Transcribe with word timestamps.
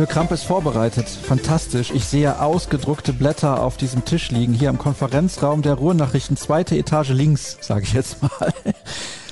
Dirk 0.00 0.12
Kramp 0.12 0.32
ist 0.32 0.44
vorbereitet. 0.44 1.06
Fantastisch. 1.10 1.90
Ich 1.90 2.06
sehe 2.06 2.40
ausgedruckte 2.40 3.12
Blätter 3.12 3.62
auf 3.62 3.76
diesem 3.76 4.02
Tisch 4.06 4.30
liegen. 4.30 4.54
Hier 4.54 4.70
im 4.70 4.78
Konferenzraum 4.78 5.60
der 5.60 5.74
Ruhrnachrichten, 5.74 6.38
zweite 6.38 6.74
Etage 6.74 7.10
links, 7.10 7.58
sage 7.60 7.82
ich 7.82 7.92
jetzt 7.92 8.22
mal. 8.22 8.54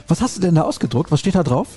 Was 0.09 0.20
hast 0.20 0.37
du 0.37 0.43
denn 0.43 0.57
da 0.57 0.65
ausgedruckt? 0.65 1.11
Was 1.11 1.20
steht 1.20 1.37
da 1.37 1.43
drauf? 1.43 1.69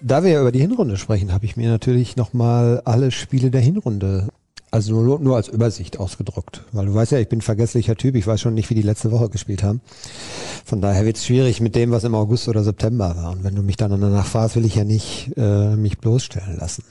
Da 0.00 0.24
wir 0.24 0.30
ja 0.30 0.40
über 0.40 0.52
die 0.52 0.58
Hinrunde 0.58 0.96
sprechen, 0.96 1.34
habe 1.34 1.44
ich 1.44 1.58
mir 1.58 1.68
natürlich 1.68 2.16
nochmal 2.16 2.80
alle 2.86 3.10
Spiele 3.10 3.50
der 3.50 3.60
Hinrunde, 3.60 4.28
also 4.70 5.02
nur, 5.02 5.20
nur 5.20 5.36
als 5.36 5.48
Übersicht 5.48 6.00
ausgedruckt. 6.00 6.64
Weil 6.72 6.86
du 6.86 6.94
weißt 6.94 7.12
ja, 7.12 7.18
ich 7.18 7.28
bin 7.28 7.42
vergesslicher 7.42 7.96
Typ, 7.96 8.14
ich 8.14 8.26
weiß 8.26 8.40
schon 8.40 8.54
nicht, 8.54 8.70
wie 8.70 8.74
die 8.74 8.80
letzte 8.80 9.10
Woche 9.12 9.28
gespielt 9.28 9.62
haben. 9.62 9.82
Von 10.64 10.80
daher 10.80 11.04
wird 11.04 11.18
es 11.18 11.26
schwierig 11.26 11.60
mit 11.60 11.74
dem, 11.74 11.90
was 11.90 12.04
im 12.04 12.14
August 12.14 12.48
oder 12.48 12.64
September 12.64 13.14
war. 13.16 13.32
Und 13.32 13.44
wenn 13.44 13.54
du 13.54 13.62
mich 13.62 13.76
dann 13.76 13.90
danach 13.90 14.24
fragst, 14.24 14.56
will 14.56 14.64
ich 14.64 14.76
ja 14.76 14.84
nicht 14.84 15.30
äh, 15.36 15.76
mich 15.76 15.98
bloßstellen 15.98 16.56
lassen. 16.56 16.84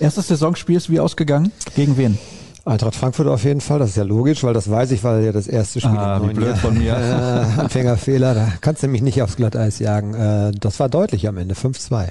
Erstes 0.00 0.28
Saisonspiel 0.28 0.76
ist 0.76 0.90
wie 0.90 0.98
ausgegangen? 1.00 1.52
Gegen 1.76 1.96
wen? 1.96 2.18
Eintracht 2.64 2.94
Frankfurt 2.94 3.26
auf 3.26 3.44
jeden 3.44 3.60
Fall, 3.60 3.78
das 3.78 3.90
ist 3.90 3.96
ja 3.96 4.02
logisch, 4.02 4.42
weil 4.44 4.52
das 4.54 4.70
weiß 4.70 4.90
ich, 4.92 5.02
weil 5.02 5.24
ja 5.24 5.32
das 5.32 5.46
erste 5.46 5.80
Spiel 5.80 5.96
Ah, 5.96 6.20
wie 6.22 6.32
blöd 6.34 6.48
Jahr. 6.48 6.56
von 6.56 6.76
mir. 6.78 6.92
Äh, 6.96 7.60
Anfängerfehler, 7.60 8.34
da 8.34 8.52
kannst 8.60 8.82
du 8.82 8.88
mich 8.88 9.02
nicht 9.02 9.22
aufs 9.22 9.36
Glatteis 9.36 9.78
jagen. 9.78 10.14
Äh, 10.14 10.52
das 10.52 10.78
war 10.78 10.88
deutlich 10.88 11.26
am 11.26 11.38
Ende, 11.38 11.54
5-2. 11.54 12.08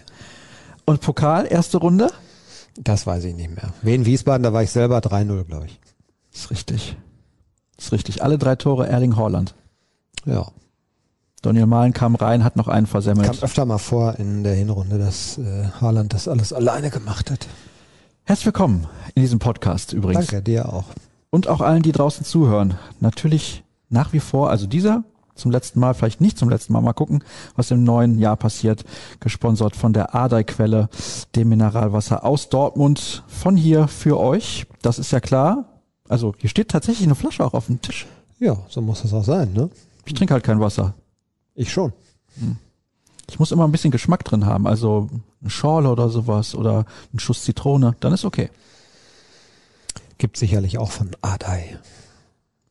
Und 0.85 1.01
Pokal, 1.01 1.45
erste 1.49 1.77
Runde? 1.77 2.09
Das 2.79 3.05
weiß 3.05 3.23
ich 3.25 3.35
nicht 3.35 3.55
mehr. 3.55 3.73
Wien 3.81 4.05
Wiesbaden, 4.05 4.43
da 4.43 4.53
war 4.53 4.63
ich 4.63 4.71
selber 4.71 4.99
3-0, 4.99 5.43
glaube 5.45 5.65
ich. 5.67 5.79
Ist 6.33 6.49
richtig. 6.51 6.97
Ist 7.77 7.91
richtig. 7.91 8.23
Alle 8.23 8.37
drei 8.37 8.55
Tore 8.55 8.87
Erling 8.87 9.15
Haaland. 9.17 9.53
Ja. 10.25 10.47
Daniel 11.41 11.67
Mahlen 11.67 11.93
kam 11.93 12.15
rein, 12.15 12.43
hat 12.43 12.55
noch 12.55 12.67
einen 12.67 12.85
Kam 12.85 12.91
versemmelt. 12.91 13.43
öfter 13.43 13.65
mal 13.65 13.77
vor 13.77 14.15
in 14.17 14.43
der 14.43 14.55
Hinrunde, 14.55 14.97
dass 14.97 15.37
äh, 15.37 15.65
Haaland 15.79 16.13
das 16.13 16.27
alles 16.27 16.51
alleine 16.53 16.89
gemacht 16.89 17.31
hat. 17.31 17.47
Herzlich 18.29 18.45
willkommen 18.45 18.85
in 19.15 19.23
diesem 19.23 19.39
Podcast 19.39 19.91
übrigens. 19.91 20.27
Danke, 20.27 20.43
dir 20.43 20.71
auch. 20.71 20.83
Und 21.31 21.47
auch 21.47 21.61
allen, 21.61 21.81
die 21.81 21.91
draußen 21.91 22.23
zuhören. 22.23 22.75
Natürlich 22.99 23.63
nach 23.89 24.13
wie 24.13 24.19
vor, 24.19 24.51
also 24.51 24.67
dieser 24.67 25.03
zum 25.33 25.49
letzten 25.49 25.79
Mal, 25.79 25.95
vielleicht 25.95 26.21
nicht 26.21 26.37
zum 26.37 26.47
letzten 26.47 26.73
Mal, 26.73 26.81
mal 26.81 26.93
gucken, 26.93 27.23
was 27.55 27.71
im 27.71 27.83
neuen 27.83 28.19
Jahr 28.19 28.37
passiert. 28.37 28.85
Gesponsert 29.19 29.75
von 29.75 29.93
der 29.93 30.13
Adai-Quelle, 30.13 30.89
dem 31.35 31.49
Mineralwasser 31.49 32.23
aus 32.23 32.49
Dortmund. 32.49 33.23
Von 33.25 33.57
hier 33.57 33.87
für 33.87 34.19
euch. 34.19 34.67
Das 34.83 34.99
ist 34.99 35.09
ja 35.09 35.21
klar. 35.21 35.81
Also 36.07 36.35
hier 36.37 36.51
steht 36.51 36.69
tatsächlich 36.69 37.07
eine 37.07 37.15
Flasche 37.15 37.43
auch 37.43 37.55
auf 37.55 37.65
dem 37.65 37.81
Tisch. 37.81 38.05
Ja, 38.37 38.59
so 38.69 38.79
muss 38.79 39.03
es 39.03 39.11
auch 39.11 39.23
sein, 39.23 39.53
ne? 39.53 39.71
Ich 40.05 40.13
trinke 40.13 40.35
halt 40.35 40.43
kein 40.43 40.59
Wasser. 40.59 40.93
Ich 41.55 41.71
schon. 41.71 41.93
Ich 43.29 43.39
muss 43.39 43.51
immer 43.51 43.67
ein 43.67 43.71
bisschen 43.71 43.91
Geschmack 43.91 44.23
drin 44.23 44.45
haben. 44.45 44.67
Also 44.67 45.09
eine 45.41 45.49
Schorle 45.49 45.89
oder 45.89 46.09
sowas 46.09 46.55
oder 46.55 46.85
ein 47.13 47.19
Schuss 47.19 47.43
Zitrone. 47.43 47.95
Dann 47.99 48.13
ist 48.13 48.25
okay. 48.25 48.49
Gibt 50.17 50.37
sicherlich 50.37 50.77
auch 50.77 50.91
von 50.91 51.11
Adai. 51.21 51.79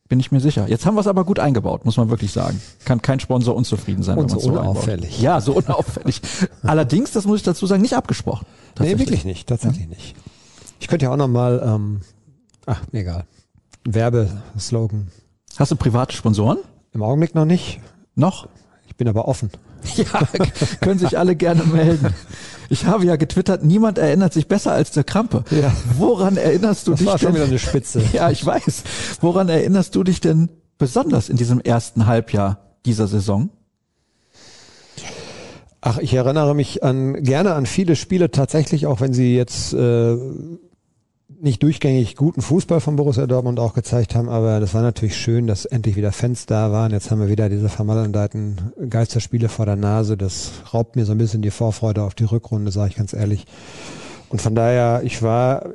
Bin 0.08 0.20
ich 0.20 0.32
mir 0.32 0.40
sicher. 0.40 0.66
Jetzt 0.68 0.86
haben 0.86 0.94
wir 0.94 1.02
es 1.02 1.06
aber 1.06 1.24
gut 1.24 1.38
eingebaut, 1.38 1.84
muss 1.84 1.98
man 1.98 2.08
wirklich 2.08 2.32
sagen. 2.32 2.60
Kann 2.86 3.02
kein 3.02 3.20
Sponsor 3.20 3.54
unzufrieden 3.54 4.02
sein. 4.02 4.16
Und 4.16 4.30
wenn 4.30 4.36
man 4.36 4.40
so 4.40 4.50
es 4.50 4.56
einbaut. 4.56 4.70
unauffällig. 4.70 5.20
Ja, 5.20 5.40
so 5.40 5.52
unauffällig. 5.56 6.22
Allerdings, 6.62 7.12
das 7.12 7.26
muss 7.26 7.40
ich 7.40 7.42
dazu 7.42 7.66
sagen, 7.66 7.82
nicht 7.82 7.94
abgesprochen. 7.94 8.46
Nee, 8.80 8.98
wirklich 8.98 9.24
nicht, 9.24 9.48
tatsächlich 9.48 9.86
nicht. 9.86 10.14
Ich 10.80 10.88
könnte 10.88 11.06
ja 11.06 11.12
auch 11.12 11.16
noch 11.16 11.28
mal, 11.28 11.62
ähm, 11.64 12.00
ach, 12.64 12.80
egal. 12.92 13.26
Werbeslogan. 13.84 15.08
Hast 15.56 15.72
du 15.72 15.76
private 15.76 16.14
Sponsoren? 16.16 16.58
Im 16.92 17.02
Augenblick 17.02 17.34
noch 17.34 17.44
nicht. 17.44 17.80
Noch? 18.14 18.48
Ich 18.86 18.97
bin 18.97 19.08
aber 19.08 19.28
offen. 19.28 19.50
Ja, 19.97 20.28
können 20.81 20.99
sich 20.99 21.19
alle 21.19 21.34
gerne 21.37 21.65
melden. 21.65 22.15
Ich 22.71 22.84
habe 22.84 23.05
ja 23.06 23.16
getwittert, 23.16 23.65
niemand 23.65 23.99
erinnert 23.99 24.33
sich 24.33 24.47
besser 24.47 24.72
als 24.72 24.91
der 24.91 25.05
Krampe. 25.05 25.44
Ja. 25.50 25.72
Woran 25.97 26.37
erinnerst 26.37 26.87
du 26.87 26.93
Das 26.93 27.00
dich 27.00 27.09
war 27.09 27.19
schon 27.19 27.28
denn? 27.28 27.37
wieder 27.37 27.44
eine 27.47 27.59
Spitze. 27.59 28.03
Ja, 28.12 28.31
ich 28.31 28.44
weiß. 28.44 28.83
Woran 29.21 29.49
erinnerst 29.49 29.94
du 29.94 30.05
dich 30.05 30.21
denn 30.21 30.50
besonders 30.77 31.28
in 31.28 31.37
diesem 31.37 31.61
ersten 31.61 32.06
Halbjahr 32.06 32.59
dieser 32.84 33.06
Saison? 33.09 33.50
Ach, 35.81 35.99
ich 35.99 36.12
erinnere 36.12 36.55
mich 36.55 36.83
an 36.83 37.22
gerne 37.22 37.55
an 37.55 37.65
viele 37.65 37.95
Spiele 37.97 38.31
tatsächlich, 38.31 38.87
auch 38.87 39.00
wenn 39.00 39.12
sie 39.15 39.37
jetzt 39.37 39.72
äh, 39.72 40.16
nicht 41.28 41.62
durchgängig 41.62 42.16
guten 42.16 42.41
Fußball 42.41 42.81
von 42.81 42.97
Borussia 42.97 43.27
Dortmund 43.27 43.61
auch 43.61 43.75
gezeigt 43.75 44.15
haben, 44.15 44.28
aber 44.28 44.61
das 44.61 44.75
war 44.75 44.83
natürlich 44.83 45.16
schön, 45.16 45.47
dass 45.47 45.66
endlich 45.66 45.97
wieder 45.97 46.11
Fans 46.11 46.47
da 46.47 46.72
waren. 46.72 46.93
Jetzt 46.93 47.11
haben 47.11 47.21
wir 47.21 47.28
wieder 47.28 47.49
diese 47.49 47.69
vermaledeten 47.69 48.72
Geisterspiele 48.89 49.49
vor 49.49 49.66
der 49.66 49.77
Nase. 49.77 50.16
Das 50.16 50.53
raubt 50.72 50.97
mir 50.97 51.05
so 51.05 51.12
ein 51.12 51.19
bisschen 51.19 51.43
die 51.43 51.50
Vorfreude 51.50 52.03
auf 52.03 52.15
die 52.15 52.25
Rückrunde, 52.25 52.71
sage 52.71 52.91
ich 52.91 52.97
ganz 52.97 53.12
ehrlich. 53.12 53.44
Und 54.31 54.41
von 54.41 54.55
daher, 54.55 55.03
ich 55.05 55.22
war 55.22 55.71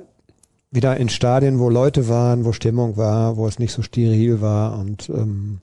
wieder 0.71 0.97
in 0.97 1.09
Stadien, 1.09 1.59
wo 1.59 1.69
Leute 1.69 2.09
waren, 2.09 2.45
wo 2.45 2.51
Stimmung 2.51 2.97
war, 2.97 3.37
wo 3.37 3.47
es 3.47 3.59
nicht 3.59 3.73
so 3.73 3.83
steril 3.83 4.41
war 4.41 4.79
und 4.79 5.07
ähm, 5.09 5.59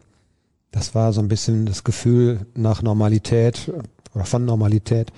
das 0.71 0.95
war 0.95 1.13
so 1.13 1.21
ein 1.21 1.29
bisschen 1.29 1.67
das 1.67 1.83
Gefühl 1.83 2.47
nach 2.55 2.81
Normalität 2.81 3.73
oder 4.15 4.25
von 4.25 4.45
Normalität. 4.45 5.13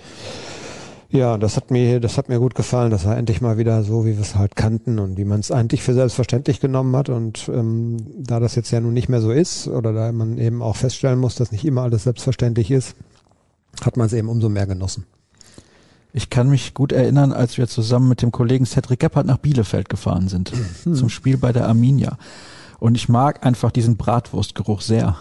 Ja, 1.12 1.36
das 1.36 1.56
hat 1.56 1.70
mir, 1.70 2.00
das 2.00 2.16
hat 2.16 2.30
mir 2.30 2.38
gut 2.38 2.54
gefallen. 2.54 2.90
Das 2.90 3.04
war 3.04 3.18
endlich 3.18 3.42
mal 3.42 3.58
wieder 3.58 3.84
so, 3.84 4.06
wie 4.06 4.14
wir 4.14 4.22
es 4.22 4.34
halt 4.34 4.56
kannten 4.56 4.98
und 4.98 5.18
wie 5.18 5.26
man 5.26 5.40
es 5.40 5.50
eigentlich 5.50 5.82
für 5.82 5.92
selbstverständlich 5.92 6.58
genommen 6.58 6.96
hat. 6.96 7.10
Und 7.10 7.50
ähm, 7.52 7.98
da 8.16 8.40
das 8.40 8.54
jetzt 8.54 8.70
ja 8.70 8.80
nun 8.80 8.94
nicht 8.94 9.10
mehr 9.10 9.20
so 9.20 9.30
ist 9.30 9.68
oder 9.68 9.92
da 9.92 10.10
man 10.10 10.38
eben 10.38 10.62
auch 10.62 10.74
feststellen 10.74 11.18
muss, 11.18 11.34
dass 11.34 11.52
nicht 11.52 11.66
immer 11.66 11.82
alles 11.82 12.04
selbstverständlich 12.04 12.70
ist, 12.70 12.96
hat 13.84 13.98
man 13.98 14.06
es 14.06 14.14
eben 14.14 14.30
umso 14.30 14.48
mehr 14.48 14.66
genossen. 14.66 15.04
Ich 16.14 16.30
kann 16.30 16.48
mich 16.48 16.72
gut 16.72 16.92
erinnern, 16.92 17.32
als 17.32 17.58
wir 17.58 17.68
zusammen 17.68 18.08
mit 18.08 18.22
dem 18.22 18.32
Kollegen 18.32 18.64
Cedric 18.64 19.00
Gebhardt 19.00 19.26
nach 19.26 19.38
Bielefeld 19.38 19.90
gefahren 19.90 20.28
sind, 20.28 20.50
zum 20.82 21.10
Spiel 21.10 21.36
bei 21.36 21.52
der 21.52 21.68
Arminia. 21.68 22.16
Und 22.78 22.94
ich 22.94 23.10
mag 23.10 23.44
einfach 23.44 23.70
diesen 23.70 23.98
Bratwurstgeruch 23.98 24.80
sehr. 24.80 25.16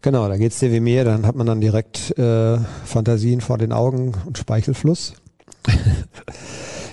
Genau, 0.00 0.28
da 0.28 0.36
geht's 0.36 0.60
dir 0.60 0.72
wie 0.72 0.80
mir, 0.80 1.04
dann 1.04 1.26
hat 1.26 1.34
man 1.34 1.46
dann 1.46 1.60
direkt 1.60 2.16
äh, 2.18 2.58
Fantasien 2.84 3.40
vor 3.40 3.58
den 3.58 3.72
Augen 3.72 4.14
und 4.26 4.38
Speichelfluss. 4.38 5.14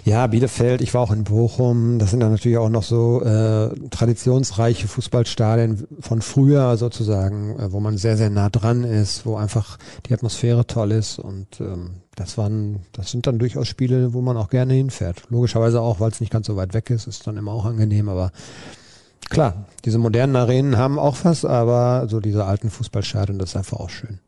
ja, 0.06 0.26
Bielefeld, 0.28 0.82
ich 0.82 0.94
war 0.94 1.02
auch 1.02 1.12
in 1.12 1.24
Bochum, 1.24 2.00
das 2.00 2.12
sind 2.12 2.20
dann 2.20 2.32
natürlich 2.32 2.58
auch 2.58 2.70
noch 2.70 2.84
so 2.84 3.22
äh, 3.22 3.70
traditionsreiche 3.92 4.88
Fußballstadien 4.88 5.88
von 6.00 6.22
früher 6.22 6.78
sozusagen, 6.78 7.60
äh, 7.60 7.72
wo 7.72 7.80
man 7.80 7.98
sehr, 7.98 8.18
sehr 8.18 8.32
nah 8.32 8.50
dran 8.50 8.84
ist, 8.84 9.26
wo 9.26 9.36
einfach 9.36 9.78
die 10.08 10.14
Atmosphäre 10.14 10.66
toll 10.66 10.92
ist 10.92 11.20
und 11.20 11.62
ähm, 11.62 12.02
das 12.16 12.38
waren, 12.38 12.80
das 12.92 13.12
sind 13.12 13.28
dann 13.28 13.40
durchaus 13.40 13.68
Spiele, 13.68 14.14
wo 14.14 14.22
man 14.22 14.38
auch 14.38 14.50
gerne 14.50 14.74
hinfährt. 14.74 15.24
Logischerweise 15.30 15.82
auch, 15.82 16.00
weil 16.00 16.12
es 16.12 16.22
nicht 16.22 16.32
ganz 16.32 16.48
so 16.48 16.56
weit 16.56 16.74
weg 16.74 16.90
ist, 16.90 17.08
ist 17.08 17.28
dann 17.28 17.38
immer 17.38 17.52
auch 17.52 17.66
angenehm, 17.66 18.10
aber 18.10 18.32
Klar, 19.30 19.66
diese 19.84 19.98
modernen 19.98 20.36
Arenen 20.36 20.78
haben 20.78 21.00
auch 21.00 21.18
was, 21.24 21.46
aber 21.46 22.08
so 22.10 22.20
diese 22.20 22.46
alten 22.46 22.70
Fußballstadien, 22.70 23.40
das 23.40 23.50
ist 23.50 23.56
einfach 23.58 23.80
auch 23.80 23.90
schön. 23.90 24.20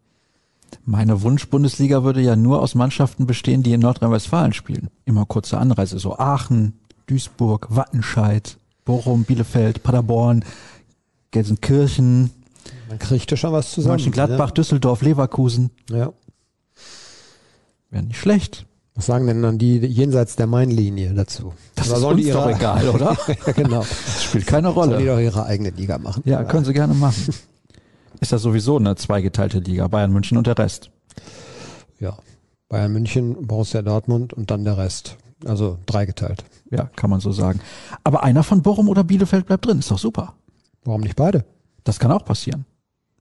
Meine 0.85 1.21
Wunsch-Bundesliga 1.21 2.03
würde 2.03 2.21
ja 2.21 2.35
nur 2.35 2.61
aus 2.61 2.75
Mannschaften 2.75 3.25
bestehen, 3.25 3.63
die 3.63 3.73
in 3.73 3.81
Nordrhein-Westfalen 3.81 4.53
spielen. 4.53 4.89
Immer 5.05 5.25
kurze 5.25 5.57
Anreise, 5.57 5.99
so 5.99 6.17
Aachen, 6.17 6.79
Duisburg, 7.07 7.67
Wattenscheid, 7.69 8.57
Bochum, 8.85 9.23
Bielefeld, 9.23 9.83
Paderborn, 9.83 10.43
Gelsenkirchen, 11.31 12.31
Man 12.89 12.99
kriegt 12.99 13.29
ja 13.31 13.37
schon 13.37 13.51
was 13.51 13.71
zusammen. 13.71 13.95
Mönchengladbach, 13.95 14.51
Düsseldorf, 14.51 15.01
Leverkusen. 15.01 15.71
Ja. 15.89 15.97
ja. 15.97 16.13
Wäre 17.89 18.03
nicht 18.03 18.19
schlecht. 18.19 18.65
Was 18.97 19.05
sagen 19.05 19.27
denn 19.27 19.41
dann 19.43 19.57
die 19.59 19.77
jenseits 19.77 20.35
der 20.35 20.47
Mainlinie 20.47 21.13
dazu? 21.13 21.53
Das 21.75 21.87
Oder 21.89 21.97
ist 21.97 22.03
uns 22.03 22.21
die 22.25 22.31
doch 22.31 22.47
ihre- 22.49 22.55
egal, 22.57 22.89
oder? 22.93 23.17
ja, 23.45 23.51
genau. 23.53 23.79
Das 23.81 24.23
spielt 24.23 24.45
keine 24.47 24.73
Sollen 24.73 24.89
die 24.89 24.95
Rolle. 24.95 25.05
doch 25.05 25.19
ihre 25.19 25.45
eigene 25.45 25.69
Liga 25.69 25.97
machen. 25.99 26.23
Ja, 26.25 26.43
können 26.43 26.65
sie 26.65 26.73
gerne 26.73 26.93
machen. 26.95 27.33
Ist 28.19 28.31
das 28.31 28.41
sowieso 28.41 28.77
eine 28.77 28.95
zweigeteilte 28.95 29.59
Liga, 29.59 29.87
Bayern 29.87 30.11
München 30.11 30.37
und 30.39 30.47
der 30.47 30.57
Rest. 30.57 30.89
Ja. 31.99 32.17
Bayern 32.69 32.91
München, 32.91 33.45
Borussia 33.45 33.81
Dortmund 33.83 34.33
und 34.33 34.49
dann 34.51 34.65
der 34.65 34.77
Rest. 34.79 35.15
Also 35.45 35.77
dreigeteilt. 35.85 36.43
Ja, 36.71 36.89
kann 36.95 37.11
man 37.11 37.19
so 37.19 37.31
sagen. 37.31 37.59
Aber 38.03 38.23
einer 38.23 38.41
von 38.43 38.63
Bochum 38.63 38.89
oder 38.89 39.03
Bielefeld 39.03 39.45
bleibt 39.45 39.67
drin, 39.67 39.77
ist 39.79 39.91
doch 39.91 39.99
super. 39.99 40.33
Warum 40.83 41.01
nicht 41.01 41.15
beide? 41.15 41.45
Das 41.83 41.99
kann 41.99 42.11
auch 42.11 42.25
passieren. 42.25 42.65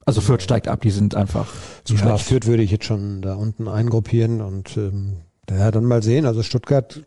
Also 0.06 0.21
Fürth 0.23 0.41
steigt 0.43 0.69
ab, 0.69 0.81
die 0.81 0.91
sind 0.91 1.15
einfach 1.15 1.47
zu 1.85 1.95
Ja, 1.95 2.00
schlecht. 2.00 2.25
Fürth 2.25 2.47
würde 2.47 2.62
ich 2.62 2.71
jetzt 2.71 2.87
schon 2.87 3.21
da 3.21 3.35
unten 3.35 3.69
eingruppieren 3.69 4.41
und 4.41 4.77
ähm, 4.79 5.19
ja, 5.51 5.71
dann 5.71 5.85
mal 5.85 6.03
sehen. 6.03 6.27
Also 6.27 6.43
Stuttgart 6.43 7.03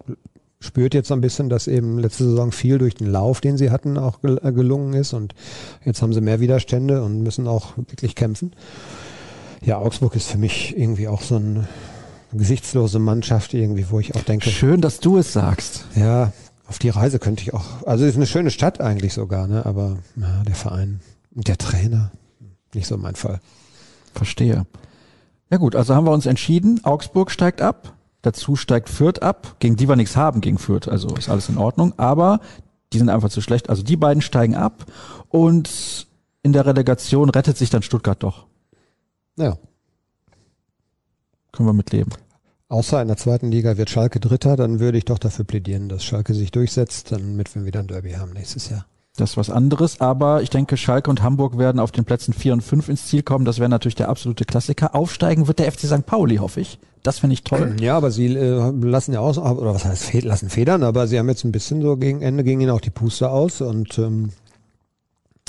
spürt 0.60 0.94
jetzt 0.94 1.08
so 1.08 1.14
ein 1.14 1.22
bisschen, 1.22 1.50
dass 1.50 1.68
eben 1.68 2.00
letzte 2.00 2.26
Saison 2.26 2.52
viel 2.52 2.78
durch 2.78 2.96
den 2.96 3.08
Lauf, 3.08 3.42
den 3.42 3.58
sie 3.58 3.72
hatten, 3.72 3.98
auch 3.98 4.20
äh, 4.24 4.52
gelungen 4.52 4.94
ist 4.94 5.14
und 5.14 5.34
jetzt 5.86 6.02
haben 6.02 6.14
sie 6.14 6.22
mehr 6.22 6.40
Widerstände 6.42 7.02
und 7.04 7.24
müssen 7.24 7.48
auch 7.48 7.78
wirklich 7.78 8.16
kämpfen. 8.16 8.52
Ja, 9.62 9.78
Augsburg 9.78 10.16
ist 10.16 10.30
für 10.30 10.38
mich 10.38 10.78
irgendwie 10.78 11.08
auch 11.08 11.22
so 11.22 11.36
eine 11.36 11.68
gesichtslose 12.34 13.00
Mannschaft 13.00 13.54
irgendwie, 13.54 13.86
wo 13.90 14.00
ich 14.00 14.16
auch 14.16 14.24
denke, 14.24 14.50
Schön, 14.50 14.82
dass 14.82 15.00
du 15.00 15.18
es 15.18 15.34
sagst. 15.34 15.86
ja, 15.96 16.34
auf 16.68 16.78
die 16.78 16.90
Reise 16.90 17.20
könnte 17.20 17.42
ich 17.42 17.54
auch, 17.54 17.86
also 17.88 18.06
ist 18.06 18.16
eine 18.16 18.28
schöne 18.28 18.52
Stadt 18.52 18.80
eigentlich 18.80 19.14
sogar, 19.14 19.48
ne, 19.48 19.66
aber 19.66 19.98
ja, 20.16 20.44
der 20.46 20.56
Verein 20.56 21.00
und 21.34 21.48
der 21.48 21.58
Trainer, 21.58 22.12
nicht 22.76 22.86
so 22.86 22.98
mein 22.98 23.16
Fall. 23.16 23.40
Verstehe. 24.14 24.66
Ja 25.50 25.58
gut, 25.58 25.76
also 25.76 25.96
haben 25.96 26.06
wir 26.06 26.12
uns 26.12 26.26
entschieden, 26.26 26.82
Augsburg 26.84 27.32
steigt 27.32 27.62
ab. 27.62 27.94
Dazu 28.22 28.56
steigt 28.56 28.90
Fürth 28.90 29.22
ab, 29.22 29.56
gegen 29.60 29.76
die 29.76 29.88
wir 29.88 29.96
nichts 29.96 30.18
haben 30.18 30.42
gegen 30.42 30.58
Fürth, 30.58 30.90
also 30.90 31.16
ist 31.16 31.30
alles 31.30 31.50
in 31.50 31.58
Ordnung. 31.58 31.94
Aber 31.98 32.42
die 32.92 32.98
sind 32.98 33.10
einfach 33.10 33.30
zu 33.30 33.42
schlecht. 33.42 33.70
Also 33.70 33.84
die 33.84 33.98
beiden 33.98 34.22
steigen 34.22 34.56
ab 34.56 34.86
und 35.30 36.08
in 36.42 36.54
der 36.54 36.66
Relegation 36.66 37.30
rettet 37.30 37.58
sich 37.58 37.70
dann 37.70 37.82
Stuttgart 37.82 38.22
doch. 38.22 38.46
Ja. 39.38 39.58
Können 41.52 41.70
wir 41.70 41.74
mitleben. 41.74 42.14
Außer 42.68 43.02
in 43.02 43.08
der 43.08 43.18
zweiten 43.18 43.50
Liga 43.50 43.78
wird 43.78 43.90
Schalke 43.90 44.20
Dritter, 44.20 44.56
dann 44.56 44.80
würde 44.80 44.98
ich 44.98 45.06
doch 45.06 45.18
dafür 45.18 45.44
plädieren, 45.44 45.90
dass 45.90 46.04
Schalke 46.04 46.36
sich 46.36 46.52
durchsetzt, 46.52 47.12
damit 47.12 47.56
wir 47.56 47.66
wieder 47.66 47.80
ein 47.80 47.88
Derby 47.88 48.12
haben 48.12 48.32
nächstes 48.34 48.70
Jahr. 48.70 48.86
Das 49.16 49.32
ist 49.32 49.38
was 49.38 49.50
anderes, 49.50 50.00
aber 50.02 50.44
ich 50.44 50.50
denke, 50.50 50.78
Schalke 50.78 51.10
und 51.10 51.24
Hamburg 51.24 51.58
werden 51.58 51.80
auf 51.80 51.92
den 51.92 52.06
Plätzen 52.06 52.34
vier 52.34 52.54
und 52.54 52.62
fünf 52.62 52.88
ins 52.88 53.08
Ziel 53.08 53.24
kommen. 53.24 53.44
Das 53.44 53.60
wäre 53.60 53.70
natürlich 53.70 53.96
der 53.96 54.08
absolute 54.08 54.46
Klassiker. 54.46 54.94
Aufsteigen 54.94 55.48
wird 55.48 55.60
der 55.60 55.72
FC 55.72 55.82
St. 55.88 56.06
Pauli, 56.06 56.38
hoffe 56.38 56.62
ich. 56.62 56.80
Das 57.04 57.20
finde 57.20 57.34
ich 57.34 57.44
toll. 57.44 57.78
Ja, 57.80 57.96
aber 57.96 58.12
sie 58.12 58.28
äh, 58.36 58.72
lassen 58.82 59.14
ja 59.14 59.20
aus, 59.20 59.38
oder 59.38 59.74
was 59.74 59.86
heißt 59.86 60.14
lassen 60.24 60.50
Federn, 60.50 60.84
aber 60.84 61.08
sie 61.08 61.18
haben 61.18 61.30
jetzt 61.30 61.44
ein 61.46 61.52
bisschen 61.52 61.82
so 61.82 61.98
gegen 61.98 62.22
Ende 62.22 62.44
gegen 62.44 62.62
ihnen 62.62 62.72
auch 62.72 62.82
die 62.82 62.90
Puste 62.90 63.30
aus 63.30 63.62
und 63.62 63.98
ähm, 63.98 64.32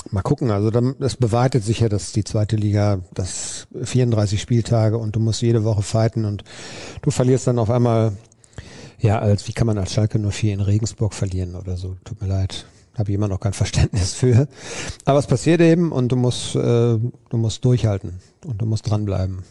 mal 0.09 0.21
gucken. 0.21 0.49
Also 0.51 0.71
dann, 0.71 0.95
es 0.99 1.17
bewahrheitet 1.17 1.63
sich 1.63 1.81
ja, 1.81 1.89
dass 1.89 2.13
die 2.13 2.23
zweite 2.23 2.55
Liga, 2.55 2.99
das 3.13 3.67
34 3.81 4.41
Spieltage 4.41 4.97
und 4.97 5.15
du 5.15 5.19
musst 5.19 5.41
jede 5.41 5.63
Woche 5.63 5.81
fighten 5.81 6.25
und 6.25 6.43
du 7.01 7.11
verlierst 7.11 7.47
dann 7.47 7.59
auf 7.59 7.69
einmal, 7.69 8.13
ja, 8.99 9.19
als 9.19 9.47
wie 9.47 9.53
kann 9.53 9.67
man 9.67 9.77
als 9.77 9.93
Schalke 9.93 10.19
nur 10.19 10.31
vier 10.31 10.53
in 10.53 10.61
Regensburg 10.61 11.13
verlieren 11.13 11.55
oder 11.55 11.75
so? 11.75 11.97
Tut 12.05 12.21
mir 12.21 12.27
leid 12.27 12.65
habe 12.97 13.11
ich 13.11 13.15
immer 13.15 13.27
noch 13.27 13.39
kein 13.39 13.53
Verständnis 13.53 14.13
für. 14.13 14.47
Aber 15.05 15.19
es 15.19 15.27
passiert 15.27 15.61
eben 15.61 15.91
und 15.91 16.11
du 16.11 16.15
musst, 16.15 16.55
äh, 16.55 16.59
du 16.97 17.37
musst 17.37 17.63
durchhalten 17.65 18.19
und 18.45 18.61
du 18.61 18.65
musst 18.65 18.89
dranbleiben. 18.89 19.43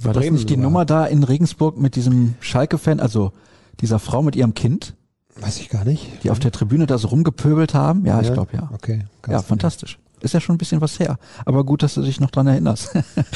War 0.00 0.12
das 0.12 0.30
nicht 0.30 0.48
die 0.48 0.54
sogar. 0.54 0.64
Nummer 0.64 0.84
da 0.84 1.06
in 1.06 1.22
Regensburg 1.24 1.78
mit 1.78 1.96
diesem 1.96 2.34
Schalke-Fan, 2.40 3.00
also 3.00 3.32
dieser 3.80 3.98
Frau 3.98 4.22
mit 4.22 4.36
ihrem 4.36 4.54
Kind? 4.54 4.94
Weiß 5.40 5.58
ich 5.60 5.68
gar 5.68 5.84
nicht. 5.84 6.24
Die 6.24 6.30
auf 6.30 6.38
der 6.38 6.50
Tribüne 6.50 6.86
da 6.86 6.98
so 6.98 7.08
rumgepöbelt 7.08 7.74
haben? 7.74 8.04
Ja, 8.04 8.20
ja? 8.20 8.28
ich 8.28 8.32
glaube 8.32 8.50
ja. 8.56 8.70
Okay. 8.72 9.04
Ja, 9.28 9.40
fantastisch. 9.42 9.98
Ist 10.20 10.34
ja 10.34 10.40
schon 10.40 10.56
ein 10.56 10.58
bisschen 10.58 10.80
was 10.80 10.98
her. 10.98 11.18
Aber 11.44 11.64
gut, 11.64 11.82
dass 11.82 11.94
du 11.94 12.02
dich 12.02 12.18
noch 12.18 12.30
dran 12.30 12.48
erinnerst. 12.48 12.90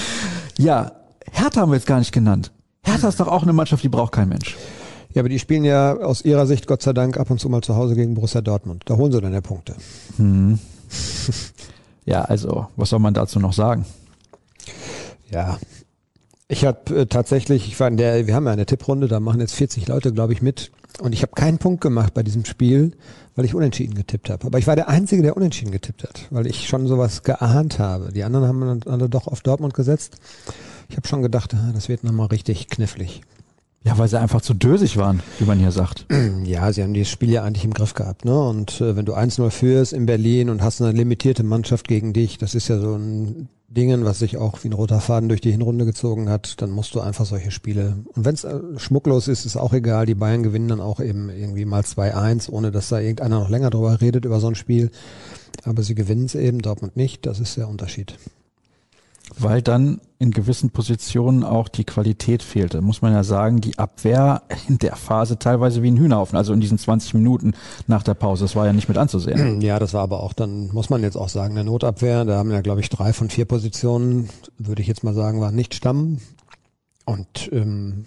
ja, 0.58 0.92
Hertha 1.30 1.60
haben 1.60 1.70
wir 1.70 1.76
jetzt 1.76 1.86
gar 1.86 2.00
nicht 2.00 2.12
genannt. 2.12 2.50
Hertha 2.82 3.08
ist 3.08 3.20
doch 3.20 3.28
auch 3.28 3.44
eine 3.44 3.52
Mannschaft, 3.52 3.84
die 3.84 3.88
braucht 3.88 4.12
kein 4.12 4.28
Mensch. 4.28 4.56
Ja, 5.14 5.22
aber 5.22 5.28
die 5.28 5.38
spielen 5.38 5.62
ja 5.62 5.96
aus 5.96 6.22
ihrer 6.22 6.46
Sicht 6.46 6.66
Gott 6.66 6.82
sei 6.82 6.92
Dank 6.92 7.18
ab 7.18 7.30
und 7.30 7.38
zu 7.38 7.48
mal 7.48 7.62
zu 7.62 7.76
Hause 7.76 7.94
gegen 7.94 8.14
Borussia 8.14 8.40
Dortmund. 8.40 8.82
Da 8.86 8.96
holen 8.96 9.12
sie 9.12 9.20
dann 9.20 9.32
ja 9.32 9.40
Punkte. 9.40 9.76
Hm. 10.16 10.58
Ja, 12.04 12.22
also, 12.22 12.66
was 12.76 12.90
soll 12.90 12.98
man 12.98 13.14
dazu 13.14 13.38
noch 13.38 13.52
sagen? 13.52 13.86
Ja. 15.30 15.58
Ich 16.52 16.66
habe 16.66 16.94
äh, 16.94 17.06
tatsächlich, 17.06 17.66
ich 17.66 17.80
war 17.80 17.88
in 17.88 17.96
der, 17.96 18.26
wir 18.26 18.34
haben 18.34 18.44
ja 18.44 18.52
eine 18.52 18.66
Tipprunde, 18.66 19.08
da 19.08 19.20
machen 19.20 19.40
jetzt 19.40 19.54
40 19.54 19.88
Leute, 19.88 20.12
glaube 20.12 20.34
ich, 20.34 20.42
mit. 20.42 20.70
Und 21.00 21.14
ich 21.14 21.22
habe 21.22 21.32
keinen 21.32 21.56
Punkt 21.56 21.80
gemacht 21.80 22.12
bei 22.12 22.22
diesem 22.22 22.44
Spiel, 22.44 22.92
weil 23.34 23.46
ich 23.46 23.54
unentschieden 23.54 23.94
getippt 23.94 24.28
habe. 24.28 24.44
Aber 24.48 24.58
ich 24.58 24.66
war 24.66 24.76
der 24.76 24.90
Einzige, 24.90 25.22
der 25.22 25.34
unentschieden 25.34 25.72
getippt 25.72 26.02
hat, 26.02 26.26
weil 26.28 26.46
ich 26.46 26.68
schon 26.68 26.86
sowas 26.86 27.22
geahnt 27.22 27.78
habe. 27.78 28.12
Die 28.12 28.22
anderen 28.22 28.46
haben 28.46 28.60
dann 28.60 28.92
alle 28.92 29.08
doch 29.08 29.28
auf 29.28 29.40
Dortmund 29.40 29.72
gesetzt. 29.72 30.16
Ich 30.90 30.96
habe 30.98 31.08
schon 31.08 31.22
gedacht, 31.22 31.54
ah, 31.54 31.70
das 31.72 31.88
wird 31.88 32.04
nochmal 32.04 32.26
richtig 32.26 32.68
knifflig. 32.68 33.22
Ja, 33.84 33.98
weil 33.98 34.08
sie 34.08 34.20
einfach 34.20 34.40
zu 34.40 34.54
dösig 34.54 34.96
waren, 34.96 35.22
wie 35.38 35.44
man 35.44 35.58
hier 35.58 35.72
sagt. 35.72 36.06
Ja, 36.44 36.72
sie 36.72 36.82
haben 36.82 36.92
dieses 36.92 37.10
Spiel 37.10 37.30
ja 37.30 37.44
eigentlich 37.44 37.64
im 37.64 37.72
Griff 37.72 37.94
gehabt. 37.94 38.24
Ne? 38.24 38.38
Und 38.38 38.80
äh, 38.80 38.96
wenn 38.96 39.06
du 39.06 39.14
1-0 39.14 39.50
führst 39.50 39.92
in 39.92 40.06
Berlin 40.06 40.50
und 40.50 40.62
hast 40.62 40.82
eine 40.82 40.92
limitierte 40.92 41.44
Mannschaft 41.44 41.88
gegen 41.88 42.12
dich, 42.12 42.36
das 42.36 42.54
ist 42.54 42.68
ja 42.68 42.78
so 42.78 42.94
ein 42.94 43.48
Dingen, 43.68 44.04
was 44.04 44.18
sich 44.18 44.36
auch 44.36 44.62
wie 44.62 44.68
ein 44.68 44.74
roter 44.74 45.00
Faden 45.00 45.28
durch 45.28 45.40
die 45.40 45.50
Hinrunde 45.50 45.84
gezogen 45.84 46.28
hat, 46.28 46.60
dann 46.60 46.70
musst 46.70 46.94
du 46.94 47.00
einfach 47.00 47.24
solche 47.24 47.50
Spiele. 47.50 47.96
Und 48.14 48.24
wenn 48.24 48.34
es 48.34 48.44
äh, 48.44 48.60
schmucklos 48.76 49.28
ist, 49.28 49.46
ist 49.46 49.56
auch 49.56 49.72
egal. 49.72 50.04
Die 50.04 50.14
Bayern 50.14 50.42
gewinnen 50.42 50.68
dann 50.68 50.80
auch 50.80 51.00
eben 51.00 51.30
irgendwie 51.30 51.64
mal 51.64 51.82
2-1, 51.82 52.50
ohne 52.50 52.70
dass 52.70 52.88
da 52.88 53.00
irgendeiner 53.00 53.40
noch 53.40 53.48
länger 53.48 53.70
drüber 53.70 54.00
redet 54.00 54.24
über 54.24 54.40
so 54.40 54.48
ein 54.48 54.54
Spiel. 54.54 54.90
Aber 55.64 55.82
sie 55.82 55.94
gewinnen 55.94 56.26
es 56.26 56.34
eben, 56.34 56.60
Dortmund 56.60 56.96
nicht. 56.96 57.24
Das 57.24 57.40
ist 57.40 57.56
der 57.56 57.68
Unterschied 57.68 58.16
weil 59.42 59.62
dann 59.62 60.00
in 60.18 60.30
gewissen 60.30 60.70
Positionen 60.70 61.42
auch 61.42 61.68
die 61.68 61.84
Qualität 61.84 62.42
fehlte. 62.42 62.80
Muss 62.80 63.02
man 63.02 63.12
ja 63.12 63.24
sagen, 63.24 63.60
die 63.60 63.78
Abwehr 63.78 64.42
in 64.68 64.78
der 64.78 64.96
Phase 64.96 65.38
teilweise 65.38 65.82
wie 65.82 65.90
ein 65.90 65.96
Hühnerhaufen, 65.96 66.36
also 66.36 66.52
in 66.52 66.60
diesen 66.60 66.78
20 66.78 67.14
Minuten 67.14 67.54
nach 67.86 68.02
der 68.02 68.14
Pause. 68.14 68.44
Das 68.44 68.54
war 68.54 68.66
ja 68.66 68.72
nicht 68.72 68.88
mit 68.88 68.98
anzusehen. 68.98 69.60
Ja, 69.72 69.78
das 69.78 69.94
war 69.94 70.02
aber 70.02 70.22
auch 70.22 70.32
dann, 70.32 70.70
muss 70.72 70.90
man 70.90 71.02
jetzt 71.02 71.16
auch 71.16 71.28
sagen, 71.28 71.54
der 71.54 71.64
Notabwehr, 71.64 72.24
da 72.24 72.36
haben 72.36 72.50
ja, 72.50 72.62
glaube 72.62 72.80
ich, 72.80 72.88
drei 72.88 73.12
von 73.12 73.30
vier 73.30 73.44
Positionen, 73.44 74.28
würde 74.58 74.82
ich 74.82 74.88
jetzt 74.88 75.04
mal 75.04 75.14
sagen, 75.14 75.40
waren 75.40 75.54
nicht 75.54 75.74
Stamm. 75.74 76.18
Und 77.04 77.48
ähm, 77.52 78.06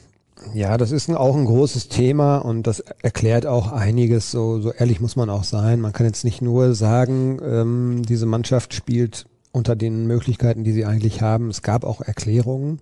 ja, 0.54 0.78
das 0.78 0.92
ist 0.92 1.10
auch 1.10 1.36
ein 1.36 1.46
großes 1.46 1.88
Thema 1.88 2.38
und 2.38 2.68
das 2.68 2.80
erklärt 2.80 3.46
auch 3.46 3.72
einiges. 3.72 4.32
So, 4.32 4.60
so 4.60 4.72
ehrlich 4.72 5.00
muss 5.00 5.16
man 5.16 5.30
auch 5.30 5.44
sein. 5.44 5.80
Man 5.80 5.94
kann 5.94 6.06
jetzt 6.06 6.26
nicht 6.26 6.42
nur 6.42 6.76
sagen, 6.76 7.40
ähm, 7.44 8.02
diese 8.08 8.26
Mannschaft 8.26 8.74
spielt 8.74 9.28
unter 9.56 9.75
den 9.75 10.06
Möglichkeiten, 10.06 10.63
die 10.63 10.74
sie 10.74 10.86
eigentlich 10.86 11.22
haben. 11.22 11.50
Es 11.50 11.62
gab 11.62 11.86
auch 11.86 12.02
Erklärungen. 12.02 12.80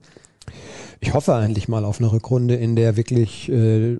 Ich 0.99 1.13
hoffe 1.13 1.35
eigentlich 1.35 1.67
mal 1.67 1.85
auf 1.85 1.99
eine 1.99 2.11
Rückrunde, 2.11 2.55
in 2.55 2.75
der 2.75 2.97
wirklich 2.97 3.49
äh, 3.49 3.99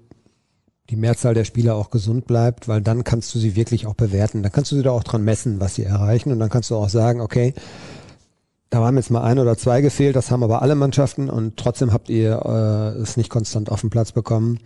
die 0.90 0.96
Mehrzahl 0.96 1.34
der 1.34 1.46
Spieler 1.46 1.76
auch 1.76 1.92
gesund 1.92 2.28
bleibt, 2.28 2.68
weil 2.68 2.82
dann 2.82 3.04
kannst 3.04 3.34
du 3.34 3.40
sie 3.40 3.56
wirklich 3.56 3.86
auch 3.86 3.94
bewerten. 3.94 4.44
Dann 4.44 4.52
kannst 4.52 4.72
du 4.72 4.76
sie 4.76 4.84
da 4.84 4.92
auch 4.92 5.04
dran 5.04 5.24
messen, 5.24 5.60
was 5.60 5.76
sie 5.76 5.84
erreichen 5.84 6.32
und 6.32 6.40
dann 6.40 6.50
kannst 6.50 6.72
du 6.72 6.76
auch 6.76 6.90
sagen, 6.90 7.22
okay, 7.22 7.54
da 8.70 8.80
haben 8.80 8.98
jetzt 8.98 9.12
mal 9.12 9.22
ein 9.22 9.38
oder 9.38 9.56
zwei 9.56 9.82
gefehlt, 9.82 10.16
das 10.16 10.32
haben 10.32 10.44
aber 10.44 10.64
alle 10.64 10.76
Mannschaften 10.76 11.30
und 11.30 11.58
trotzdem 11.58 11.94
habt 11.94 12.10
ihr 12.10 12.42
äh, 12.44 13.00
es 13.00 13.18
nicht 13.18 13.30
konstant 13.30 13.72
auf 13.72 13.82
den 13.82 13.92
Platz 13.92 14.12
bekommen. 14.12 14.60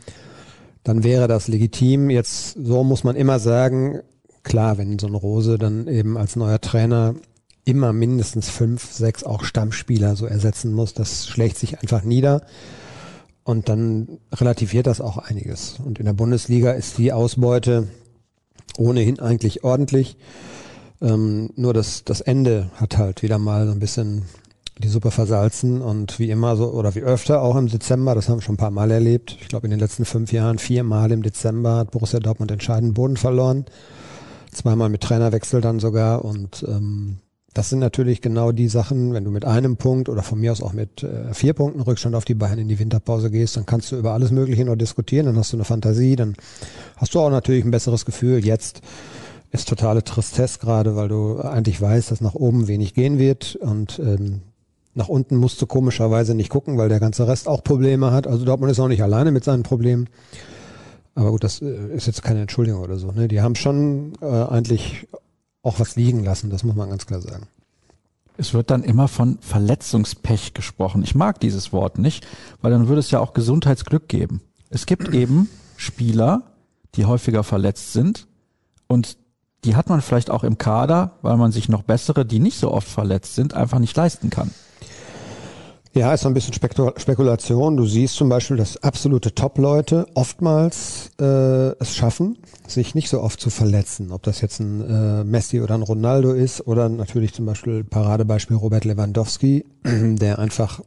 Dann 0.84 1.04
wäre 1.04 1.28
das 1.28 1.50
legitim. 1.50 2.10
Jetzt 2.10 2.58
so 2.64 2.86
muss 2.86 3.04
man 3.04 3.18
immer 3.18 3.40
sagen, 3.40 4.00
klar, 4.44 4.78
wenn 4.78 4.98
so 4.98 5.08
ein 5.08 5.16
Rose 5.16 5.58
dann 5.58 5.88
eben 5.88 6.18
als 6.18 6.38
neuer 6.38 6.62
Trainer 6.62 7.16
immer 7.68 7.92
mindestens 7.92 8.50
fünf, 8.50 8.92
sechs 8.92 9.24
auch 9.24 9.44
Stammspieler 9.44 10.16
so 10.16 10.26
ersetzen 10.26 10.74
muss. 10.74 10.94
Das 10.94 11.28
schlägt 11.28 11.58
sich 11.58 11.80
einfach 11.80 12.04
nieder. 12.04 12.42
Und 13.44 13.70
dann 13.70 14.20
relativiert 14.34 14.88
das 14.88 15.02
auch 15.02 15.18
einiges. 15.18 15.76
Und 15.84 16.00
in 16.00 16.06
der 16.06 16.14
Bundesliga 16.14 16.72
ist 16.72 16.98
die 16.98 17.12
Ausbeute 17.12 17.88
ohnehin 18.78 19.20
eigentlich 19.20 19.64
ordentlich. 19.64 20.18
Ähm, 21.02 21.52
nur 21.56 21.74
das, 21.74 22.04
das 22.04 22.22
Ende 22.22 22.72
hat 22.76 22.98
halt 22.98 23.22
wieder 23.22 23.38
mal 23.38 23.66
so 23.68 23.74
ein 23.74 23.80
bisschen 23.80 24.24
die 24.80 24.88
Suppe 24.88 25.12
versalzen 25.12 25.82
und 25.82 26.20
wie 26.20 26.30
immer 26.30 26.56
so 26.56 26.72
oder 26.72 26.94
wie 26.96 27.02
öfter 27.02 27.42
auch 27.42 27.56
im 27.56 27.68
Dezember, 27.68 28.14
das 28.16 28.30
haben 28.30 28.38
wir 28.38 28.44
schon 28.44 28.56
ein 28.56 28.60
paar 28.60 28.72
Mal 28.72 28.92
erlebt. 28.92 29.38
Ich 29.42 29.48
glaube 29.48 29.66
in 29.66 29.72
den 29.72 29.80
letzten 29.80 30.06
fünf 30.06 30.32
Jahren 30.32 30.60
viermal 30.60 31.12
im 31.12 31.24
Dezember 31.24 31.78
hat 31.78 31.92
Borussia 31.92 32.20
Dortmund 32.20 32.52
entscheidend 32.52 32.94
Boden 32.94 33.18
verloren. 33.18 33.66
Zweimal 34.52 34.90
mit 34.90 35.02
Trainerwechsel 35.02 35.62
dann 35.62 35.80
sogar 35.80 36.24
und 36.24 36.64
ähm, 36.68 37.18
das 37.58 37.70
sind 37.70 37.80
natürlich 37.80 38.22
genau 38.22 38.52
die 38.52 38.68
Sachen, 38.68 39.14
wenn 39.14 39.24
du 39.24 39.32
mit 39.32 39.44
einem 39.44 39.78
Punkt 39.78 40.10
oder 40.10 40.22
von 40.22 40.40
mir 40.40 40.52
aus 40.52 40.62
auch 40.62 40.74
mit 40.74 41.02
äh, 41.02 41.34
vier 41.34 41.54
Punkten 41.54 41.82
Rückstand 41.82 42.14
auf 42.14 42.24
die 42.24 42.36
Bayern 42.36 42.60
in 42.60 42.68
die 42.68 42.78
Winterpause 42.78 43.32
gehst, 43.32 43.58
dann 43.58 43.66
kannst 43.66 43.92
du 43.92 43.96
über 43.96 44.14
alles 44.14 44.30
Mögliche 44.30 44.64
noch 44.64 44.76
diskutieren, 44.76 45.26
dann 45.26 45.38
hast 45.38 45.54
du 45.54 45.58
eine 45.58 45.64
Fantasie, 45.64 46.16
dann 46.16 46.36
hast 46.98 47.16
du 47.16 47.20
auch 47.20 47.32
natürlich 47.32 47.66
ein 47.66 47.72
besseres 47.72 48.06
Gefühl. 48.06 48.46
Jetzt 48.46 48.82
ist 49.52 49.68
totale 49.68 50.04
Tristesse 50.04 50.60
gerade, 50.60 50.96
weil 50.96 51.08
du 51.08 51.40
eigentlich 51.40 51.82
weißt, 51.82 52.12
dass 52.12 52.22
nach 52.22 52.36
oben 52.36 52.68
wenig 52.68 52.94
gehen 52.94 53.18
wird 53.18 53.56
und 53.56 53.98
ähm, 53.98 54.42
nach 54.94 55.10
unten 55.10 55.36
musst 55.36 55.60
du 55.60 55.66
komischerweise 55.66 56.36
nicht 56.36 56.50
gucken, 56.50 56.78
weil 56.78 56.90
der 56.90 57.00
ganze 57.00 57.28
Rest 57.28 57.48
auch 57.48 57.64
Probleme 57.64 58.12
hat. 58.12 58.28
Also 58.28 58.46
Dortmund 58.46 58.72
ist 58.72 58.80
auch 58.80 58.88
nicht 58.88 59.02
alleine 59.02 59.32
mit 59.32 59.44
seinen 59.44 59.64
Problemen. 59.64 60.10
Aber 61.16 61.32
gut, 61.32 61.44
das 61.44 61.64
äh, 61.64 61.88
ist 61.96 62.06
jetzt 62.06 62.22
keine 62.22 62.42
Entschuldigung 62.42 62.82
oder 62.82 62.98
so. 62.98 63.12
Ne? 63.12 63.28
Die 63.28 63.42
haben 63.42 63.56
schon 63.56 64.14
äh, 64.22 64.26
eigentlich 64.26 65.08
auch 65.68 65.80
was 65.80 65.96
liegen 65.96 66.24
lassen, 66.24 66.50
das 66.50 66.64
muss 66.64 66.76
man 66.76 66.90
ganz 66.90 67.06
klar 67.06 67.22
sagen. 67.22 67.48
Es 68.38 68.54
wird 68.54 68.70
dann 68.70 68.84
immer 68.84 69.08
von 69.08 69.40
Verletzungspech 69.42 70.54
gesprochen. 70.54 71.04
Ich 71.04 71.16
mag 71.16 71.40
dieses 71.40 71.74
Wort 71.74 71.98
nicht, 71.98 72.26
weil 72.62 72.72
dann 72.72 72.88
würde 72.88 73.00
es 73.00 73.12
ja 73.12 73.20
auch 73.20 73.34
Gesundheitsglück 73.34 74.08
geben. 74.08 74.42
Es 74.70 74.86
gibt 74.86 75.10
eben 75.14 75.50
Spieler, 75.76 76.44
die 76.96 77.06
häufiger 77.06 77.44
verletzt 77.44 77.94
sind 77.94 78.28
und 78.88 79.18
die 79.66 79.76
hat 79.76 79.90
man 79.90 80.02
vielleicht 80.02 80.30
auch 80.30 80.44
im 80.44 80.58
Kader, 80.58 81.18
weil 81.22 81.36
man 81.36 81.52
sich 81.52 81.68
noch 81.68 81.82
bessere, 81.82 82.26
die 82.26 82.40
nicht 82.40 82.58
so 82.58 82.72
oft 82.72 82.88
verletzt 82.88 83.36
sind, 83.36 83.54
einfach 83.54 83.80
nicht 83.80 83.98
leisten 83.98 84.30
kann. 84.30 84.52
Ja, 85.94 86.14
ist 86.14 86.22
so 86.22 86.28
ein 86.28 86.34
bisschen 86.34 86.54
Spekulation. 86.54 87.78
Du 87.78 87.86
siehst 87.86 88.16
zum 88.16 88.30
Beispiel, 88.30 88.58
dass 88.58 88.84
absolute 88.84 89.34
Top-Leute 89.34 90.06
oftmals 90.14 91.12
äh, 91.20 91.72
es 91.80 91.96
schaffen, 91.96 92.38
sich 92.68 92.94
nicht 92.94 93.10
so 93.10 93.22
oft 93.22 93.40
zu 93.40 93.50
verletzen. 93.50 94.12
Ob 94.12 94.24
das 94.24 94.42
jetzt 94.42 94.60
ein 94.60 94.82
äh, 94.82 95.24
Messi 95.24 95.62
oder 95.62 95.76
ein 95.76 95.82
Ronaldo 95.82 96.34
ist 96.34 96.68
oder 96.68 96.90
natürlich 96.90 97.34
zum 97.34 97.46
Beispiel 97.46 97.84
Paradebeispiel 97.84 98.58
Robert 98.58 98.86
Lewandowski, 98.86 99.66
der 99.84 100.40
einfach 100.40 100.82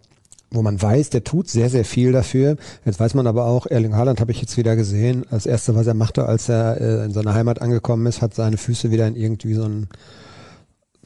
wo 0.53 0.63
man 0.63 0.81
weiß, 0.81 1.11
der 1.11 1.23
tut 1.23 1.49
sehr, 1.49 1.71
sehr 1.71 1.85
viel 1.85 2.11
dafür. 2.11 2.57
Jetzt 2.85 2.99
weiß 2.99 3.15
man 3.15 3.27
aber 3.27 3.45
auch, 3.45 3.67
Erling 3.67 3.95
Haaland 3.95 4.21
habe 4.21 4.33
ich 4.33 4.41
jetzt 4.41 4.57
wieder 4.57 4.75
gesehen. 4.75 5.25
Als 5.31 5.47
erste, 5.47 5.77
was 5.77 5.87
er 5.87 5.95
machte, 5.95 6.27
als 6.27 6.49
er 6.49 6.81
äh, 6.81 7.05
in 7.05 7.13
seiner 7.13 7.35
Heimat 7.35 7.63
angekommen 7.63 8.07
ist, 8.07 8.21
hat 8.21 8.35
seine 8.35 8.57
Füße 8.57 8.91
wieder 8.91 9.07
in 9.07 9.15
irgendwie 9.15 9.55
so 9.55 9.63
einen, 9.63 9.89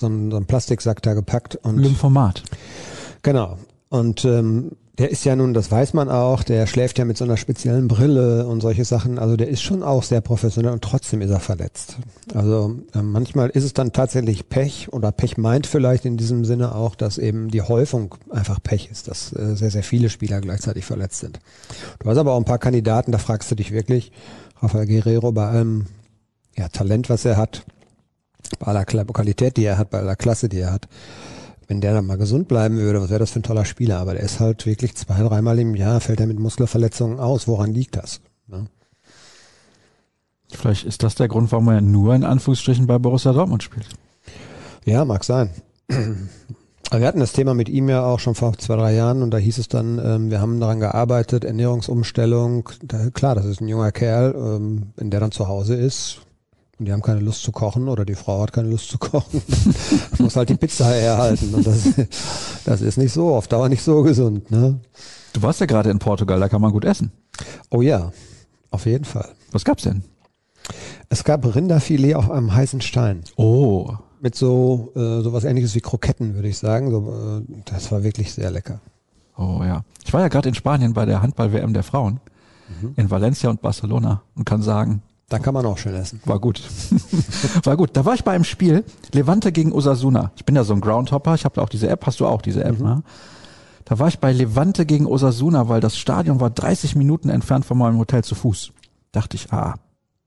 so 0.01 0.07
einen, 0.07 0.31
so 0.31 0.39
einen 0.39 0.47
Plastiksack 0.47 1.03
da 1.03 1.13
gepackt. 1.13 1.57
Und 1.57 1.77
Lymphomat. 1.77 2.43
Genau. 3.23 3.59
Und 3.95 4.25
ähm, 4.25 4.73
der 4.99 5.13
ist 5.13 5.25
ja 5.25 5.37
nun, 5.37 5.55
das 5.55 5.71
weiß 5.71 5.95
man 5.95 6.09
auch, 6.09 6.43
der 6.43 6.67
schläft 6.67 6.99
ja 6.99 7.05
mit 7.05 7.17
so 7.17 7.23
einer 7.23 7.37
speziellen 7.37 7.87
Brille 7.87 8.45
und 8.45 8.61
solche 8.61 8.85
Sachen. 8.85 9.21
Also 9.21 9.37
der 9.37 9.47
ist 9.47 9.63
schon 9.63 9.85
auch 9.85 10.03
sehr 10.03 10.21
professionell 10.21 10.73
und 10.73 10.83
trotzdem 10.83 11.21
ist 11.21 11.31
er 11.31 11.39
verletzt. 11.39 11.99
Also 12.35 12.81
äh, 12.93 13.03
manchmal 13.03 13.51
ist 13.51 13.63
es 13.63 13.73
dann 13.73 13.93
tatsächlich 13.93 14.49
Pech 14.49 14.93
oder 14.93 15.13
Pech 15.13 15.37
meint 15.37 15.69
vielleicht 15.69 16.07
in 16.07 16.17
diesem 16.17 16.45
Sinne 16.45 16.75
auch, 16.75 16.97
dass 16.97 17.19
eben 17.19 17.53
die 17.53 17.63
Häufung 17.63 18.17
einfach 18.31 18.61
Pech 18.61 18.89
ist, 18.91 19.07
dass 19.07 19.33
äh, 19.33 19.55
sehr, 19.55 19.71
sehr 19.71 19.85
viele 19.85 20.11
Spieler 20.11 20.41
gleichzeitig 20.41 20.85
verletzt 20.85 21.21
sind. 21.21 21.39
Du 22.01 22.11
hast 22.11 22.19
aber 22.19 22.33
auch 22.33 22.39
ein 22.39 22.45
paar 22.45 22.59
Kandidaten, 22.59 23.13
da 23.13 23.19
fragst 23.19 23.49
du 23.53 23.55
dich 23.55 23.71
wirklich, 23.71 24.11
Rafael 24.61 24.87
Guerrero 24.87 25.31
bei 25.31 25.47
allem 25.47 25.87
ja, 26.57 26.67
Talent, 26.69 27.11
was 27.11 27.25
er 27.25 27.37
hat, 27.37 27.65
bei 28.59 28.67
aller 28.67 28.87
Qualität, 28.87 29.57
die 29.57 29.65
er 29.65 29.79
hat, 29.79 29.91
bei 29.91 30.01
aller 30.01 30.17
Klasse, 30.17 30.49
die 30.49 30.59
er 30.59 30.73
hat 30.73 30.89
wenn 31.69 31.81
der 31.81 31.95
dann 31.95 32.07
mal 32.07 32.19
gesund 32.19 32.49
bleiben 32.49 32.77
würde, 32.77 33.01
was 33.01 33.11
wäre 33.11 33.21
das 33.21 33.31
für 33.31 33.41
ein 33.41 33.45
toller 33.45 33.65
Spieler? 33.65 33.99
Aber 33.99 34.15
der 34.15 34.23
ist 34.23 34.41
halt 34.41 34.67
wirklich 34.67 34.95
zwei, 34.95 35.23
dreimal 35.23 35.59
im 35.59 35.75
Jahr 35.75 36.01
fällt 36.01 36.21
er 36.21 36.27
mit 36.27 36.39
Muskelverletzungen 36.39 37.19
aus. 37.19 37.49
Woran 37.49 37.73
liegt 37.73 37.97
das? 37.97 38.21
Ne? 38.47 38.67
Vielleicht 40.51 40.85
ist 40.85 41.03
das 41.03 41.15
der 41.15 41.29
Grund, 41.29 41.51
warum 41.53 41.69
er 41.69 41.81
nur 41.81 42.15
in 42.15 42.25
Anführungsstrichen 42.25 42.87
bei 42.87 42.99
Borussia 42.99 43.33
Dortmund 43.33 43.63
spielt. 43.63 43.89
Ja, 44.85 45.05
mag 45.05 45.25
sein. 45.25 45.51
Aber 46.91 47.01
wir 47.01 47.09
hatten 47.09 47.21
das 47.21 47.33
Thema 47.33 47.55
mit 47.55 47.69
ihm 47.69 47.89
ja 47.89 48.05
auch 48.05 48.21
schon 48.21 48.35
vor 48.35 48.57
zwei, 48.59 48.77
drei 48.77 48.95
Jahren 48.95 49.23
und 49.23 49.31
da 49.31 49.39
hieß 49.39 49.59
es 49.59 49.69
dann, 49.69 49.99
ähm, 49.99 50.31
wir 50.31 50.41
haben 50.41 50.61
daran 50.61 50.81
gearbeitet, 50.81 51.45
Ernährungsumstellung. 51.45 52.69
Da, 52.83 53.11
klar, 53.11 53.35
das 53.35 53.47
ist 53.47 53.61
ein 53.61 53.69
junger 53.69 53.91
Kerl, 53.91 54.35
ähm, 54.37 54.93
wenn 54.97 55.11
der 55.11 55.21
dann 55.21 55.33
zu 55.33 55.49
Hause 55.49 55.75
ist, 55.75 56.21
und 56.79 56.87
die 56.87 56.93
haben 56.93 57.03
keine 57.03 57.21
Lust 57.21 57.43
zu 57.43 57.53
kochen 57.53 57.89
oder 57.89 58.05
die 58.05 58.15
Frau 58.15 58.43
hat 58.43 58.53
keine 58.53 58.69
Lust 58.69 58.89
zu 58.89 58.99
kochen. 58.99 59.41
muss 60.19 60.37
halt 60.37 60.49
die 60.49 60.57
Pizza 60.57 60.87
herhalten. 60.87 61.55
Und 61.55 61.67
das, 61.67 61.85
das 62.65 62.81
ist 62.81 62.99
nicht 62.99 63.13
so, 63.13 63.35
auf 63.35 63.47
Dauer 63.47 63.69
nicht 63.69 63.83
so 63.83 64.03
gesund. 64.03 64.51
Ne? 64.51 64.81
Du 65.33 65.43
warst 65.43 65.61
ja 65.61 65.67
gerade 65.67 65.91
in 65.91 65.99
Portugal, 65.99 66.41
da 66.41 66.49
kann 66.49 66.61
man 66.61 66.73
gut 66.73 66.85
essen. 66.85 67.13
Oh 67.71 67.83
ja, 67.83 68.13
auf 68.71 68.87
jeden 68.87 69.05
Fall. 69.05 69.29
Was 69.53 69.65
gab's 69.65 69.85
denn? 69.85 70.03
Es 71.09 71.23
gab 71.25 71.55
Rinderfilet 71.55 72.15
auf 72.15 72.31
einem 72.31 72.55
heißen 72.55 72.81
Stein. 72.81 73.23
Oh. 73.37 73.93
Mit 74.21 74.35
so 74.35 74.91
äh, 74.97 75.21
sowas 75.21 75.45
ähnliches 75.45 75.75
wie 75.75 75.81
Kroketten, 75.81 76.35
würde 76.35 76.49
ich 76.49 76.59
sagen. 76.59 76.91
So, 76.91 77.43
äh, 77.49 77.63
das 77.67 77.93
war 77.93 78.03
wirklich 78.03 78.33
sehr 78.33 78.51
lecker. 78.51 78.81
Oh 79.37 79.61
ja. 79.63 79.85
Ich 80.05 80.13
war 80.13 80.23
ja 80.23 80.29
gerade 80.29 80.49
in 80.49 80.55
Spanien 80.55 80.93
bei 80.95 81.05
der 81.05 81.23
Handball-WM 81.23 81.75
der 81.75 81.83
Frauen. 81.83 82.21
Mhm. 82.81 82.95
In 82.97 83.11
Valencia 83.11 83.51
und 83.51 83.61
Barcelona 83.61 84.23
und 84.35 84.45
kann 84.45 84.63
sagen, 84.63 85.03
da 85.29 85.39
kann 85.39 85.55
man 85.55 85.65
auch 85.65 85.79
schön 85.79 85.95
essen. 85.95 86.21
War 86.27 86.39
gut. 86.39 86.63
war 87.65 87.77
gut. 87.77 87.91
Da 87.95 88.05
war 88.05 88.15
ich 88.15 88.25
bei 88.25 88.33
einem 88.33 88.45
Spiel, 88.45 88.85
Levante 89.13 89.53
gegen 89.53 89.73
Osasuna. 89.73 90.33
Ich 90.37 90.45
bin 90.45 90.55
ja 90.55 90.65
so 90.65 90.75
ein 90.75 90.81
Groundhopper, 90.81 91.35
ich 91.35 91.45
habe 91.45 91.61
auch 91.63 91.69
diese 91.69 91.89
App, 91.89 92.07
hast 92.07 92.21
du 92.21 92.27
auch 92.27 92.43
diese 92.43 92.65
App, 92.65 92.79
mhm. 92.79 92.87
ne? 92.87 93.03
Da 93.87 93.99
war 93.99 94.09
ich 94.09 94.19
bei 94.19 94.33
Levante 94.33 94.87
gegen 94.87 95.07
Osasuna, 95.07 95.69
weil 95.69 95.81
das 95.81 95.99
Stadion 95.99 96.41
war 96.41 96.49
30 96.49 96.97
Minuten 96.97 97.29
entfernt 97.29 97.67
von 97.67 97.77
meinem 97.77 97.99
Hotel 97.99 98.25
zu 98.25 98.35
Fuß. 98.35 98.73
Dachte 99.13 99.37
ich, 99.37 99.53
ah, 99.53 99.75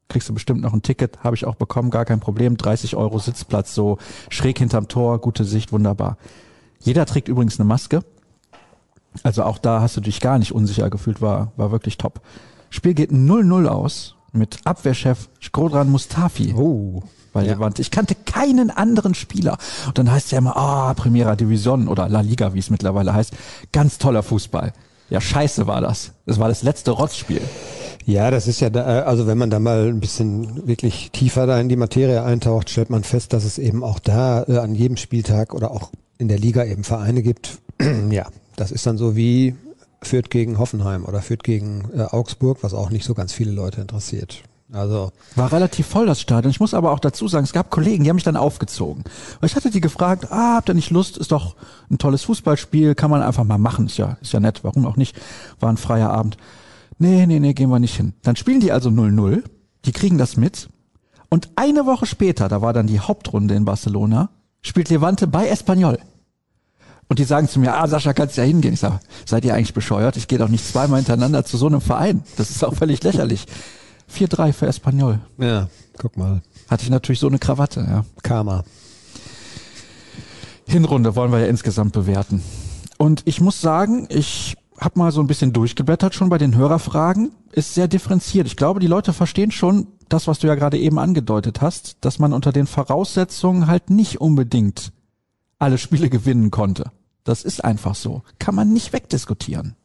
kriegst 0.10 0.30
du 0.30 0.34
bestimmt 0.34 0.62
noch 0.62 0.74
ein 0.74 0.84
Ticket, 0.84 1.24
habe 1.24 1.36
ich 1.36 1.46
auch 1.46 1.56
bekommen, 1.56 1.90
gar 1.90 2.06
kein 2.06 2.20
Problem. 2.20 2.58
30 2.58 2.96
Euro 2.96 3.18
Sitzplatz, 3.18 3.74
so 3.74 3.98
schräg 4.30 4.60
hinterm 4.60 4.88
Tor, 4.88 5.20
gute 5.20 5.44
Sicht, 5.44 5.72
wunderbar. 5.72 6.18
Jeder 6.80 7.08
trägt 7.08 7.28
übrigens 7.30 7.60
eine 7.60 7.68
Maske. 7.68 8.04
Also 9.24 9.44
auch 9.44 9.58
da 9.58 9.82
hast 9.82 9.98
du 9.98 10.02
dich 10.02 10.22
gar 10.22 10.38
nicht 10.38 10.52
unsicher 10.52 10.92
gefühlt, 10.92 11.22
war, 11.22 11.52
war 11.58 11.72
wirklich 11.72 11.98
top. 11.98 12.22
Spiel 12.70 12.94
geht 12.94 13.12
0-0 13.12 13.66
aus 13.66 14.17
mit 14.38 14.60
Abwehrchef 14.66 15.30
Skodran 15.42 15.90
Mustafi. 15.90 16.54
Oh. 16.56 17.04
Weil 17.34 17.48
ja. 17.48 17.70
Ich 17.78 17.92
kannte 17.92 18.16
keinen 18.16 18.72
anderen 18.72 19.14
Spieler. 19.14 19.58
Und 19.86 19.98
dann 19.98 20.12
heißt 20.12 20.28
es 20.28 20.32
ja 20.32 20.40
immer, 20.40 20.58
ah, 20.58 20.94
Primera 20.94 21.36
Division 21.36 21.88
oder 21.88 22.10
La 22.10 22.22
Liga, 22.22 22.54
wie 22.54 22.60
es 22.60 22.70
mittlerweile 22.70 23.14
heißt. 23.14 23.34
Ganz 23.72 23.98
toller 23.98 24.24
Fußball. 24.24 24.74
Ja, 25.10 25.22
scheiße 25.22 25.68
war 25.68 25.82
das. 25.82 26.12
Das 26.26 26.40
war 26.40 26.50
das 26.50 26.64
letzte 26.64 26.92
Rotzspiel. 26.92 27.42
Ja, 28.06 28.32
das 28.32 28.48
ist 28.48 28.62
ja, 28.62 28.70
da, 28.70 29.02
also 29.02 29.28
wenn 29.28 29.38
man 29.38 29.50
da 29.50 29.60
mal 29.60 29.88
ein 29.88 30.00
bisschen 30.00 30.66
wirklich 30.66 31.12
tiefer 31.12 31.46
da 31.46 31.60
in 31.60 31.70
die 31.70 31.76
Materie 31.76 32.24
eintaucht, 32.24 32.70
stellt 32.70 32.90
man 32.90 33.04
fest, 33.04 33.34
dass 33.34 33.44
es 33.44 33.58
eben 33.58 33.84
auch 33.84 34.00
da 34.00 34.44
äh, 34.48 34.58
an 34.58 34.76
jedem 34.76 34.98
Spieltag 34.98 35.54
oder 35.54 35.72
auch 35.72 35.92
in 36.18 36.30
der 36.30 36.40
Liga 36.40 36.64
eben 36.64 36.84
Vereine 36.84 37.22
gibt. 37.22 37.60
ja, 38.10 38.28
das 38.56 38.72
ist 38.72 38.86
dann 38.86 38.98
so 38.98 39.16
wie 39.16 39.56
führt 40.08 40.30
gegen 40.30 40.58
Hoffenheim 40.58 41.06
oder 41.06 41.22
führt 41.22 41.44
gegen 41.44 41.90
äh, 41.96 42.02
Augsburg, 42.02 42.60
was 42.62 42.74
auch 42.74 42.90
nicht 42.90 43.06
so 43.06 43.14
ganz 43.14 43.34
viele 43.34 43.52
Leute 43.52 43.82
interessiert. 43.82 44.44
Also 44.72 45.12
war 45.36 45.52
relativ 45.54 45.88
voll 45.88 46.08
das 46.08 46.20
Stadion. 46.20 46.52
Ich 46.52 46.60
muss 46.60 46.74
aber 46.74 46.92
auch 46.92 47.00
dazu 47.00 47.28
sagen, 47.28 47.46
es 47.46 47.54
gab 47.54 47.70
Kollegen, 47.70 48.04
die 48.04 48.10
haben 48.10 48.18
mich 48.18 48.26
dann 48.26 48.36
aufgezogen. 48.36 49.04
Weil 49.40 49.48
ich 49.48 49.56
hatte 49.56 49.72
die 49.72 49.80
gefragt, 49.80 50.28
ah, 50.30 50.56
habt 50.56 50.70
ihr 50.70 50.74
nicht 50.74 50.90
Lust? 50.90 51.18
Ist 51.18 51.32
doch 51.32 51.56
ein 51.90 51.98
tolles 51.98 52.24
Fußballspiel, 52.24 52.94
kann 52.94 53.10
man 53.10 53.22
einfach 53.22 53.46
mal 53.46 53.58
machen. 53.58 53.86
Ist 53.86 53.98
ja, 53.98 54.18
ist 54.22 54.34
ja 54.34 54.42
nett, 54.42 54.64
warum 54.64 54.86
auch 54.86 54.98
nicht? 54.98 55.16
War 55.60 55.70
ein 55.70 55.78
freier 55.78 56.10
Abend. 56.10 56.38
Nee, 57.00 57.26
nee, 57.28 57.40
nee, 57.40 57.54
gehen 57.54 57.70
wir 57.70 57.80
nicht 57.80 57.96
hin. 57.96 58.14
Dann 58.24 58.36
spielen 58.36 58.60
die 58.60 58.72
also 58.72 58.90
0-0, 58.90 59.44
die 59.86 59.92
kriegen 59.92 60.18
das 60.18 60.36
mit. 60.36 60.68
Und 61.30 61.50
eine 61.56 61.86
Woche 61.86 62.06
später, 62.06 62.50
da 62.50 62.62
war 62.62 62.74
dann 62.74 62.88
die 62.88 63.00
Hauptrunde 63.00 63.54
in 63.56 63.66
Barcelona, 63.66 64.30
spielt 64.62 64.90
Levante 64.90 65.28
bei 65.28 65.48
Espanyol. 65.48 66.00
Und 67.10 67.20
die 67.20 67.24
sagen 67.24 67.48
zu 67.48 67.60
mir, 67.60 67.76
ah, 67.76 67.88
Sascha, 67.88 68.14
kannst 68.14 68.38
ja 68.38 68.44
hingehen. 68.44 68.74
Ich 68.74 68.82
sage, 68.82 69.00
seid 69.26 69.46
ihr 69.46 69.54
eigentlich 69.54 69.74
bescheuert? 69.74 70.18
Ich 70.18 70.28
gehe 70.28 70.38
doch 70.38 70.50
nicht 70.50 70.66
zweimal 70.68 71.00
hintereinander 71.00 71.46
zu 71.46 71.58
so 71.58 71.68
einem 71.68 71.82
Verein. 71.82 72.24
Das 72.36 72.50
ist 72.50 72.64
auch 72.66 72.76
völlig 72.76 73.02
lächerlich. 73.04 73.46
4-3 74.14 74.54
für 74.54 74.68
Espanyol. 74.68 75.20
Ja, 75.38 75.70
guck 75.98 76.18
mal. 76.18 76.42
Hatte 76.70 76.84
ich 76.84 76.90
natürlich 76.90 77.20
so 77.20 77.28
eine 77.28 77.40
Krawatte, 77.40 77.86
ja. 77.90 78.06
Karma. 78.24 78.64
Hinrunde 80.68 81.16
wollen 81.16 81.32
wir 81.32 81.40
ja 81.40 81.48
insgesamt 81.48 81.94
bewerten. 81.94 82.44
Und 82.98 83.22
ich 83.26 83.40
muss 83.40 83.62
sagen, 83.62 84.08
ich 84.10 84.58
habe 84.80 85.00
mal 85.00 85.12
so 85.12 85.22
ein 85.22 85.28
bisschen 85.28 85.54
durchgeblättert 85.54 86.14
schon 86.14 86.30
bei 86.30 86.38
den 86.38 86.56
Hörerfragen. 86.56 87.32
Ist 87.52 87.74
sehr 87.74 87.88
differenziert. 87.88 88.48
Ich 88.48 88.58
glaube, 88.58 88.80
die 88.80 88.88
Leute 88.88 89.14
verstehen 89.14 89.52
schon 89.52 89.88
das, 90.10 90.28
was 90.28 90.40
du 90.40 90.48
ja 90.48 90.56
gerade 90.56 90.78
eben 90.78 91.00
angedeutet 91.00 91.62
hast, 91.62 91.98
dass 92.02 92.20
man 92.20 92.34
unter 92.34 92.52
den 92.52 92.68
Voraussetzungen 92.68 93.68
halt 93.68 93.90
nicht 93.90 94.22
unbedingt 94.22 94.92
alle 95.60 95.78
Spiele 95.78 96.10
gewinnen 96.10 96.52
konnte. 96.52 96.92
Das 97.28 97.44
ist 97.44 97.62
einfach 97.62 97.94
so. 97.94 98.22
Kann 98.40 98.56
man 98.56 98.72
nicht 98.72 98.94
wegdiskutieren. 98.94 99.76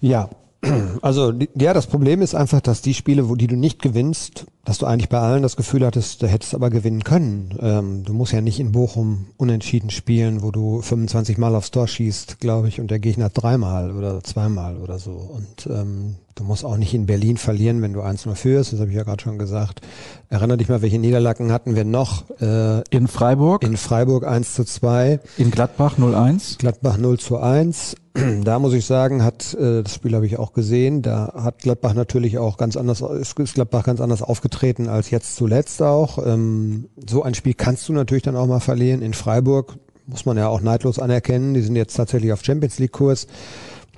Ja, 0.00 0.28
also 1.02 1.32
ja, 1.54 1.72
das 1.72 1.86
Problem 1.86 2.20
ist 2.20 2.34
einfach, 2.34 2.60
dass 2.60 2.82
die 2.82 2.94
Spiele, 2.94 3.28
wo 3.28 3.36
die 3.36 3.46
du 3.46 3.54
nicht 3.54 3.80
gewinnst, 3.80 4.46
dass 4.64 4.78
du 4.78 4.86
eigentlich 4.86 5.08
bei 5.08 5.18
allen 5.18 5.42
das 5.42 5.56
Gefühl 5.56 5.84
hattest, 5.84 6.22
du 6.22 6.26
hättest 6.26 6.54
aber 6.54 6.70
gewinnen 6.70 7.04
können. 7.04 7.56
Ähm, 7.60 8.04
du 8.04 8.12
musst 8.14 8.32
ja 8.32 8.40
nicht 8.40 8.60
in 8.60 8.72
Bochum 8.72 9.26
unentschieden 9.36 9.90
spielen, 9.90 10.42
wo 10.42 10.50
du 10.50 10.80
25 10.80 11.38
Mal 11.38 11.54
aufs 11.54 11.70
Tor 11.70 11.86
schießt, 11.86 12.40
glaube 12.40 12.68
ich, 12.68 12.80
und 12.80 12.90
der 12.90 12.98
Gegner 12.98 13.28
dreimal 13.28 13.90
oder 13.92 14.22
zweimal 14.22 14.76
oder 14.76 14.98
so. 14.98 15.12
Und 15.12 15.66
ähm, 15.66 16.16
Du 16.36 16.42
musst 16.42 16.64
auch 16.64 16.76
nicht 16.76 16.92
in 16.94 17.06
Berlin 17.06 17.36
verlieren, 17.36 17.80
wenn 17.80 17.92
du 17.92 18.00
1-0 18.00 18.34
führst, 18.34 18.72
das 18.72 18.80
habe 18.80 18.90
ich 18.90 18.96
ja 18.96 19.04
gerade 19.04 19.22
schon 19.22 19.38
gesagt. 19.38 19.82
Erinnere 20.30 20.58
dich 20.58 20.68
mal, 20.68 20.82
welche 20.82 20.98
Niederlagen 20.98 21.52
hatten 21.52 21.76
wir 21.76 21.84
noch? 21.84 22.28
Äh, 22.40 22.82
in 22.90 23.06
Freiburg. 23.06 23.62
In 23.62 23.76
Freiburg 23.76 24.26
1 24.26 24.54
zu 24.54 24.64
2. 24.64 25.20
In 25.38 25.52
Gladbach 25.52 25.96
0-1. 25.96 26.58
Gladbach 26.58 26.98
0 26.98 27.18
zu 27.20 27.38
1. 27.38 27.96
Da 28.44 28.60
muss 28.60 28.72
ich 28.74 28.86
sagen, 28.86 29.24
hat, 29.24 29.54
äh, 29.54 29.82
das 29.82 29.94
Spiel 29.94 30.14
habe 30.14 30.24
ich 30.24 30.38
auch 30.38 30.52
gesehen, 30.52 31.02
da 31.02 31.32
hat 31.34 31.58
Gladbach 31.58 31.94
natürlich 31.94 32.38
auch 32.38 32.56
ganz 32.56 32.76
anders, 32.76 33.00
ist 33.00 33.34
Gladbach 33.54 33.82
ganz 33.82 34.00
anders 34.00 34.22
aufgetreten 34.22 34.53
als 34.62 35.10
jetzt 35.10 35.36
zuletzt 35.36 35.82
auch. 35.82 36.24
Ähm, 36.24 36.88
so 37.08 37.22
ein 37.22 37.34
Spiel 37.34 37.54
kannst 37.54 37.88
du 37.88 37.92
natürlich 37.92 38.22
dann 38.22 38.36
auch 38.36 38.46
mal 38.46 38.60
verlieren. 38.60 39.02
In 39.02 39.14
Freiburg 39.14 39.76
muss 40.06 40.26
man 40.26 40.36
ja 40.36 40.48
auch 40.48 40.60
neidlos 40.60 40.98
anerkennen. 40.98 41.54
Die 41.54 41.62
sind 41.62 41.76
jetzt 41.76 41.94
tatsächlich 41.94 42.32
auf 42.32 42.44
Champions 42.44 42.78
League 42.78 42.92
Kurs. 42.92 43.26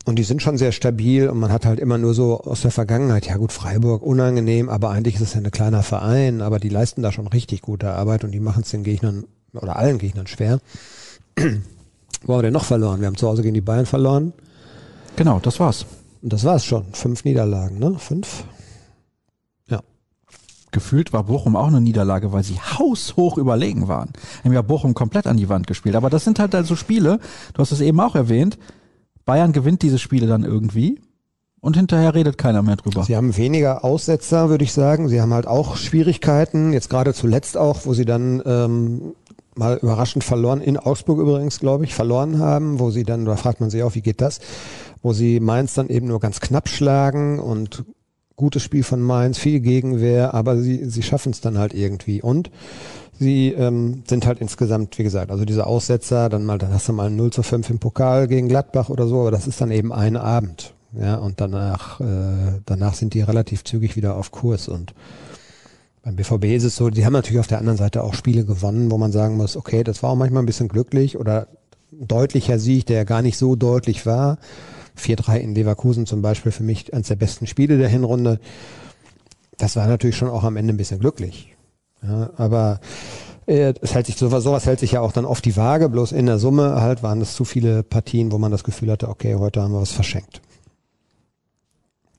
Und 0.06 0.20
die 0.20 0.22
sind 0.22 0.40
schon 0.40 0.56
sehr 0.56 0.70
stabil 0.70 1.28
und 1.28 1.40
man 1.40 1.50
hat 1.50 1.66
halt 1.66 1.80
immer 1.80 1.98
nur 1.98 2.14
so 2.14 2.40
aus 2.40 2.62
der 2.62 2.70
Vergangenheit, 2.70 3.26
ja 3.26 3.36
gut, 3.38 3.50
Freiburg 3.50 4.04
unangenehm, 4.04 4.68
aber 4.68 4.90
eigentlich 4.90 5.16
ist 5.16 5.22
es 5.22 5.34
ja 5.34 5.40
ein 5.40 5.50
kleiner 5.50 5.82
Verein, 5.82 6.42
aber 6.42 6.60
die 6.60 6.68
leisten 6.68 7.02
da 7.02 7.10
schon 7.10 7.26
richtig 7.26 7.60
gute 7.60 7.90
Arbeit 7.90 8.22
und 8.22 8.30
die 8.30 8.38
machen 8.38 8.62
es 8.62 8.70
den 8.70 8.84
Gegnern 8.84 9.24
oder 9.52 9.74
allen 9.74 9.98
Gegnern 9.98 10.28
schwer. 10.28 10.60
Wo 11.36 11.42
haben 11.42 12.38
wir 12.38 12.42
denn 12.42 12.52
noch 12.52 12.64
verloren? 12.64 13.00
Wir 13.00 13.08
haben 13.08 13.16
zu 13.16 13.26
Hause 13.26 13.42
gegen 13.42 13.54
die 13.54 13.60
Bayern 13.60 13.84
verloren. 13.84 14.32
Genau, 15.16 15.40
das 15.40 15.58
war's. 15.58 15.86
Und 16.22 16.32
das 16.32 16.44
war's 16.44 16.64
schon. 16.64 16.84
Fünf 16.92 17.24
Niederlagen, 17.24 17.80
ne? 17.80 17.96
Fünf? 17.98 18.44
Gefühlt 20.76 21.14
war 21.14 21.24
Bochum 21.24 21.56
auch 21.56 21.68
eine 21.68 21.80
Niederlage, 21.80 22.34
weil 22.34 22.44
sie 22.44 22.60
haushoch 22.60 23.38
überlegen 23.38 23.88
waren. 23.88 24.10
Haben 24.44 24.52
ja 24.52 24.60
Bochum 24.60 24.92
komplett 24.92 25.26
an 25.26 25.38
die 25.38 25.48
Wand 25.48 25.66
gespielt. 25.66 25.96
Aber 25.96 26.10
das 26.10 26.24
sind 26.24 26.38
halt 26.38 26.54
also 26.54 26.76
Spiele, 26.76 27.18
du 27.54 27.62
hast 27.62 27.72
es 27.72 27.80
eben 27.80 27.98
auch 27.98 28.14
erwähnt, 28.14 28.58
Bayern 29.24 29.54
gewinnt 29.54 29.80
diese 29.80 29.98
Spiele 29.98 30.26
dann 30.26 30.44
irgendwie 30.44 31.00
und 31.62 31.78
hinterher 31.78 32.14
redet 32.14 32.36
keiner 32.36 32.60
mehr 32.60 32.76
drüber. 32.76 33.04
Sie 33.04 33.16
haben 33.16 33.38
weniger 33.38 33.84
Aussetzer, 33.84 34.50
würde 34.50 34.64
ich 34.64 34.74
sagen. 34.74 35.08
Sie 35.08 35.18
haben 35.22 35.32
halt 35.32 35.46
auch 35.46 35.76
Schwierigkeiten, 35.78 36.74
jetzt 36.74 36.90
gerade 36.90 37.14
zuletzt 37.14 37.56
auch, 37.56 37.86
wo 37.86 37.94
sie 37.94 38.04
dann 38.04 38.42
ähm, 38.44 39.14
mal 39.54 39.78
überraschend 39.78 40.24
verloren, 40.24 40.60
in 40.60 40.76
Augsburg 40.76 41.18
übrigens, 41.18 41.58
glaube 41.58 41.84
ich, 41.84 41.94
verloren 41.94 42.38
haben, 42.38 42.80
wo 42.80 42.90
sie 42.90 43.04
dann, 43.04 43.24
da 43.24 43.36
fragt 43.36 43.62
man 43.62 43.70
sich 43.70 43.82
auch, 43.82 43.94
wie 43.94 44.02
geht 44.02 44.20
das, 44.20 44.40
wo 45.00 45.14
sie 45.14 45.40
Mainz 45.40 45.72
dann 45.72 45.88
eben 45.88 46.06
nur 46.06 46.20
ganz 46.20 46.40
knapp 46.40 46.68
schlagen 46.68 47.38
und 47.38 47.86
gutes 48.36 48.62
Spiel 48.62 48.84
von 48.84 49.00
Mainz, 49.00 49.38
viel 49.38 49.60
Gegenwehr, 49.60 50.34
aber 50.34 50.58
sie, 50.58 50.84
sie 50.84 51.02
schaffen 51.02 51.32
es 51.32 51.40
dann 51.40 51.58
halt 51.58 51.74
irgendwie. 51.74 52.22
Und 52.22 52.50
sie 53.18 53.52
ähm, 53.52 54.02
sind 54.06 54.26
halt 54.26 54.40
insgesamt, 54.40 54.98
wie 54.98 55.02
gesagt, 55.02 55.30
also 55.30 55.44
diese 55.44 55.66
Aussetzer, 55.66 56.28
dann 56.28 56.44
mal, 56.44 56.58
dann 56.58 56.72
hast 56.72 56.88
du 56.88 56.92
mal 56.92 57.10
0 57.10 57.32
zu 57.32 57.42
5 57.42 57.70
im 57.70 57.78
Pokal 57.78 58.28
gegen 58.28 58.48
Gladbach 58.48 58.88
oder 58.90 59.06
so, 59.06 59.20
aber 59.20 59.30
das 59.30 59.46
ist 59.46 59.60
dann 59.60 59.70
eben 59.70 59.92
ein 59.92 60.16
Abend. 60.16 60.74
Ja, 60.98 61.16
und 61.16 61.40
danach, 61.40 62.00
äh, 62.00 62.60
danach 62.64 62.94
sind 62.94 63.14
die 63.14 63.20
relativ 63.20 63.64
zügig 63.64 63.96
wieder 63.96 64.16
auf 64.16 64.30
Kurs 64.30 64.68
und 64.68 64.94
beim 66.02 66.14
BVB 66.14 66.44
ist 66.54 66.62
es 66.62 66.76
so, 66.76 66.88
die 66.88 67.04
haben 67.04 67.14
natürlich 67.14 67.40
auf 67.40 67.48
der 67.48 67.58
anderen 67.58 67.76
Seite 67.76 68.04
auch 68.04 68.14
Spiele 68.14 68.44
gewonnen, 68.44 68.92
wo 68.92 68.96
man 68.96 69.10
sagen 69.10 69.36
muss, 69.36 69.56
okay, 69.56 69.82
das 69.82 70.04
war 70.04 70.10
auch 70.10 70.16
manchmal 70.16 70.44
ein 70.44 70.46
bisschen 70.46 70.68
glücklich 70.68 71.18
oder 71.18 71.48
deutlicher 71.90 72.60
Sieg, 72.60 72.86
der 72.86 73.04
gar 73.04 73.22
nicht 73.22 73.36
so 73.36 73.56
deutlich 73.56 74.06
war. 74.06 74.38
4-3 74.98 75.38
in 75.38 75.54
Leverkusen 75.54 76.06
zum 76.06 76.22
Beispiel 76.22 76.52
für 76.52 76.62
mich 76.62 76.92
eines 76.92 77.08
der 77.08 77.16
besten 77.16 77.46
Spiele 77.46 77.78
der 77.78 77.88
Hinrunde. 77.88 78.40
Das 79.58 79.76
war 79.76 79.86
natürlich 79.86 80.16
schon 80.16 80.28
auch 80.28 80.44
am 80.44 80.56
Ende 80.56 80.74
ein 80.74 80.76
bisschen 80.76 81.00
glücklich. 81.00 81.54
Ja, 82.02 82.30
aber 82.36 82.80
äh, 83.46 83.74
es 83.80 83.94
hält 83.94 84.06
sich 84.06 84.16
sowas, 84.16 84.44
sowas 84.44 84.66
hält 84.66 84.80
sich 84.80 84.92
ja 84.92 85.00
auch 85.00 85.12
dann 85.12 85.24
oft 85.24 85.44
die 85.44 85.56
Waage, 85.56 85.88
bloß 85.88 86.12
in 86.12 86.26
der 86.26 86.38
Summe 86.38 86.80
halt 86.80 87.02
waren 87.02 87.20
es 87.20 87.34
zu 87.34 87.44
viele 87.44 87.82
Partien, 87.82 88.32
wo 88.32 88.38
man 88.38 88.52
das 88.52 88.64
Gefühl 88.64 88.90
hatte, 88.90 89.08
okay, 89.08 89.36
heute 89.36 89.62
haben 89.62 89.72
wir 89.72 89.80
was 89.80 89.92
verschenkt. 89.92 90.40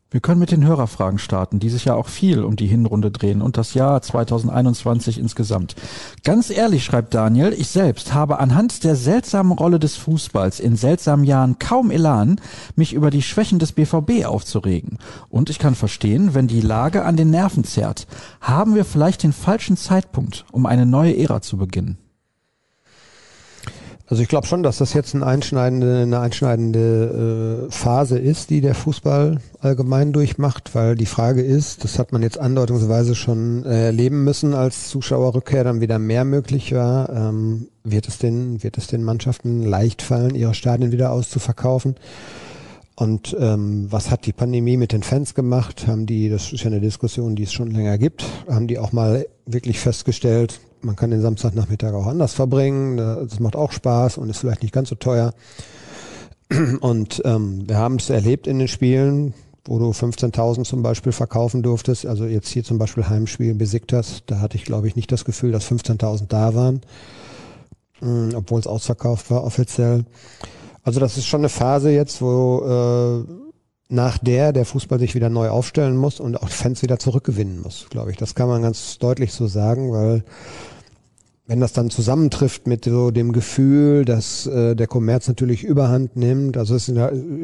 Wir 0.10 0.22
können 0.22 0.40
mit 0.40 0.52
den 0.52 0.66
Hörerfragen 0.66 1.20
starten, 1.20 1.60
die 1.60 1.68
sich 1.68 1.84
ja 1.84 1.94
auch 1.94 2.08
viel 2.08 2.46
um 2.46 2.56
die 2.56 2.68
Hinrunde 2.68 3.12
drehen 3.12 3.42
und 3.42 3.58
das 3.58 3.74
Jahr 3.74 4.02
2021 4.02 5.20
insgesamt. 5.20 5.76
Ganz 6.24 6.50
ehrlich, 6.50 6.86
schreibt 6.86 7.14
Daniel, 7.14 7.52
ich 7.52 7.68
selbst 7.68 8.14
habe 8.14 8.40
anhand 8.40 8.86
der 8.86 8.96
seltsamen 8.96 9.52
Rolle 9.52 9.80
des 9.80 9.98
Fußballs 9.98 10.62
in 10.62 10.78
seltsamen 10.78 11.26
Jahren 11.26 11.60
kaum 11.60 11.92
Elan, 11.92 12.40
mich 12.78 12.94
über 12.94 13.12
die 13.12 13.22
Schwächen 13.22 13.60
des 13.60 13.74
BVB 13.74 14.26
aufzuregen. 14.26 14.98
Und 15.28 15.50
ich 15.50 15.60
kann 15.60 15.76
verstehen, 15.76 16.34
wenn 16.34 16.48
die 16.48 16.62
Lage 16.62 17.04
an 17.04 17.18
den 17.18 17.30
Nerven 17.30 17.66
zerrt. 17.66 18.08
Haben 18.40 18.76
wir 18.76 18.86
vielleicht 18.86 19.24
den 19.24 19.34
falschen 19.34 19.76
Zeitpunkt, 19.76 20.46
um 20.54 20.66
eine 20.66 20.86
neue 20.86 21.18
Ära 21.18 21.42
zu 21.42 21.58
beginnen? 21.58 21.98
Also 24.10 24.24
ich 24.24 24.30
glaube 24.30 24.48
schon, 24.48 24.64
dass 24.64 24.78
das 24.78 24.94
jetzt 24.94 25.14
eine 25.16 25.26
einschneidende, 25.26 26.04
eine 26.04 26.22
einschneidende 26.22 27.68
äh, 27.68 27.72
Phase 27.72 28.18
ist, 28.18 28.50
die 28.50 28.62
der 28.62 28.74
Fußball 28.74 29.40
allgemein 29.60 30.14
durchmacht, 30.14 30.74
weil 30.76 30.96
die 30.96 31.06
Frage 31.06 31.42
ist, 31.42 31.84
das 31.84 32.00
hat 32.00 32.14
man 32.14 32.22
jetzt 32.22 32.40
andeutungsweise 32.40 33.16
schon 33.16 33.66
äh, 33.66 33.88
erleben 33.88 34.24
müssen, 34.24 34.54
als 34.54 34.88
Zuschauerrückkehr 34.88 35.66
dann 35.66 35.82
wieder 35.82 36.00
mehr 36.00 36.24
möglich 36.24 36.74
war, 36.74 37.10
ähm, 37.10 37.68
wird 37.84 38.08
es 38.08 38.18
den, 38.18 38.64
wird 38.64 38.78
es 38.78 38.88
den 38.88 39.04
Mannschaften 39.04 39.64
leicht 39.64 40.02
fallen, 40.02 40.36
ihre 40.36 40.54
Stadien 40.54 40.94
wieder 40.94 41.12
auszuverkaufen. 41.12 41.96
Und 42.96 43.36
ähm, 43.40 43.88
was 43.92 44.10
hat 44.10 44.26
die 44.26 44.34
Pandemie 44.34 44.78
mit 44.78 44.94
den 44.94 45.04
Fans 45.04 45.36
gemacht? 45.36 45.86
Haben 45.86 46.06
die, 46.06 46.30
das 46.30 46.54
ist 46.54 46.64
ja 46.64 46.68
eine 46.68 46.82
Diskussion, 46.82 47.36
die 47.36 47.44
es 47.44 47.54
schon 47.54 47.72
länger 47.72 47.98
gibt, 47.98 48.24
haben 48.50 48.68
die 48.68 48.80
auch 48.80 48.94
mal 48.94 49.28
wirklich 49.46 49.80
festgestellt, 49.80 50.62
man 50.82 50.96
kann 50.96 51.12
den 51.12 51.22
Samstagnachmittag 51.22 51.94
auch 51.94 52.08
anders 52.08 52.34
verbringen. 52.34 52.98
Das 52.98 53.40
macht 53.40 53.56
auch 53.56 53.72
Spaß 53.72 54.18
und 54.18 54.30
ist 54.30 54.40
vielleicht 54.40 54.64
nicht 54.64 54.74
ganz 54.74 54.90
so 54.90 54.96
teuer. 54.96 55.34
Und 56.80 57.22
ähm, 57.26 57.68
wir 57.68 57.78
haben 57.78 57.98
es 57.98 58.10
erlebt 58.10 58.48
in 58.48 58.60
den 58.60 58.70
Spielen, 58.70 59.34
wo 59.66 59.80
du 59.80 59.90
15.000 59.90 60.64
zum 60.64 60.82
Beispiel 60.82 61.12
verkaufen 61.12 61.62
durftest. 61.62 62.06
Also 62.06 62.26
jetzt 62.26 62.50
hier 62.50 62.64
zum 62.64 62.78
Beispiel 62.78 63.08
Heimspiel 63.08 63.54
Besiktas, 63.54 64.24
da 64.26 64.40
hatte 64.40 64.56
ich 64.56 64.64
glaube 64.64 64.88
ich 64.88 64.96
nicht 64.96 65.12
das 65.12 65.26
Gefühl, 65.26 65.52
dass 65.52 65.70
15.000 65.70 66.28
da 66.28 66.56
waren, 66.56 66.82
ähm, 68.02 68.30
obwohl 68.36 68.60
es 68.60 68.68
ausverkauft 68.68 69.30
war 69.30 69.44
offiziell. 69.44 70.06
Also 70.84 71.02
das 71.02 71.18
ist 71.18 71.26
schon 71.26 71.42
eine 71.42 71.50
Phase 71.50 71.92
jetzt, 71.92 72.22
wo 72.22 73.26
äh, 73.28 73.47
nach 73.90 74.18
der 74.18 74.52
der 74.52 74.66
Fußball 74.66 75.00
sich 75.00 75.16
wieder 75.16 75.30
neu 75.30 75.50
aufstellen 75.50 75.96
muss 75.96 76.20
und 76.20 76.42
auch 76.42 76.50
Fans 76.50 76.82
wieder 76.82 77.00
zurückgewinnen 77.00 77.62
muss, 77.62 77.88
glaube 77.90 78.12
ich. 78.12 78.18
Das 78.18 78.36
kann 78.36 78.50
man 78.50 78.62
ganz 78.62 78.98
deutlich 78.98 79.34
so 79.34 79.48
sagen, 79.48 79.92
weil 79.92 80.24
wenn 81.48 81.62
das 81.62 81.72
dann 81.72 81.90
zusammentrifft 81.90 82.68
mit 82.68 82.84
so 82.84 83.10
dem 83.12 83.32
Gefühl, 83.32 84.04
dass 84.04 84.46
äh, 84.48 84.76
der 84.76 84.88
Kommerz 84.88 85.30
natürlich 85.30 85.64
Überhand 85.64 86.18
nimmt, 86.18 86.58
also 86.58 86.76
es 86.76 86.90
ist, 86.90 86.98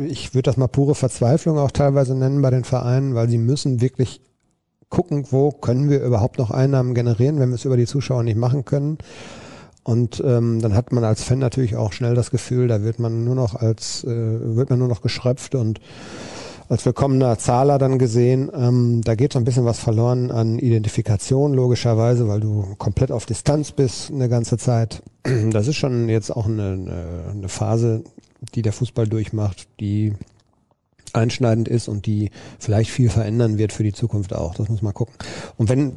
ich 0.05 0.33
würde 0.33 0.43
das 0.43 0.57
mal 0.57 0.67
pure 0.67 0.93
Verzweiflung 0.93 1.57
auch 1.57 1.71
teilweise 1.71 2.13
nennen 2.13 2.41
bei 2.41 2.49
den 2.49 2.65
Vereinen, 2.65 3.15
weil 3.15 3.29
sie 3.29 3.37
müssen 3.37 3.79
wirklich 3.79 4.19
gucken, 4.89 5.25
wo 5.31 5.51
können 5.51 5.89
wir 5.89 6.03
überhaupt 6.03 6.37
noch 6.37 6.51
Einnahmen 6.51 6.93
generieren, 6.93 7.39
wenn 7.39 7.49
wir 7.49 7.55
es 7.55 7.65
über 7.65 7.77
die 7.77 7.87
Zuschauer 7.87 8.23
nicht 8.23 8.37
machen 8.37 8.65
können. 8.65 8.97
Und 9.83 10.21
ähm, 10.25 10.61
dann 10.61 10.75
hat 10.75 10.91
man 10.91 11.03
als 11.03 11.23
Fan 11.23 11.39
natürlich 11.39 11.75
auch 11.75 11.91
schnell 11.91 12.13
das 12.13 12.31
Gefühl, 12.31 12.67
da 12.67 12.83
wird 12.83 12.99
man 12.99 13.25
nur 13.25 13.35
noch 13.35 13.55
als, 13.55 14.03
äh, 14.03 14.07
wird 14.55 14.69
man 14.69 14.79
nur 14.79 14.87
noch 14.87 15.01
geschröpft 15.01 15.55
und 15.55 15.81
als 16.69 16.85
willkommener 16.85 17.37
Zahler 17.37 17.77
dann 17.77 17.99
gesehen. 17.99 18.51
Ähm, 18.55 19.01
da 19.03 19.15
geht 19.15 19.33
so 19.33 19.39
ein 19.39 19.45
bisschen 19.45 19.65
was 19.65 19.79
verloren 19.79 20.31
an 20.31 20.59
Identifikation, 20.59 21.53
logischerweise, 21.53 22.27
weil 22.27 22.39
du 22.39 22.75
komplett 22.77 23.11
auf 23.11 23.25
Distanz 23.25 23.71
bist 23.71 24.11
eine 24.11 24.29
ganze 24.29 24.57
Zeit. 24.57 25.03
Das 25.51 25.67
ist 25.67 25.77
schon 25.77 26.09
jetzt 26.09 26.31
auch 26.31 26.47
eine, 26.47 27.29
eine 27.31 27.47
Phase, 27.47 28.03
die 28.55 28.61
der 28.61 28.73
Fußball 28.73 29.07
durchmacht, 29.07 29.67
die 29.79 30.13
einschneidend 31.13 31.67
ist 31.67 31.87
und 31.87 32.05
die 32.05 32.31
vielleicht 32.59 32.89
viel 32.89 33.09
verändern 33.09 33.57
wird 33.57 33.71
für 33.71 33.83
die 33.83 33.93
Zukunft 33.93 34.33
auch. 34.33 34.55
Das 34.55 34.69
muss 34.69 34.81
man 34.81 34.93
gucken. 34.93 35.13
Und 35.57 35.69
wenn 35.69 35.93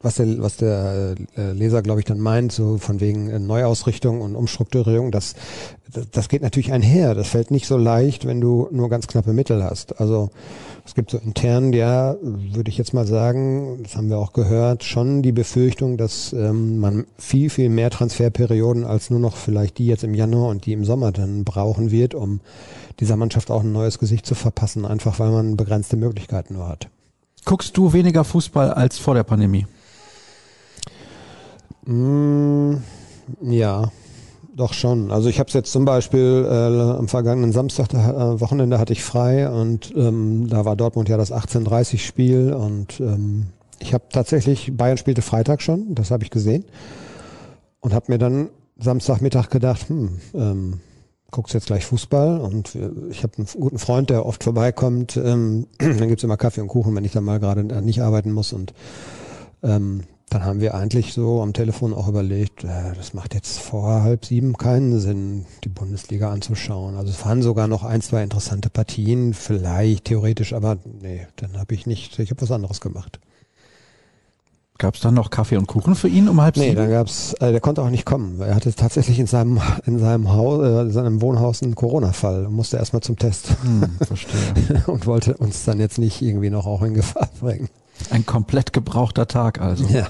was 0.00 0.14
der, 0.14 0.40
was 0.40 0.56
der 0.56 1.16
äh, 1.36 1.52
Leser, 1.52 1.82
glaube 1.82 2.00
ich, 2.00 2.06
dann 2.06 2.20
meint, 2.20 2.52
so 2.52 2.78
von 2.78 3.00
wegen 3.00 3.30
äh, 3.30 3.40
Neuausrichtung 3.40 4.20
und 4.20 4.36
Umstrukturierung, 4.36 5.10
das, 5.10 5.34
das 6.12 6.28
geht 6.28 6.42
natürlich 6.42 6.72
einher. 6.72 7.16
Das 7.16 7.28
fällt 7.28 7.50
nicht 7.50 7.66
so 7.66 7.76
leicht, 7.76 8.24
wenn 8.24 8.40
du 8.40 8.68
nur 8.70 8.90
ganz 8.90 9.08
knappe 9.08 9.32
Mittel 9.32 9.64
hast. 9.64 10.00
Also 10.00 10.30
es 10.86 10.94
gibt 10.94 11.10
so 11.10 11.18
intern, 11.18 11.72
ja, 11.72 12.16
würde 12.22 12.70
ich 12.70 12.78
jetzt 12.78 12.94
mal 12.94 13.08
sagen, 13.08 13.80
das 13.82 13.96
haben 13.96 14.08
wir 14.08 14.18
auch 14.18 14.32
gehört, 14.32 14.84
schon 14.84 15.22
die 15.22 15.32
Befürchtung, 15.32 15.96
dass 15.96 16.32
ähm, 16.32 16.78
man 16.78 17.06
viel, 17.18 17.50
viel 17.50 17.68
mehr 17.68 17.90
Transferperioden 17.90 18.84
als 18.84 19.10
nur 19.10 19.18
noch 19.18 19.36
vielleicht 19.36 19.78
die 19.78 19.86
jetzt 19.86 20.04
im 20.04 20.14
Januar 20.14 20.50
und 20.50 20.64
die 20.64 20.74
im 20.74 20.84
Sommer 20.84 21.10
dann 21.10 21.42
brauchen 21.42 21.90
wird, 21.90 22.14
um 22.14 22.40
dieser 23.00 23.16
Mannschaft 23.16 23.50
auch 23.50 23.64
ein 23.64 23.72
neues 23.72 23.98
Gesicht 23.98 24.26
zu 24.26 24.36
verpassen, 24.36 24.84
einfach 24.84 25.18
weil 25.18 25.30
man 25.30 25.56
begrenzte 25.56 25.96
Möglichkeiten 25.96 26.54
nur 26.54 26.68
hat. 26.68 26.88
Guckst 27.44 27.76
du 27.76 27.92
weniger 27.92 28.22
Fußball 28.22 28.72
als 28.72 28.98
vor 28.98 29.14
der 29.14 29.24
Pandemie? 29.24 29.66
Mm, 31.88 32.82
ja, 33.40 33.90
doch 34.54 34.74
schon. 34.74 35.10
Also 35.10 35.30
ich 35.30 35.38
habe 35.38 35.48
es 35.48 35.54
jetzt 35.54 35.72
zum 35.72 35.86
Beispiel 35.86 36.46
äh, 36.46 36.98
am 36.98 37.08
vergangenen 37.08 37.52
Samstag, 37.52 37.94
äh, 37.94 38.40
Wochenende 38.40 38.78
hatte 38.78 38.92
ich 38.92 39.02
frei 39.02 39.48
und 39.48 39.94
ähm, 39.96 40.48
da 40.48 40.66
war 40.66 40.76
Dortmund 40.76 41.08
ja 41.08 41.16
das 41.16 41.32
18:30 41.32 41.96
Spiel 41.98 42.52
und 42.52 43.00
ähm, 43.00 43.46
ich 43.78 43.94
habe 43.94 44.04
tatsächlich 44.12 44.76
Bayern 44.76 44.98
spielte 44.98 45.22
Freitag 45.22 45.62
schon, 45.62 45.94
das 45.94 46.10
habe 46.10 46.24
ich 46.24 46.30
gesehen 46.30 46.66
und 47.80 47.94
habe 47.94 48.12
mir 48.12 48.18
dann 48.18 48.50
Samstagmittag 48.76 49.48
gedacht, 49.48 49.88
hm, 49.88 50.18
ähm, 50.34 50.80
guckst 51.30 51.54
jetzt 51.54 51.68
gleich 51.68 51.86
Fußball 51.86 52.38
und 52.38 52.76
ich 53.08 53.22
habe 53.22 53.38
einen 53.38 53.46
guten 53.58 53.78
Freund, 53.78 54.10
der 54.10 54.26
oft 54.26 54.44
vorbeikommt. 54.44 55.16
Ähm, 55.16 55.68
dann 55.78 56.08
gibt's 56.08 56.24
immer 56.24 56.36
Kaffee 56.36 56.60
und 56.60 56.68
Kuchen, 56.68 56.94
wenn 56.94 57.04
ich 57.06 57.12
dann 57.12 57.24
mal 57.24 57.40
gerade 57.40 57.64
nicht 57.82 58.02
arbeiten 58.02 58.32
muss 58.32 58.52
und 58.52 58.74
ähm, 59.62 60.02
dann 60.28 60.44
haben 60.44 60.60
wir 60.60 60.74
eigentlich 60.74 61.12
so 61.12 61.42
am 61.42 61.52
Telefon 61.52 61.94
auch 61.94 62.08
überlegt, 62.08 62.64
äh, 62.64 62.94
das 62.96 63.14
macht 63.14 63.34
jetzt 63.34 63.58
vor 63.60 64.02
halb 64.02 64.24
sieben 64.24 64.56
keinen 64.56 64.98
Sinn, 65.00 65.46
die 65.64 65.68
Bundesliga 65.68 66.30
anzuschauen. 66.30 66.96
Also 66.96 67.10
es 67.10 67.24
waren 67.24 67.42
sogar 67.42 67.68
noch 67.68 67.84
ein, 67.84 68.02
zwei 68.02 68.22
interessante 68.22 68.70
Partien, 68.70 69.34
vielleicht 69.34 70.06
theoretisch, 70.06 70.52
aber 70.52 70.78
nee, 71.00 71.26
dann 71.36 71.58
habe 71.58 71.74
ich 71.74 71.86
nicht, 71.86 72.18
ich 72.18 72.30
habe 72.30 72.42
was 72.42 72.50
anderes 72.50 72.80
gemacht. 72.80 73.20
Gab 74.78 74.94
es 74.94 75.00
dann 75.00 75.14
noch 75.14 75.30
Kaffee 75.30 75.56
und 75.56 75.66
Kuchen 75.66 75.96
für 75.96 76.06
ihn 76.06 76.28
um 76.28 76.40
halb 76.40 76.56
nee, 76.56 76.68
sieben? 76.68 76.74
Nee, 76.76 76.82
dann 76.82 76.90
gab's, 76.90 77.34
äh, 77.40 77.50
der 77.50 77.60
konnte 77.60 77.82
auch 77.82 77.90
nicht 77.90 78.04
kommen. 78.04 78.40
Er 78.40 78.54
hatte 78.54 78.72
tatsächlich 78.72 79.18
in 79.18 79.26
seinem 79.26 79.60
in 79.86 79.98
seinem 79.98 80.32
Haus, 80.32 80.62
äh, 80.62 80.82
in 80.82 80.92
seinem 80.92 81.20
Wohnhaus 81.20 81.64
einen 81.64 81.74
Corona-Fall 81.74 82.46
und 82.46 82.54
musste 82.54 82.76
erstmal 82.76 83.02
zum 83.02 83.16
Test. 83.16 83.56
Hm, 83.62 83.90
verstehe. 84.06 84.84
und 84.86 85.06
wollte 85.06 85.36
uns 85.36 85.64
dann 85.64 85.80
jetzt 85.80 85.98
nicht 85.98 86.22
irgendwie 86.22 86.50
noch 86.50 86.66
auch 86.66 86.82
in 86.82 86.94
Gefahr 86.94 87.28
bringen. 87.40 87.68
Ein 88.10 88.26
komplett 88.26 88.72
gebrauchter 88.72 89.26
Tag 89.26 89.60
also. 89.60 89.86
Ja. 89.88 90.08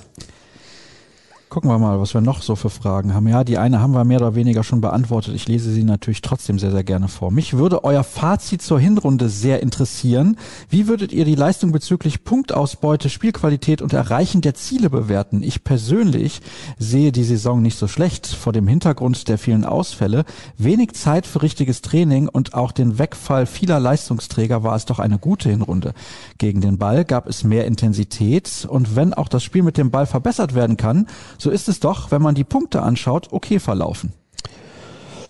Gucken 1.48 1.70
wir 1.70 1.78
mal, 1.78 1.98
was 1.98 2.12
wir 2.12 2.20
noch 2.20 2.42
so 2.42 2.56
für 2.56 2.68
Fragen 2.68 3.14
haben. 3.14 3.26
Ja, 3.26 3.42
die 3.42 3.56
eine 3.56 3.80
haben 3.80 3.94
wir 3.94 4.04
mehr 4.04 4.20
oder 4.20 4.34
weniger 4.34 4.62
schon 4.62 4.82
beantwortet. 4.82 5.34
Ich 5.34 5.48
lese 5.48 5.72
sie 5.72 5.82
natürlich 5.82 6.20
trotzdem 6.20 6.58
sehr, 6.58 6.72
sehr 6.72 6.84
gerne 6.84 7.08
vor. 7.08 7.30
Mich 7.30 7.56
würde 7.56 7.84
euer 7.84 8.04
Fazit 8.04 8.60
zur 8.60 8.78
Hinrunde 8.78 9.30
sehr 9.30 9.62
interessieren. 9.62 10.36
Wie 10.68 10.88
würdet 10.88 11.10
ihr 11.10 11.24
die 11.24 11.36
Leistung 11.36 11.72
bezüglich 11.72 12.22
Punktausbeute, 12.22 13.08
Spielqualität 13.08 13.80
und 13.80 13.94
Erreichen 13.94 14.42
der 14.42 14.54
Ziele 14.56 14.90
bewerten? 14.90 15.42
Ich 15.42 15.64
persönlich 15.64 16.42
sehe 16.78 17.12
die 17.12 17.24
Saison 17.24 17.62
nicht 17.62 17.78
so 17.78 17.88
schlecht. 17.88 18.26
Vor 18.26 18.52
dem 18.52 18.68
Hintergrund 18.68 19.26
der 19.28 19.38
vielen 19.38 19.64
Ausfälle, 19.64 20.26
wenig 20.58 20.92
Zeit 20.92 21.26
für 21.26 21.40
richtiges 21.40 21.80
Training 21.80 22.28
und 22.28 22.52
auch 22.52 22.72
den 22.72 22.98
Wegfall 22.98 23.46
vieler 23.46 23.80
Leistungsträger 23.80 24.64
war 24.64 24.76
es 24.76 24.84
doch 24.84 24.98
eine 24.98 25.18
gute 25.18 25.48
Hinrunde. 25.48 25.94
Gegen 26.36 26.60
den 26.60 26.76
Ball 26.76 27.06
gab 27.06 27.26
es 27.26 27.42
mehr 27.42 27.64
Intensität 27.64 28.66
und 28.68 28.96
wenn 28.96 29.14
auch 29.14 29.28
das 29.28 29.42
Spiel 29.42 29.62
mit 29.62 29.78
dem 29.78 29.90
Ball 29.90 30.04
verbessert 30.04 30.54
werden 30.54 30.76
kann, 30.76 31.06
so 31.38 31.50
ist 31.50 31.68
es 31.68 31.80
doch, 31.80 32.10
wenn 32.10 32.20
man 32.20 32.34
die 32.34 32.44
Punkte 32.44 32.82
anschaut, 32.82 33.28
okay 33.30 33.58
verlaufen. 33.58 34.12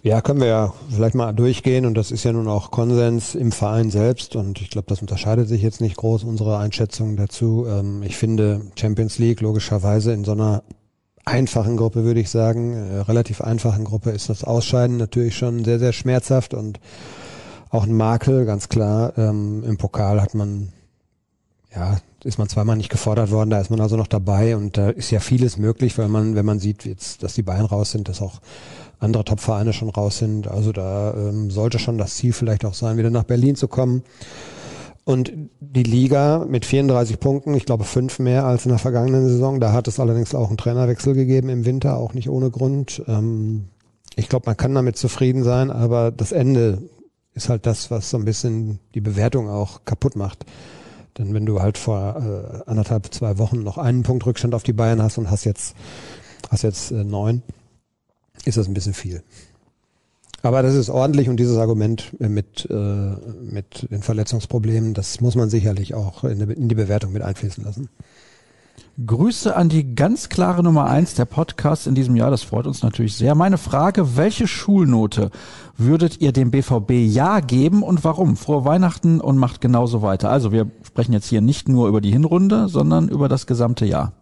Ja, 0.02 0.20
können 0.20 0.40
wir 0.40 0.46
ja 0.46 0.72
vielleicht 0.88 1.16
mal 1.16 1.32
durchgehen 1.32 1.84
und 1.84 1.94
das 1.94 2.12
ist 2.12 2.24
ja 2.24 2.32
nun 2.32 2.46
auch 2.46 2.70
Konsens 2.70 3.34
im 3.34 3.50
Verein 3.50 3.90
selbst 3.90 4.36
und 4.36 4.60
ich 4.60 4.70
glaube, 4.70 4.86
das 4.88 5.00
unterscheidet 5.00 5.48
sich 5.48 5.60
jetzt 5.60 5.80
nicht 5.80 5.96
groß, 5.96 6.24
unsere 6.24 6.58
Einschätzung 6.58 7.16
dazu. 7.16 7.66
Ähm, 7.68 8.02
ich 8.04 8.16
finde 8.16 8.62
Champions 8.76 9.18
League 9.18 9.40
logischerweise 9.40 10.12
in 10.12 10.24
so 10.24 10.32
einer 10.32 10.62
einfachen 11.24 11.76
Gruppe, 11.76 12.04
würde 12.04 12.20
ich 12.20 12.30
sagen, 12.30 12.72
äh, 12.72 13.00
relativ 13.00 13.40
einfachen 13.40 13.84
Gruppe 13.84 14.10
ist 14.10 14.28
das 14.28 14.44
Ausscheiden 14.44 14.96
natürlich 14.96 15.36
schon 15.36 15.64
sehr, 15.64 15.78
sehr 15.80 15.92
schmerzhaft 15.92 16.54
und 16.54 16.78
auch 17.70 17.84
ein 17.84 17.94
Makel, 17.94 18.46
ganz 18.46 18.68
klar. 18.68 19.12
Ähm, 19.18 19.62
Im 19.64 19.76
Pokal 19.76 20.22
hat 20.22 20.34
man, 20.34 20.72
ja, 21.74 21.98
ist 22.24 22.38
man 22.38 22.48
zweimal 22.48 22.76
nicht 22.76 22.90
gefordert 22.90 23.30
worden, 23.30 23.50
da 23.50 23.60
ist 23.60 23.70
man 23.70 23.80
also 23.80 23.96
noch 23.96 24.06
dabei 24.06 24.56
und 24.56 24.76
da 24.76 24.90
ist 24.90 25.10
ja 25.10 25.20
vieles 25.20 25.56
möglich, 25.56 25.96
weil 25.98 26.08
man, 26.08 26.34
wenn 26.34 26.46
man 26.46 26.58
sieht, 26.58 26.84
jetzt, 26.84 27.22
dass 27.22 27.34
die 27.34 27.42
Bayern 27.42 27.66
raus 27.66 27.92
sind, 27.92 28.08
dass 28.08 28.20
auch 28.20 28.40
andere 28.98 29.24
Top-Vereine 29.24 29.72
schon 29.72 29.90
raus 29.90 30.18
sind. 30.18 30.48
Also 30.48 30.72
da 30.72 31.14
ähm, 31.14 31.50
sollte 31.50 31.78
schon 31.78 31.98
das 31.98 32.16
Ziel 32.16 32.32
vielleicht 32.32 32.64
auch 32.64 32.74
sein, 32.74 32.96
wieder 32.96 33.10
nach 33.10 33.24
Berlin 33.24 33.54
zu 33.54 33.68
kommen. 33.68 34.02
Und 35.04 35.32
die 35.60 35.84
Liga 35.84 36.44
mit 36.46 36.66
34 36.66 37.18
Punkten, 37.18 37.54
ich 37.54 37.64
glaube 37.64 37.84
fünf 37.84 38.18
mehr 38.18 38.44
als 38.44 38.66
in 38.66 38.70
der 38.70 38.78
vergangenen 38.78 39.26
Saison. 39.26 39.60
Da 39.60 39.72
hat 39.72 39.88
es 39.88 40.00
allerdings 40.00 40.34
auch 40.34 40.48
einen 40.48 40.58
Trainerwechsel 40.58 41.14
gegeben 41.14 41.48
im 41.48 41.64
Winter, 41.64 41.96
auch 41.96 42.12
nicht 42.12 42.28
ohne 42.28 42.50
Grund. 42.50 43.02
Ähm, 43.06 43.68
ich 44.16 44.28
glaube, 44.28 44.46
man 44.46 44.56
kann 44.56 44.74
damit 44.74 44.96
zufrieden 44.96 45.44
sein, 45.44 45.70
aber 45.70 46.10
das 46.10 46.32
Ende 46.32 46.82
ist 47.34 47.48
halt 47.48 47.66
das, 47.66 47.90
was 47.90 48.10
so 48.10 48.18
ein 48.18 48.24
bisschen 48.24 48.80
die 48.94 49.00
Bewertung 49.00 49.48
auch 49.48 49.84
kaputt 49.84 50.16
macht. 50.16 50.44
Denn 51.18 51.34
wenn 51.34 51.46
du 51.46 51.60
halt 51.60 51.78
vor 51.78 52.62
äh, 52.64 52.70
anderthalb, 52.70 53.12
zwei 53.12 53.38
Wochen 53.38 53.62
noch 53.62 53.76
einen 53.76 54.04
Punkt 54.04 54.24
Rückstand 54.24 54.54
auf 54.54 54.62
die 54.62 54.72
Bayern 54.72 55.02
hast 55.02 55.18
und 55.18 55.30
hast 55.30 55.44
jetzt, 55.44 55.74
hast 56.48 56.62
jetzt 56.62 56.92
äh, 56.92 57.04
neun, 57.04 57.42
ist 58.44 58.56
das 58.56 58.68
ein 58.68 58.74
bisschen 58.74 58.94
viel. 58.94 59.22
Aber 60.42 60.62
das 60.62 60.74
ist 60.76 60.88
ordentlich 60.88 61.28
und 61.28 61.36
dieses 61.38 61.56
Argument 61.58 62.18
mit, 62.20 62.68
äh, 62.70 62.74
mit 62.74 63.90
den 63.90 64.02
Verletzungsproblemen, 64.02 64.94
das 64.94 65.20
muss 65.20 65.34
man 65.34 65.50
sicherlich 65.50 65.94
auch 65.94 66.22
in, 66.22 66.40
in 66.40 66.68
die 66.68 66.76
Bewertung 66.76 67.12
mit 67.12 67.22
einfließen 67.22 67.64
lassen. 67.64 67.88
Grüße 69.06 69.54
an 69.54 69.68
die 69.68 69.94
ganz 69.94 70.28
klare 70.28 70.64
Nummer 70.64 70.86
eins 70.86 71.14
der 71.14 71.24
Podcast 71.24 71.86
in 71.86 71.94
diesem 71.94 72.16
Jahr. 72.16 72.32
Das 72.32 72.42
freut 72.42 72.66
uns 72.66 72.82
natürlich 72.82 73.14
sehr. 73.14 73.36
Meine 73.36 73.56
Frage, 73.56 74.16
welche 74.16 74.48
Schulnote 74.48 75.30
würdet 75.76 76.20
ihr 76.20 76.32
dem 76.32 76.50
BVB 76.50 76.90
Ja 77.06 77.38
geben 77.38 77.84
und 77.84 78.02
warum? 78.02 78.36
Frohe 78.36 78.64
Weihnachten 78.64 79.20
und 79.20 79.38
macht 79.38 79.60
genauso 79.60 80.02
weiter. 80.02 80.30
Also 80.30 80.50
wir 80.50 80.68
sprechen 80.82 81.12
jetzt 81.12 81.28
hier 81.28 81.40
nicht 81.40 81.68
nur 81.68 81.86
über 81.86 82.00
die 82.00 82.10
Hinrunde, 82.10 82.66
sondern 82.66 83.08
über 83.08 83.28
das 83.28 83.46
gesamte 83.46 83.86
Jahr. 83.86 84.14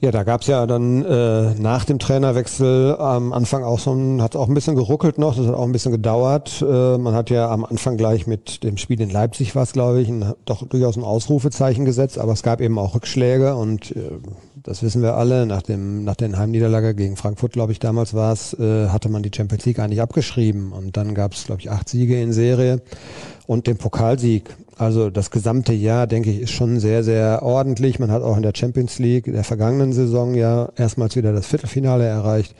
Ja, 0.00 0.12
da 0.12 0.22
gab's 0.22 0.46
ja 0.46 0.64
dann 0.68 1.04
äh, 1.04 1.54
nach 1.54 1.84
dem 1.84 1.98
Trainerwechsel 1.98 2.94
am 2.98 3.32
Anfang 3.32 3.64
auch 3.64 3.80
so 3.80 3.92
ein, 3.92 4.22
hat 4.22 4.36
auch 4.36 4.46
ein 4.46 4.54
bisschen 4.54 4.76
geruckelt 4.76 5.18
noch, 5.18 5.34
das 5.34 5.48
hat 5.48 5.54
auch 5.56 5.64
ein 5.64 5.72
bisschen 5.72 5.90
gedauert. 5.90 6.62
Äh, 6.62 6.98
man 6.98 7.14
hat 7.14 7.30
ja 7.30 7.50
am 7.50 7.64
Anfang 7.64 7.96
gleich 7.96 8.28
mit 8.28 8.62
dem 8.62 8.76
Spiel 8.76 9.00
in 9.00 9.10
Leipzig 9.10 9.56
was, 9.56 9.72
glaube 9.72 10.00
ich, 10.00 10.08
ein, 10.08 10.34
doch 10.44 10.64
durchaus 10.68 10.96
ein 10.96 11.02
Ausrufezeichen 11.02 11.84
gesetzt, 11.84 12.16
aber 12.16 12.32
es 12.32 12.44
gab 12.44 12.60
eben 12.60 12.78
auch 12.78 12.94
Rückschläge 12.94 13.56
und 13.56 13.90
äh, 13.96 14.20
das 14.62 14.82
wissen 14.82 15.02
wir 15.02 15.14
alle. 15.14 15.46
Nach 15.46 15.62
dem 15.62 16.04
nach 16.04 16.16
den 16.16 16.38
Heimniederlage 16.38 16.94
gegen 16.94 17.16
Frankfurt, 17.16 17.52
glaube 17.52 17.72
ich, 17.72 17.78
damals 17.78 18.14
war 18.14 18.32
es, 18.32 18.54
äh, 18.54 18.88
hatte 18.88 19.08
man 19.08 19.22
die 19.22 19.30
Champions 19.34 19.64
League 19.66 19.78
eigentlich 19.78 20.00
abgeschrieben 20.00 20.72
und 20.72 20.96
dann 20.96 21.14
gab's, 21.14 21.46
glaube 21.46 21.60
ich, 21.60 21.70
acht 21.70 21.88
Siege 21.88 22.20
in 22.20 22.32
Serie 22.32 22.80
und 23.46 23.66
den 23.66 23.76
Pokalsieg. 23.76 24.44
Also 24.76 25.10
das 25.10 25.30
gesamte 25.30 25.72
Jahr, 25.72 26.06
denke 26.06 26.30
ich, 26.30 26.40
ist 26.40 26.52
schon 26.52 26.78
sehr, 26.80 27.02
sehr 27.02 27.42
ordentlich. 27.42 27.98
Man 27.98 28.10
hat 28.10 28.22
auch 28.22 28.36
in 28.36 28.42
der 28.42 28.52
Champions 28.54 28.98
League 28.98 29.24
der 29.24 29.44
vergangenen 29.44 29.92
Saison 29.92 30.34
ja 30.34 30.68
erstmals 30.76 31.16
wieder 31.16 31.32
das 31.32 31.46
Viertelfinale 31.46 32.04
erreicht. 32.04 32.54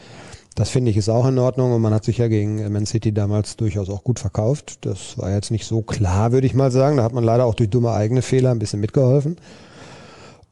Das 0.55 0.71
finde 0.71 0.91
ich 0.91 0.97
ist 0.97 1.09
auch 1.09 1.27
in 1.29 1.39
Ordnung 1.39 1.73
und 1.73 1.81
man 1.81 1.95
hat 1.95 2.05
sich 2.05 2.19
ja 2.19 2.27
gegen 2.27 2.73
Man 2.73 2.85
City 2.85 3.13
damals 3.13 3.57
durchaus 3.57 3.89
auch 3.89 4.03
gut 4.03 4.19
verkauft. 4.19 4.79
Das 4.81 5.17
war 5.17 5.31
jetzt 5.33 5.53
nicht 5.53 5.67
so 5.67 5.83
klar, 5.83 6.33
würde 6.33 6.49
ich 6.49 6.55
mal 6.55 6.73
sagen. 6.73 6.97
Da 6.97 7.05
hat 7.05 7.13
man 7.13 7.23
leider 7.23 7.45
auch 7.45 7.55
durch 7.55 7.71
dumme 7.71 7.93
eigene 7.93 8.23
Fehler 8.23 8.51
ein 8.51 8.59
bisschen 8.59 8.81
mitgeholfen. 8.81 9.37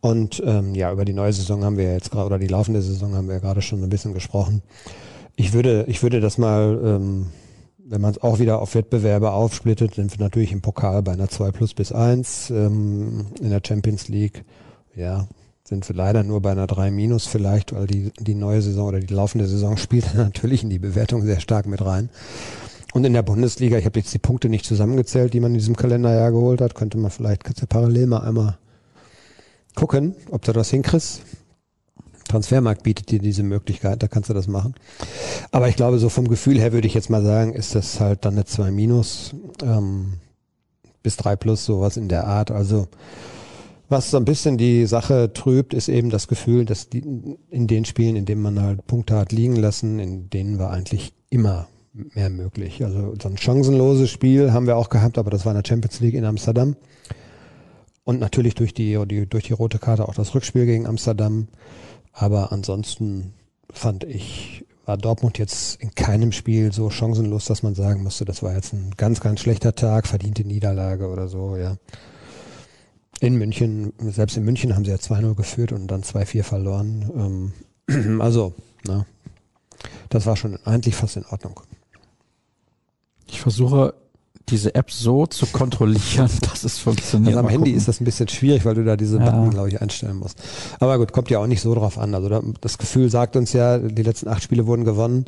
Und 0.07 0.43
ähm, 0.45 0.75
ja, 0.75 0.93
über 0.93 1.05
die 1.05 1.15
neue 1.15 1.33
Saison 1.33 1.65
haben 1.65 1.77
wir 1.77 1.93
jetzt 1.93 2.11
gerade, 2.11 2.27
oder 2.27 2.39
die 2.39 2.47
laufende 2.47 2.81
Saison 2.81 3.15
haben 3.15 3.29
wir 3.29 3.41
gerade 3.41 3.63
schon 3.63 3.83
ein 3.83 3.91
bisschen 3.91 4.15
gesprochen. 4.15 4.63
Ich 5.35 5.53
würde, 5.53 5.85
ich 5.89 6.03
würde 6.03 6.21
das 6.21 6.39
mal 6.39 6.81
ähm, 6.83 7.27
wenn 7.89 8.01
man 8.01 8.11
es 8.11 8.23
auch 8.23 8.39
wieder 8.39 8.61
auf 8.61 8.75
Wettbewerbe 8.75 9.31
aufsplittet, 9.31 9.95
sind 9.95 10.19
wir 10.19 10.25
natürlich 10.25 10.53
im 10.53 10.61
Pokal 10.61 11.03
bei 11.03 11.13
einer 11.13 11.29
2 11.29 11.53
plus 11.53 11.73
bis 11.73 11.93
1. 11.93 12.51
Ähm, 12.51 13.27
in 13.41 13.51
der 13.51 13.63
Champions 13.67 14.09
League, 14.09 14.45
ja, 14.97 15.29
sind 15.63 15.89
wir 15.89 15.95
leider 15.95 16.25
nur 16.25 16.41
bei 16.43 16.51
einer 16.51 16.67
3 16.67 16.91
minus 16.91 17.27
vielleicht, 17.27 17.73
weil 17.73 17.87
die, 17.87 18.13
die 18.19 18.35
neue 18.35 18.63
Saison 18.63 18.89
oder 18.89 19.01
die 19.01 19.15
laufende 19.15 19.47
Saison 19.47 19.77
spielt 19.77 20.15
natürlich 20.15 20.63
in 20.65 20.71
die 20.71 20.79
Bewertung 20.79 21.23
sehr 21.23 21.41
stark 21.41 21.67
mit 21.67 21.85
rein. 21.85 22.11
Und 22.93 23.05
in 23.05 23.13
der 23.13 23.23
Bundesliga, 23.23 23.79
ich 23.79 23.85
habe 23.85 23.99
jetzt 23.99 24.15
die 24.15 24.19
Punkte 24.19 24.49
nicht 24.49 24.65
zusammengezählt, 24.65 25.35
die 25.35 25.41
man 25.41 25.53
in 25.53 25.59
diesem 25.59 25.77
Kalenderjahr 25.77 26.33
geholt 26.33 26.61
hat, 26.61 26.75
könnte 26.75 26.99
man 26.99 27.11
vielleicht, 27.11 27.43
parallel 27.69 28.07
mal 28.07 28.21
einmal 28.21 28.59
gucken, 29.77 30.17
ob 30.33 30.43
du 30.43 30.53
das 30.53 30.71
hinkriegst. 30.71 31.23
Transfermarkt 32.27 32.83
bietet 32.83 33.13
dir 33.13 33.21
diese 33.21 33.45
Möglichkeit, 33.45 34.03
da 34.03 34.09
kannst 34.09 34.29
du 34.29 34.35
das 34.35 34.49
machen. 34.49 34.75
Aber 35.53 35.69
ich 35.69 35.77
glaube, 35.77 36.01
so 36.01 36.09
vom 36.09 36.27
Gefühl 36.27 36.59
her 36.59 36.73
würde 36.73 36.89
ich 36.89 36.95
jetzt 36.95 37.09
mal 37.09 37.23
sagen, 37.23 37.53
ist 37.55 37.77
das 37.77 38.01
halt 38.01 38.25
dann 38.25 38.35
eine 38.35 38.45
2 38.45 38.73
minus 38.73 39.33
ähm, 39.63 40.15
bis 41.05 41.17
3 41.17 41.37
plus, 41.37 41.65
sowas 41.65 41.97
in 41.97 42.09
der 42.09 42.27
Art. 42.27 42.51
Also 42.51 42.89
was 43.89 44.11
so 44.11 44.17
ein 44.17 44.25
bisschen 44.25 44.59
die 44.59 44.87
Sache 44.87 45.33
trübt, 45.33 45.73
ist 45.73 45.89
eben 45.89 46.11
das 46.11 46.27
Gefühl, 46.27 46.65
dass 46.65 46.89
die, 46.89 47.05
in 47.51 47.69
den 47.69 47.85
Spielen, 47.85 48.17
in 48.17 48.25
denen 48.25 48.43
man 48.43 48.61
halt 48.61 48.85
Punkte 48.89 49.15
hat 49.15 49.31
liegen 49.31 49.55
lassen, 49.55 50.01
in 50.01 50.29
denen 50.29 50.59
war 50.59 50.73
eigentlich 50.73 51.13
immer 51.31 51.69
mehr 51.93 52.31
möglich. 52.31 52.83
Also 52.85 53.15
so 53.23 53.29
ein 53.29 53.37
chancenloses 53.37 54.11
Spiel 54.11 54.53
haben 54.53 54.67
wir 54.67 54.77
auch 54.77 54.89
gehabt, 54.89 55.19
aber 55.19 55.31
das 55.31 55.47
war 55.47 55.53
in 55.53 55.63
der 55.63 55.69
Champions 55.69 56.01
League 56.01 56.15
in 56.15 56.25
Amsterdam. 56.25 56.75
Und 58.07 58.21
natürlich 58.21 58.55
durch 58.55 58.73
die, 58.73 58.95
durch 59.29 59.45
die 59.45 59.53
rote 59.53 59.81
Karte 59.81 60.09
auch 60.09 60.15
das 60.15 60.33
Rückspiel 60.33 60.65
gegen 60.65 60.87
Amsterdam. 60.87 61.49
Aber 62.13 62.53
ansonsten 62.53 63.35
fand 63.69 64.05
ich, 64.05 64.65
war 64.85 64.97
Dortmund 64.97 65.39
jetzt 65.39 65.83
in 65.83 65.93
keinem 65.93 66.31
Spiel 66.31 66.73
so 66.73 66.89
chancenlos, 66.89 67.47
dass 67.47 67.65
man 67.65 67.75
sagen 67.75 68.05
musste, 68.05 68.25
das 68.25 68.45
war 68.45 68.55
jetzt 68.55 68.73
ein 68.73 68.93
ganz, 68.97 69.19
ganz 69.19 69.41
schlechter 69.41 69.75
Tag, 69.75 70.07
verdiente 70.07 70.45
Niederlage 70.45 71.09
oder 71.09 71.27
so, 71.27 71.57
ja. 71.57 71.79
In 73.19 73.39
München, 73.39 73.93
selbst 73.99 74.37
in 74.37 74.45
München 74.45 74.77
haben 74.77 74.85
sie 74.85 74.93
ja 74.93 74.99
2-0 74.99 75.35
geführt 75.35 75.73
und 75.73 75.89
dann 75.89 76.03
2-4 76.03 76.45
verloren. 76.45 77.53
Ähm, 77.89 78.21
also, 78.21 78.55
na, 78.87 79.05
das 80.11 80.27
war 80.27 80.37
schon 80.37 80.61
eigentlich 80.65 80.95
fast 80.95 81.17
in 81.17 81.27
Ordnung. 81.27 81.59
Ich 83.27 83.41
versuche 83.41 83.95
diese 84.49 84.75
App 84.75 84.91
so 84.91 85.27
zu 85.27 85.47
kontrollieren, 85.47 86.31
dass 86.43 86.65
es 86.65 86.79
funktioniert. 86.79 87.29
Also 87.29 87.41
am 87.41 87.45
Mal 87.47 87.53
Handy 87.53 87.71
gucken. 87.71 87.79
ist 87.79 87.89
das 87.89 88.01
ein 88.01 88.05
bisschen 88.05 88.29
schwierig, 88.29 88.65
weil 88.65 88.75
du 88.75 88.85
da 88.85 88.97
diese 88.97 89.19
ja. 89.19 89.25
Button, 89.25 89.51
glaube 89.51 89.69
ich, 89.69 89.81
einstellen 89.81 90.17
musst. 90.17 90.41
Aber 90.79 90.99
gut, 90.99 91.13
kommt 91.13 91.31
ja 91.31 91.39
auch 91.41 91.47
nicht 91.47 91.61
so 91.61 91.75
drauf 91.75 91.99
an. 91.99 92.15
Also 92.15 92.29
das 92.61 92.79
Gefühl 92.79 93.11
sagt 93.11 93.37
uns 93.37 93.53
ja, 93.53 93.79
die 93.79 94.03
letzten 94.03 94.29
acht 94.29 94.43
Spiele 94.43 94.67
wurden 94.67 94.85
gewonnen. 94.85 95.27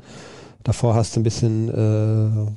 Davor 0.63 0.95
hast 0.95 1.17
du 1.17 1.21
ein 1.21 1.25
bisschen 1.25 1.69
äh, 1.69 2.51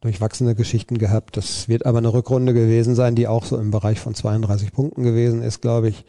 durchwachsene 0.00 0.54
Geschichten 0.54 0.98
gehabt. 0.98 1.36
Das 1.36 1.68
wird 1.68 1.84
aber 1.86 1.98
eine 1.98 2.12
Rückrunde 2.12 2.54
gewesen 2.54 2.94
sein, 2.94 3.14
die 3.14 3.26
auch 3.26 3.44
so 3.44 3.58
im 3.58 3.70
Bereich 3.70 4.00
von 4.00 4.14
32 4.14 4.72
Punkten 4.72 5.02
gewesen 5.02 5.42
ist, 5.42 5.60
glaube 5.60 5.88
ich. 5.88 6.04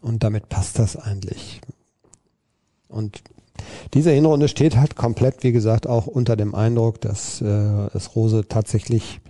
Und 0.00 0.22
damit 0.22 0.48
passt 0.48 0.78
das 0.78 0.96
eigentlich. 0.96 1.60
Und 2.88 3.22
diese 3.94 4.10
Hinrunde 4.10 4.48
steht 4.48 4.76
halt 4.76 4.96
komplett, 4.96 5.42
wie 5.42 5.52
gesagt, 5.52 5.86
auch 5.86 6.06
unter 6.06 6.36
dem 6.36 6.54
Eindruck, 6.54 7.00
dass 7.00 7.40
äh, 7.40 7.46
es 7.94 8.14
Rose 8.16 8.46
tatsächlich 8.48 9.20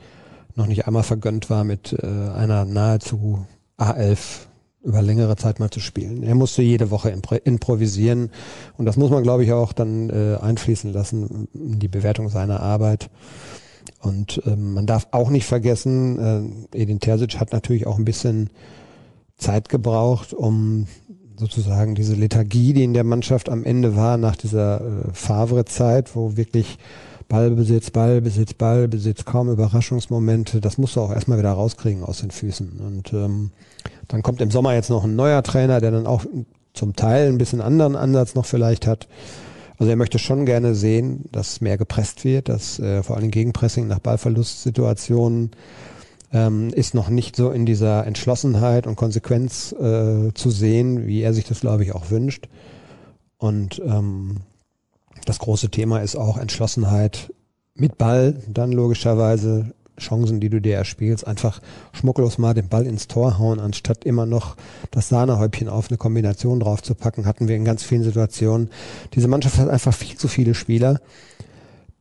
noch 0.55 0.67
nicht 0.67 0.87
einmal 0.87 1.03
vergönnt 1.03 1.51
war, 1.51 1.65
mit 1.65 1.93
äh, 1.93 2.07
einer 2.07 2.65
nahezu 2.65 3.47
A11 3.79 4.47
über 4.83 5.03
längere 5.03 5.37
Zeit 5.37 5.59
mal 5.59 5.71
zu 5.71 5.81
spielen. 5.81 6.23
Er 6.23 6.37
musste 6.37 6.63
jede 6.63 6.91
Woche 6.91 7.11
improvisieren 7.45 8.31
und 8.79 8.87
das 8.87 8.97
muss 8.97 9.11
man, 9.11 9.25
glaube 9.25 9.45
ich, 9.45 9.53
auch 9.53 9.73
dann 9.73 10.11
äh, 10.11 10.37
einfließen 10.41 10.93
lassen 10.93 11.49
in 11.53 11.79
die 11.81 11.89
Bewertung 11.89 12.29
seiner 12.29 12.61
Arbeit. 12.61 13.11
Und 14.01 14.41
ähm, 14.47 14.75
man 14.75 14.87
darf 14.87 15.09
auch 15.11 15.31
nicht 15.31 15.47
vergessen, 15.47 16.67
äh, 16.73 16.83
Edin 16.83 17.01
Terzic 17.01 17.41
hat 17.41 17.53
natürlich 17.53 17.87
auch 17.87 17.99
ein 17.99 18.05
bisschen 18.05 18.51
Zeit 19.37 19.69
gebraucht, 19.69 20.33
um 20.33 20.87
sozusagen 21.37 21.95
diese 21.95 22.15
Lethargie, 22.15 22.73
die 22.73 22.85
in 22.85 22.95
der 22.95 23.05
Mannschaft 23.05 23.49
am 23.49 23.65
Ende 23.65 23.97
war, 23.97 24.17
nach 24.17 24.37
dieser 24.37 24.81
äh, 24.81 25.13
Favre-Zeit, 25.13 26.15
wo 26.15 26.37
wirklich 26.37 26.79
Ballbesitz, 27.29 27.91
Ballbesitz, 27.91 28.55
Ballbesitz, 28.55 29.25
kaum 29.25 29.51
Überraschungsmomente, 29.51 30.61
das 30.61 30.79
musst 30.79 30.97
du 30.97 31.01
auch 31.01 31.13
erstmal 31.13 31.39
wieder 31.39 31.53
rauskriegen 31.53 32.05
aus 32.05 32.21
den 32.21 32.31
Füßen. 32.31 32.81
Und 32.81 33.13
ähm, 33.13 33.51
dann 34.09 34.23
kommt 34.23 34.41
im 34.41 34.51
Sommer 34.51 34.75
jetzt 34.75 34.91
noch 34.91 35.05
ein 35.05 35.17
neuer 35.17 35.43
Trainer, 35.43 35.81
der 35.81 35.91
dann 35.91 36.07
auch 36.07 36.25
zum 36.73 36.95
Teil 36.95 37.29
ein 37.29 37.39
bisschen 37.39 37.61
anderen 37.61 37.97
Ansatz 37.97 38.35
noch 38.35 38.47
vielleicht 38.47 38.87
hat. 38.87 39.09
Also 39.79 39.91
er 39.91 39.97
möchte 39.97 40.19
schon 40.19 40.47
gerne 40.47 40.75
sehen, 40.75 41.25
dass 41.33 41.61
mehr 41.61 41.77
gepresst 41.77 42.25
wird, 42.25 42.49
dass 42.49 42.79
äh, 42.79 43.03
vor 43.03 43.17
allem 43.17 43.31
Gegenpressing 43.31 43.87
nach 43.87 43.99
Ballverlustsituationen 43.99 45.51
ähm, 46.33 46.71
ist 46.71 46.95
noch 46.95 47.09
nicht 47.09 47.37
so 47.37 47.51
in 47.51 47.67
dieser 47.67 48.07
Entschlossenheit 48.07 48.87
und 48.87 48.97
Konsequenz 48.97 49.73
äh, 49.73 50.33
zu 50.35 50.51
sehen, 50.51 51.07
wie 51.07 51.23
er 51.23 51.35
sich 51.35 51.45
das, 51.45 51.61
glaube 51.61 51.85
ich, 51.85 51.95
auch 51.95 52.11
wünscht. 52.11 52.49
Und 53.39 53.81
ähm, 53.85 54.39
das 55.25 55.39
große 55.39 55.71
Thema 55.71 56.01
ist 56.01 56.17
auch 56.17 56.39
Entschlossenheit 56.39 57.33
mit 57.75 57.99
Ball, 57.99 58.41
dann 58.49 58.73
logischerweise 58.73 59.75
Chancen, 59.99 60.41
die 60.41 60.51
du 60.51 60.61
dir 60.61 60.77
erspielst, 60.77 61.27
einfach 61.27 61.61
schmucklos 61.93 62.39
mal 62.39 62.55
den 62.55 62.69
Ball 62.69 62.87
ins 62.87 63.09
Tor 63.09 63.39
hauen, 63.39 63.61
anstatt 63.61 64.05
immer 64.05 64.27
noch 64.27 64.57
das 64.91 65.09
Sahnehäubchen 65.09 65.69
auf 65.69 65.89
eine 65.89 65.99
Kombination 65.99 66.61
draufzupacken, 66.61 67.27
hatten 67.27 67.49
wir 67.49 67.57
in 67.57 67.65
ganz 67.65 67.83
vielen 67.83 68.03
Situationen. 68.03 68.71
Diese 69.15 69.29
Mannschaft 69.29 69.59
hat 69.59 69.69
einfach 69.69 69.95
viel 69.95 70.17
zu 70.17 70.29
viele 70.29 70.55
Spieler, 70.55 71.01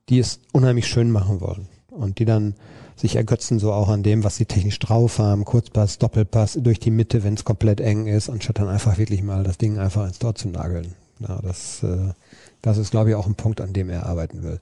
die 0.10 0.20
es 0.20 0.40
unheimlich 0.52 0.88
schön 0.88 1.12
machen 1.12 1.42
wollen 1.42 1.68
und 1.90 2.20
die 2.20 2.26
dann 2.26 2.56
sich 2.96 3.16
ergötzen 3.16 3.60
so 3.60 3.74
auch 3.74 3.90
an 3.90 4.04
dem, 4.04 4.24
was 4.24 4.38
sie 4.38 4.46
technisch 4.46 4.80
drauf 4.80 5.20
haben, 5.20 5.46
Kurzpass, 5.46 5.98
Doppelpass 5.98 6.58
durch 6.62 6.80
die 6.80 6.92
Mitte, 6.92 7.24
wenn 7.24 7.34
es 7.34 7.44
komplett 7.44 7.82
eng 7.82 8.08
ist, 8.08 8.30
anstatt 8.30 8.60
dann 8.60 8.70
einfach 8.70 8.98
wirklich 8.98 9.22
mal 9.22 9.44
das 9.44 9.58
Ding 9.58 9.78
einfach 9.78 10.08
ins 10.08 10.20
Tor 10.20 10.36
zu 10.36 10.50
nageln. 10.50 10.94
Ja, 11.20 11.40
das, 11.42 11.84
äh, 11.84 12.14
das 12.62 12.78
ist, 12.78 12.92
glaube 12.92 13.10
ich, 13.10 13.16
auch 13.16 13.28
ein 13.28 13.36
Punkt, 13.36 13.62
an 13.62 13.74
dem 13.74 13.90
er 13.90 14.06
arbeiten 14.06 14.44
will. 14.44 14.60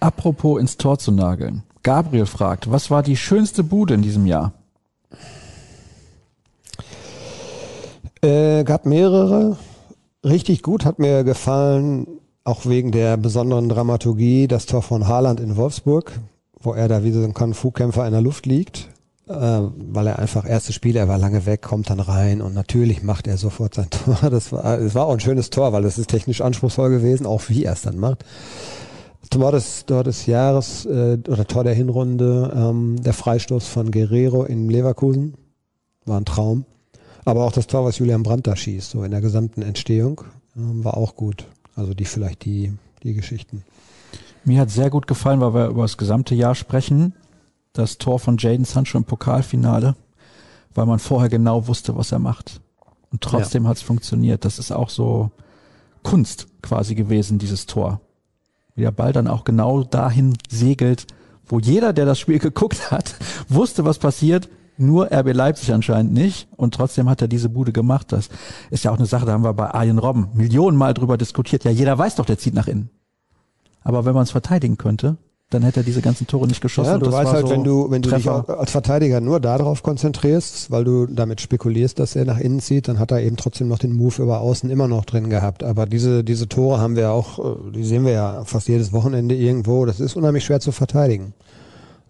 Apropos 0.00 0.60
ins 0.60 0.76
Tor 0.76 0.98
zu 0.98 1.10
nageln. 1.10 1.62
Gabriel 1.82 2.26
fragt, 2.26 2.70
was 2.70 2.90
war 2.90 3.02
die 3.02 3.16
schönste 3.16 3.64
Bude 3.64 3.94
in 3.94 4.02
diesem 4.02 4.26
Jahr? 4.26 4.52
Äh, 8.22 8.64
gab 8.64 8.84
mehrere. 8.86 9.56
Richtig 10.24 10.62
gut 10.62 10.84
hat 10.84 10.98
mir 10.98 11.24
gefallen, 11.24 12.06
auch 12.44 12.66
wegen 12.66 12.92
der 12.92 13.16
besonderen 13.16 13.68
Dramaturgie, 13.68 14.48
das 14.48 14.66
Tor 14.66 14.82
von 14.82 15.06
Haaland 15.06 15.40
in 15.40 15.56
Wolfsburg, 15.56 16.18
wo 16.60 16.72
er 16.72 16.88
da 16.88 17.04
wie 17.04 17.12
so 17.12 17.22
ein 17.22 17.34
Kung-Fu-Kämpfer 17.34 18.06
in 18.06 18.12
der 18.12 18.22
Luft 18.22 18.46
liegt, 18.46 18.88
äh, 19.28 19.32
weil 19.32 20.06
er 20.06 20.18
einfach 20.18 20.48
erstes 20.48 20.74
Spiel, 20.74 20.96
er 20.96 21.08
war 21.08 21.18
lange 21.18 21.46
weg, 21.46 21.62
kommt 21.62 21.90
dann 21.90 22.00
rein 22.00 22.40
und 22.40 22.54
natürlich 22.54 23.02
macht 23.02 23.26
er 23.26 23.36
sofort 23.36 23.74
sein 23.74 23.90
Tor. 23.90 24.30
Das 24.30 24.52
war, 24.52 24.78
es 24.78 24.94
war 24.94 25.06
auch 25.06 25.12
ein 25.12 25.20
schönes 25.20 25.50
Tor, 25.50 25.72
weil 25.72 25.84
es 25.84 25.98
ist 25.98 26.10
technisch 26.10 26.40
anspruchsvoll 26.40 26.90
gewesen, 26.90 27.26
auch 27.26 27.42
wie 27.48 27.64
er 27.64 27.74
es 27.74 27.82
dann 27.82 27.98
macht. 27.98 28.24
Tor 29.30 29.52
des, 29.52 29.84
Tor 29.84 30.04
des 30.04 30.26
Jahres 30.26 30.86
äh, 30.86 31.18
oder 31.28 31.46
Tor 31.46 31.64
der 31.64 31.74
Hinrunde, 31.74 32.52
ähm, 32.54 32.96
der 33.02 33.12
Freistoß 33.12 33.66
von 33.66 33.90
Guerrero 33.90 34.44
in 34.44 34.70
Leverkusen 34.70 35.34
war 36.06 36.18
ein 36.18 36.24
Traum. 36.24 36.64
Aber 37.24 37.44
auch 37.44 37.52
das 37.52 37.66
Tor, 37.66 37.84
was 37.84 37.98
Julian 37.98 38.22
Brandt 38.22 38.46
da 38.46 38.56
schießt, 38.56 38.90
so 38.90 39.04
in 39.04 39.10
der 39.10 39.20
gesamten 39.20 39.60
Entstehung, 39.60 40.22
ähm, 40.56 40.82
war 40.82 40.96
auch 40.96 41.14
gut. 41.14 41.44
Also 41.76 41.92
die 41.92 42.06
vielleicht 42.06 42.46
die, 42.46 42.72
die 43.02 43.12
Geschichten. 43.12 43.64
Mir 44.44 44.60
hat 44.60 44.70
sehr 44.70 44.90
gut 44.90 45.06
gefallen, 45.06 45.40
weil 45.40 45.54
wir 45.54 45.66
über 45.68 45.82
das 45.82 45.96
gesamte 45.96 46.34
Jahr 46.34 46.54
sprechen. 46.54 47.14
Das 47.72 47.98
Tor 47.98 48.18
von 48.18 48.38
Jaden 48.38 48.64
Sancho 48.64 48.98
im 48.98 49.04
Pokalfinale, 49.04 49.94
weil 50.74 50.86
man 50.86 50.98
vorher 50.98 51.28
genau 51.28 51.66
wusste, 51.68 51.96
was 51.96 52.12
er 52.12 52.18
macht. 52.18 52.60
Und 53.10 53.20
trotzdem 53.20 53.64
ja. 53.64 53.70
hat 53.70 53.76
es 53.76 53.82
funktioniert. 53.82 54.44
Das 54.44 54.58
ist 54.58 54.72
auch 54.72 54.90
so 54.90 55.30
Kunst 56.02 56.48
quasi 56.62 56.94
gewesen, 56.94 57.38
dieses 57.38 57.66
Tor 57.66 58.00
wie 58.78 58.82
der 58.82 58.92
Ball 58.92 59.12
dann 59.12 59.26
auch 59.26 59.42
genau 59.42 59.82
dahin 59.82 60.34
segelt, 60.48 61.06
wo 61.46 61.58
jeder, 61.58 61.92
der 61.92 62.06
das 62.06 62.18
Spiel 62.18 62.38
geguckt 62.38 62.90
hat, 62.90 63.16
wusste, 63.48 63.84
was 63.84 63.98
passiert. 63.98 64.48
Nur 64.80 65.10
RB 65.12 65.34
Leipzig 65.34 65.72
anscheinend 65.72 66.12
nicht. 66.12 66.46
Und 66.56 66.74
trotzdem 66.74 67.08
hat 67.08 67.20
er 67.20 67.26
diese 67.26 67.48
Bude 67.48 67.72
gemacht. 67.72 68.12
Das 68.12 68.28
ist 68.70 68.84
ja 68.84 68.92
auch 68.92 68.96
eine 68.96 69.06
Sache, 69.06 69.26
da 69.26 69.32
haben 69.32 69.42
wir 69.42 69.52
bei 69.52 69.68
Arjen 69.74 69.98
Robben 69.98 70.28
Millionen 70.34 70.76
Mal 70.76 70.94
drüber 70.94 71.18
diskutiert. 71.18 71.64
Ja, 71.64 71.72
jeder 71.72 71.98
weiß 71.98 72.14
doch, 72.14 72.24
der 72.24 72.38
zieht 72.38 72.54
nach 72.54 72.68
innen. 72.68 72.88
Aber 73.88 74.04
wenn 74.04 74.12
man 74.12 74.24
es 74.24 74.30
verteidigen 74.30 74.76
könnte, 74.76 75.16
dann 75.48 75.62
hätte 75.62 75.80
er 75.80 75.82
diese 75.82 76.02
ganzen 76.02 76.26
Tore 76.26 76.46
nicht 76.46 76.60
geschossen. 76.60 76.90
Ja, 76.90 76.98
du 76.98 77.10
weißt 77.10 77.32
halt, 77.32 77.46
so 77.46 77.52
wenn 77.54 77.64
du, 77.64 77.90
wenn 77.90 78.02
du 78.02 78.10
dich 78.10 78.28
als 78.28 78.70
Verteidiger 78.70 79.22
nur 79.22 79.40
darauf 79.40 79.82
konzentrierst, 79.82 80.70
weil 80.70 80.84
du 80.84 81.06
damit 81.06 81.40
spekulierst, 81.40 81.98
dass 81.98 82.14
er 82.14 82.26
nach 82.26 82.38
innen 82.38 82.60
zieht, 82.60 82.86
dann 82.86 82.98
hat 82.98 83.12
er 83.12 83.22
eben 83.22 83.38
trotzdem 83.38 83.66
noch 83.66 83.78
den 83.78 83.94
Move 83.94 84.22
über 84.22 84.40
außen 84.40 84.68
immer 84.68 84.88
noch 84.88 85.06
drin 85.06 85.30
gehabt. 85.30 85.64
Aber 85.64 85.86
diese, 85.86 86.22
diese 86.22 86.50
Tore 86.50 86.80
haben 86.80 86.96
wir 86.96 87.12
auch, 87.12 87.38
äh, 87.38 87.70
die 87.70 87.84
sehen 87.84 88.04
wir 88.04 88.12
ja 88.12 88.44
fast 88.44 88.68
jedes 88.68 88.92
Wochenende 88.92 89.34
irgendwo. 89.34 89.86
Das 89.86 90.00
ist 90.00 90.16
unheimlich 90.16 90.44
schwer 90.44 90.60
zu 90.60 90.70
verteidigen. 90.70 91.32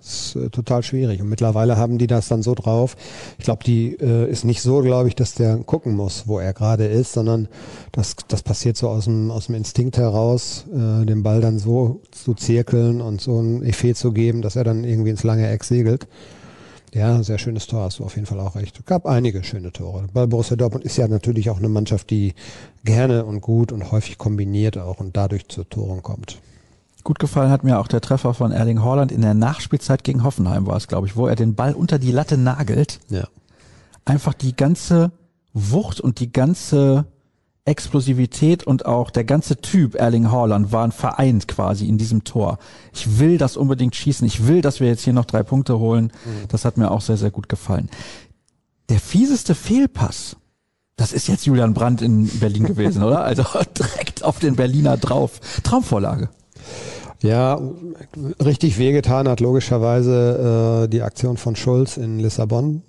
Ist 0.09 0.37
äh, 0.37 0.49
total 0.49 0.83
schwierig. 0.83 1.21
Und 1.21 1.29
mittlerweile 1.29 1.77
haben 1.77 1.99
die 1.99 2.07
das 2.07 2.29
dann 2.29 2.43
so 2.43 2.55
drauf. 2.55 2.97
Ich 3.39 3.45
glaube, 3.45 3.63
die 3.63 3.95
äh, 4.01 4.31
ist 4.31 4.45
nicht 4.45 4.63
so, 4.63 4.81
glaube 4.81 5.09
ich, 5.09 5.15
dass 5.15 5.35
der 5.35 5.59
gucken 5.59 5.95
muss, 5.95 6.25
wo 6.27 6.39
er 6.39 6.55
gerade 6.55 6.87
ist, 6.87 7.13
sondern 7.13 7.49
das, 7.93 8.17
das 8.27 8.43
passiert 8.43 8.77
so 8.77 8.89
aus 8.89 9.05
dem, 9.05 9.31
aus 9.31 9.47
dem 9.47 9.55
Instinkt 9.55 9.99
heraus, 9.99 10.65
äh, 10.73 11.05
den 11.05 11.23
Ball 11.23 11.41
dann 11.41 11.59
so 11.59 12.01
zu 12.11 12.35
zirkeln 12.35 13.03
und 13.03 13.21
so 13.21 13.41
ein 13.41 13.63
Effet 13.63 13.95
zu 13.95 14.13
geben, 14.13 14.41
dass 14.41 14.57
er 14.57 14.65
dann 14.65 14.85
irgendwie 14.85 15.11
ins 15.11 15.25
lange 15.25 15.49
Eck 15.49 15.63
segelt. 15.65 16.09
Ja, 16.95 17.23
sehr 17.23 17.37
schönes 17.37 17.67
Tor, 17.67 17.83
hast 17.83 17.99
du 17.99 18.05
auf 18.05 18.15
jeden 18.15 18.27
Fall 18.27 18.41
auch 18.41 18.57
recht. 18.57 18.87
Gab 18.87 19.05
einige 19.05 19.45
schöne 19.45 19.73
Tore. 19.73 20.07
Weil 20.15 20.27
Borussia 20.27 20.57
Dortmund 20.57 20.85
ist 20.85 20.97
ja 20.97 21.07
natürlich 21.07 21.51
auch 21.51 21.59
eine 21.59 21.69
Mannschaft, 21.69 22.09
die 22.09 22.33
gerne 22.85 23.27
und 23.27 23.43
gut 23.43 23.73
und 23.73 23.93
häufig 23.93 24.17
kombiniert 24.17 24.79
auch 24.79 25.01
und 25.01 25.17
dadurch 25.17 25.49
zur 25.49 25.69
Toren 25.69 26.03
kommt. 26.03 26.39
Gut 27.09 27.21
gefallen 27.21 27.51
hat 27.51 27.65
mir 27.65 27.79
auch 27.79 27.89
der 27.89 28.03
Treffer 28.03 28.35
von 28.35 28.53
Erling 28.53 28.85
Haaland 28.85 29.11
in 29.13 29.23
der 29.23 29.33
Nachspielzeit 29.33 30.05
gegen 30.05 30.25
Hoffenheim 30.25 30.67
war 30.67 30.77
es, 30.77 30.89
glaube 30.89 31.07
ich, 31.07 31.17
wo 31.17 31.27
er 31.27 31.37
den 31.37 31.55
Ball 31.55 31.73
unter 31.73 31.99
die 31.99 32.13
Latte 32.13 32.37
nagelt. 32.37 33.01
Ja. 33.09 33.27
Einfach 34.05 34.35
die 34.35 34.55
ganze 34.55 35.11
Wucht 35.55 36.03
und 36.03 36.21
die 36.21 36.31
ganze 36.31 37.07
Explosivität 37.65 38.65
und 38.65 38.85
auch 38.85 39.09
der 39.09 39.25
ganze 39.25 39.57
Typ 39.57 39.95
Erling 39.95 40.31
Haaland 40.31 40.71
waren 40.71 40.93
vereint 40.93 41.49
quasi 41.49 41.89
in 41.89 41.97
diesem 41.97 42.25
Tor. 42.25 42.59
Ich 42.93 43.19
will 43.19 43.39
das 43.39 43.57
unbedingt 43.57 43.97
schießen. 43.97 44.27
Ich 44.27 44.47
will, 44.47 44.61
dass 44.61 44.79
wir 44.79 44.89
jetzt 44.89 45.05
hier 45.05 45.15
noch 45.15 45.25
drei 45.25 45.43
Punkte 45.43 45.79
holen. 45.79 46.13
Mhm. 46.27 46.49
Das 46.49 46.67
hat 46.67 46.77
mir 46.77 46.91
auch 46.91 47.01
sehr, 47.01 47.17
sehr 47.17 47.31
gut 47.31 47.49
gefallen. 47.49 47.89
Der 48.91 49.01
fieseste 49.01 49.55
Fehlpass, 49.55 50.37
das 50.97 51.15
ist 51.15 51.27
jetzt 51.27 51.47
Julian 51.47 51.73
Brandt 51.73 52.03
in 52.03 52.27
Berlin 52.39 52.65
gewesen, 52.65 53.03
oder? 53.03 53.25
Also 53.25 53.47
direkt 53.79 54.25
auf 54.25 54.41
den 54.41 54.57
Berliner 54.57 54.99
drauf. 54.99 55.41
Traumvorlage. 55.63 56.29
Ja, 57.21 57.61
richtig 58.41 58.79
wehgetan 58.79 59.29
hat 59.29 59.41
logischerweise 59.41 60.85
äh, 60.85 60.89
die 60.89 61.03
Aktion 61.03 61.37
von 61.37 61.57
Schulz 61.57 61.97
in 61.97 62.21
Lissabon, 62.21 62.83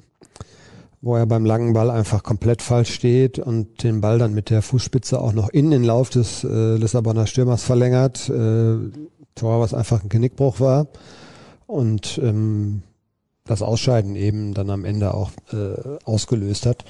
wo 1.02 1.15
er 1.15 1.26
beim 1.26 1.46
langen 1.46 1.74
Ball 1.74 1.89
einfach 1.89 2.22
komplett 2.22 2.62
falsch 2.62 2.94
steht 2.94 3.39
und 3.39 3.84
den 3.84 4.02
Ball 4.02 4.20
dann 4.20 4.36
mit 4.36 4.52
der 4.52 4.62
Fußspitze 4.62 5.20
auch 5.20 5.34
noch 5.34 5.50
in 5.50 5.72
den 5.72 5.84
Lauf 5.84 6.10
des 6.12 6.44
äh, 6.44 6.76
Lissabonner 6.76 7.26
Stürmers 7.26 7.63
verlängert. 7.63 8.30
Äh, 8.30 8.78
Tor, 9.36 9.62
was 9.62 9.74
einfach 9.74 10.04
ein 10.04 10.10
Genickbruch 10.10 10.60
war. 10.60 10.88
Und 11.65 12.20
ähm, 12.22 12.84
das 13.46 13.62
Ausscheiden 13.62 14.15
eben 14.15 14.54
dann 14.54 14.70
am 14.70 14.86
Ende 14.86 15.13
auch 15.13 15.32
äh, 15.52 15.98
ausgelöst 16.06 16.65
hat. 16.65 16.86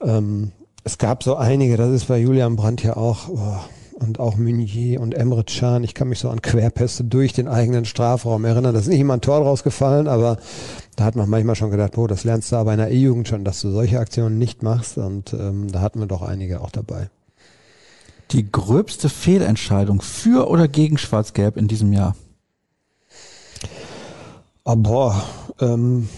Ähm, 0.00 0.52
es 0.84 0.98
gab 0.98 1.22
so 1.22 1.36
einige, 1.36 1.76
das 1.76 1.90
ist 1.90 2.08
bei 2.08 2.18
Julian 2.18 2.56
Brandt 2.56 2.82
ja 2.82 2.96
auch, 2.96 3.28
oh, 3.28 3.58
und 3.98 4.20
auch 4.20 4.36
Meunier 4.36 5.00
und 5.00 5.14
Emre 5.14 5.42
Can. 5.44 5.82
Ich 5.82 5.94
kann 5.94 6.08
mich 6.08 6.18
so 6.18 6.28
an 6.28 6.42
Querpässe 6.42 7.04
durch 7.04 7.32
den 7.32 7.48
eigenen 7.48 7.86
Strafraum 7.86 8.44
erinnern. 8.44 8.74
Da 8.74 8.80
ist 8.80 8.88
nicht 8.88 9.00
immer 9.00 9.14
ein 9.14 9.22
Tor 9.22 9.40
draus 9.40 9.62
gefallen, 9.62 10.06
aber 10.06 10.38
da 10.96 11.04
hat 11.04 11.16
man 11.16 11.30
manchmal 11.30 11.56
schon 11.56 11.70
gedacht, 11.70 11.92
boah, 11.92 12.06
das 12.06 12.24
lernst 12.24 12.52
du 12.52 12.56
aber 12.56 12.72
in 12.72 12.78
der 12.78 12.90
E-Jugend 12.90 13.26
schon, 13.26 13.44
dass 13.44 13.62
du 13.62 13.70
solche 13.70 13.98
Aktionen 13.98 14.36
nicht 14.36 14.62
machst. 14.62 14.98
Und 14.98 15.32
ähm, 15.32 15.72
da 15.72 15.80
hatten 15.80 15.98
wir 15.98 16.06
doch 16.06 16.22
einige 16.22 16.60
auch 16.60 16.70
dabei. 16.70 17.08
Die 18.32 18.50
gröbste 18.50 19.08
Fehlentscheidung 19.08 20.02
für 20.02 20.50
oder 20.50 20.68
gegen 20.68 20.98
Schwarz-Gelb 20.98 21.56
in 21.56 21.68
diesem 21.68 21.92
Jahr? 21.92 22.16
Oh, 24.64 24.76
boah, 24.76 25.22
ähm, 25.60 26.08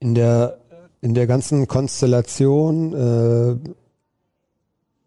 in 0.00 0.14
der 0.14 0.58
in 1.00 1.14
der 1.14 1.26
ganzen 1.28 1.68
Konstellation 1.68 2.92
äh, 2.92 3.56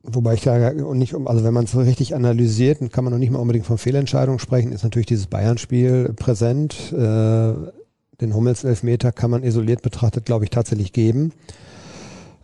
Wobei 0.03 0.33
ich 0.33 0.41
da 0.41 0.71
nicht, 0.71 1.13
also 1.13 1.43
wenn 1.43 1.53
man 1.53 1.65
es 1.65 1.71
so 1.71 1.79
richtig 1.79 2.15
analysiert, 2.15 2.81
dann 2.81 2.89
kann 2.89 3.03
man 3.03 3.13
noch 3.13 3.19
nicht 3.19 3.31
mal 3.31 3.39
unbedingt 3.39 3.67
von 3.67 3.77
Fehlentscheidungen 3.77 4.39
sprechen, 4.39 4.71
ist 4.71 4.83
natürlich 4.83 5.05
dieses 5.05 5.27
Bayern-Spiel 5.27 6.13
präsent. 6.15 6.91
Äh, 6.91 7.53
den 8.19 8.33
Hummels-Elfmeter 8.33 9.11
kann 9.11 9.31
man 9.31 9.43
isoliert 9.43 9.81
betrachtet, 9.81 10.25
glaube 10.25 10.45
ich, 10.45 10.49
tatsächlich 10.49 10.91
geben. 10.91 11.33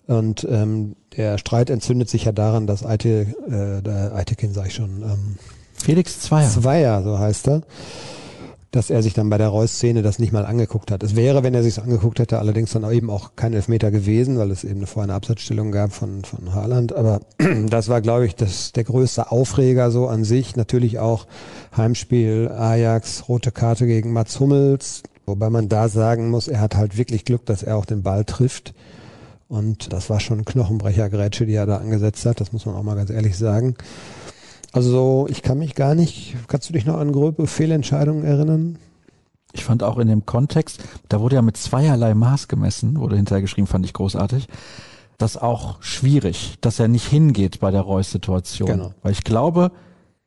Und 0.05 0.47
ähm, 0.49 0.95
der 1.15 1.37
Streit 1.37 1.69
entzündet 1.69 2.09
sich 2.09 2.25
ja 2.25 2.31
daran, 2.31 2.67
dass 2.67 2.85
Aite, 2.85 3.27
äh, 3.47 3.81
der 3.81 4.13
Aitekin, 4.15 4.53
sag 4.53 4.67
ich 4.67 4.75
schon, 4.75 5.01
ähm, 5.01 5.37
Felix 5.73 6.21
Zweier. 6.21 6.49
Zweier, 6.49 7.03
so 7.03 7.19
heißt 7.19 7.47
er 7.47 7.61
dass 8.71 8.89
er 8.89 9.01
sich 9.01 9.13
dann 9.13 9.29
bei 9.29 9.37
der 9.37 9.47
Reus-Szene 9.47 10.01
das 10.01 10.19
nicht 10.19 10.33
mal 10.33 10.45
angeguckt 10.45 10.91
hat. 10.91 11.01
Es 11.01 11.15
wäre, 11.15 11.43
wenn 11.43 11.53
er 11.53 11.63
sich 11.63 11.81
angeguckt 11.81 12.19
hätte, 12.19 12.39
allerdings 12.39 12.71
dann 12.71 12.89
eben 12.91 13.09
auch 13.09 13.31
kein 13.35 13.53
Elfmeter 13.53 13.91
gewesen, 13.91 14.37
weil 14.37 14.51
es 14.51 14.63
eben 14.63 14.85
vorher 14.85 15.05
eine 15.05 15.15
Absatzstellung 15.15 15.71
gab 15.71 15.93
von, 15.93 16.23
von 16.23 16.53
Haaland. 16.53 16.93
Aber 16.93 17.21
das 17.69 17.87
war, 17.87 18.01
glaube 18.01 18.25
ich, 18.25 18.35
das, 18.35 18.73
der 18.73 18.83
größte 18.83 19.31
Aufreger 19.31 19.89
so 19.91 20.07
an 20.07 20.23
sich. 20.23 20.55
Natürlich 20.55 20.99
auch 20.99 21.27
Heimspiel 21.75 22.49
Ajax, 22.49 23.29
rote 23.29 23.51
Karte 23.51 23.87
gegen 23.87 24.11
Mats 24.11 24.39
Hummels. 24.39 25.03
Wobei 25.25 25.49
man 25.49 25.69
da 25.69 25.89
sagen 25.89 26.29
muss, 26.29 26.47
er 26.47 26.61
hat 26.61 26.75
halt 26.75 26.97
wirklich 26.97 27.25
Glück, 27.25 27.45
dass 27.45 27.63
er 27.63 27.77
auch 27.77 27.85
den 27.85 28.03
Ball 28.03 28.25
trifft. 28.25 28.73
Und 29.49 29.93
das 29.93 30.09
war 30.09 30.19
schon 30.19 30.43
Knochenbrecher-Grätsche, 30.43 31.45
die 31.45 31.53
er 31.53 31.65
da 31.65 31.77
angesetzt 31.77 32.25
hat. 32.25 32.41
Das 32.41 32.51
muss 32.51 32.65
man 32.65 32.75
auch 32.75 32.83
mal 32.83 32.95
ganz 32.95 33.09
ehrlich 33.09 33.37
sagen. 33.37 33.75
Also 34.77 35.25
ich 35.27 35.41
kann 35.41 35.57
mich 35.57 35.73
gar 35.73 35.95
nicht, 35.95 36.35
kannst 36.47 36.69
du 36.69 36.73
dich 36.73 36.85
noch 36.85 36.97
an 36.97 37.11
grobe 37.11 37.47
Fehlentscheidungen 37.47 38.23
erinnern? 38.23 38.77
Ich 39.51 39.63
fand 39.63 39.81
auch 39.81 39.97
in 39.97 40.07
dem 40.07 40.27
Kontext, 40.27 40.83
da 41.09 41.19
wurde 41.19 41.33
ja 41.33 41.41
mit 41.41 41.57
zweierlei 41.57 42.13
Maß 42.13 42.47
gemessen, 42.47 42.99
wurde 42.99 43.15
hinterher 43.15 43.41
geschrieben, 43.41 43.65
fand 43.65 43.85
ich 43.85 43.93
großartig. 43.93 44.47
das 45.17 45.35
auch 45.35 45.81
schwierig, 45.81 46.57
dass 46.61 46.79
er 46.79 46.87
nicht 46.87 47.07
hingeht 47.07 47.59
bei 47.59 47.71
der 47.71 47.81
Reus-Situation. 47.81 48.69
Genau. 48.69 48.93
Weil 49.01 49.13
ich 49.13 49.23
glaube, 49.23 49.71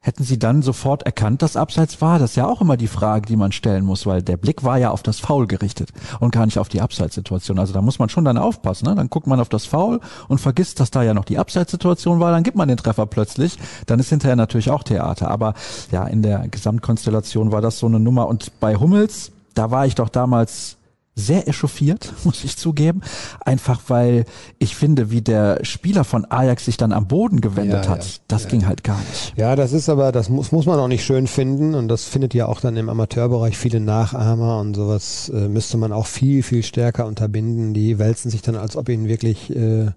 Hätten 0.02 0.24
Sie 0.24 0.38
dann 0.38 0.62
sofort 0.62 1.02
erkannt, 1.02 1.42
dass 1.42 1.56
Abseits 1.56 2.00
war? 2.00 2.18
Das 2.18 2.30
ist 2.30 2.36
ja 2.36 2.46
auch 2.46 2.62
immer 2.62 2.78
die 2.78 2.86
Frage, 2.86 3.26
die 3.26 3.36
man 3.36 3.52
stellen 3.52 3.84
muss, 3.84 4.06
weil 4.06 4.22
der 4.22 4.38
Blick 4.38 4.64
war 4.64 4.78
ja 4.78 4.90
auf 4.92 5.02
das 5.02 5.20
Foul 5.20 5.46
gerichtet 5.46 5.90
und 6.20 6.32
gar 6.32 6.46
nicht 6.46 6.58
auf 6.58 6.70
die 6.70 6.80
Abseitssituation. 6.80 7.58
Also 7.58 7.74
da 7.74 7.82
muss 7.82 7.98
man 7.98 8.08
schon 8.08 8.24
dann 8.24 8.38
aufpassen. 8.38 8.88
Ne? 8.88 8.94
Dann 8.94 9.10
guckt 9.10 9.26
man 9.26 9.40
auf 9.40 9.50
das 9.50 9.66
Foul 9.66 10.00
und 10.28 10.40
vergisst, 10.40 10.80
dass 10.80 10.90
da 10.90 11.02
ja 11.02 11.12
noch 11.12 11.26
die 11.26 11.36
Abseitssituation 11.36 12.18
war. 12.18 12.32
Dann 12.32 12.44
gibt 12.44 12.56
man 12.56 12.68
den 12.68 12.78
Treffer 12.78 13.04
plötzlich. 13.04 13.58
Dann 13.84 14.00
ist 14.00 14.08
hinterher 14.08 14.36
natürlich 14.36 14.70
auch 14.70 14.84
Theater. 14.84 15.30
Aber 15.30 15.52
ja, 15.90 16.06
in 16.06 16.22
der 16.22 16.48
Gesamtkonstellation 16.48 17.52
war 17.52 17.60
das 17.60 17.78
so 17.78 17.86
eine 17.86 18.00
Nummer. 18.00 18.26
Und 18.26 18.58
bei 18.58 18.76
Hummels, 18.76 19.32
da 19.52 19.70
war 19.70 19.84
ich 19.84 19.96
doch 19.96 20.08
damals 20.08 20.78
sehr 21.20 21.46
echauffiert, 21.48 22.12
muss 22.24 22.44
ich 22.44 22.56
zugeben. 22.56 23.02
Einfach 23.44 23.80
weil 23.88 24.24
ich 24.58 24.74
finde, 24.74 25.10
wie 25.10 25.22
der 25.22 25.64
Spieler 25.64 26.04
von 26.04 26.24
Ajax 26.30 26.64
sich 26.64 26.76
dann 26.76 26.92
am 26.92 27.06
Boden 27.06 27.40
gewendet 27.40 27.84
ja, 27.84 27.90
hat, 27.90 28.04
ja, 28.04 28.12
das 28.28 28.44
ja. 28.44 28.48
ging 28.50 28.66
halt 28.66 28.84
gar 28.84 28.98
nicht. 28.98 29.34
Ja, 29.36 29.56
das 29.56 29.72
ist 29.72 29.88
aber, 29.88 30.12
das 30.12 30.28
muss, 30.28 30.52
muss 30.52 30.66
man 30.66 30.78
auch 30.78 30.88
nicht 30.88 31.04
schön 31.04 31.26
finden 31.26 31.74
und 31.74 31.88
das 31.88 32.04
findet 32.04 32.34
ja 32.34 32.46
auch 32.46 32.60
dann 32.60 32.76
im 32.76 32.88
Amateurbereich 32.88 33.56
viele 33.56 33.80
Nachahmer 33.80 34.58
und 34.58 34.74
sowas 34.74 35.30
äh, 35.34 35.48
müsste 35.48 35.76
man 35.76 35.92
auch 35.92 36.06
viel, 36.06 36.42
viel 36.42 36.62
stärker 36.62 37.06
unterbinden. 37.06 37.74
Die 37.74 37.98
wälzen 37.98 38.30
sich 38.30 38.42
dann, 38.42 38.56
als 38.56 38.76
ob 38.76 38.88
ihnen 38.88 39.08
wirklich 39.08 39.54
äh, 39.54 39.90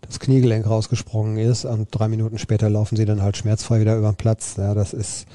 das 0.00 0.20
Kniegelenk 0.20 0.66
rausgesprungen 0.66 1.38
ist 1.38 1.64
und 1.64 1.88
drei 1.90 2.08
Minuten 2.08 2.38
später 2.38 2.70
laufen 2.70 2.96
sie 2.96 3.04
dann 3.04 3.22
halt 3.22 3.36
schmerzfrei 3.36 3.80
wieder 3.80 3.96
über 3.96 4.10
den 4.10 4.16
Platz. 4.16 4.54
Ja, 4.56 4.74
das 4.74 4.92
ist 4.92 5.26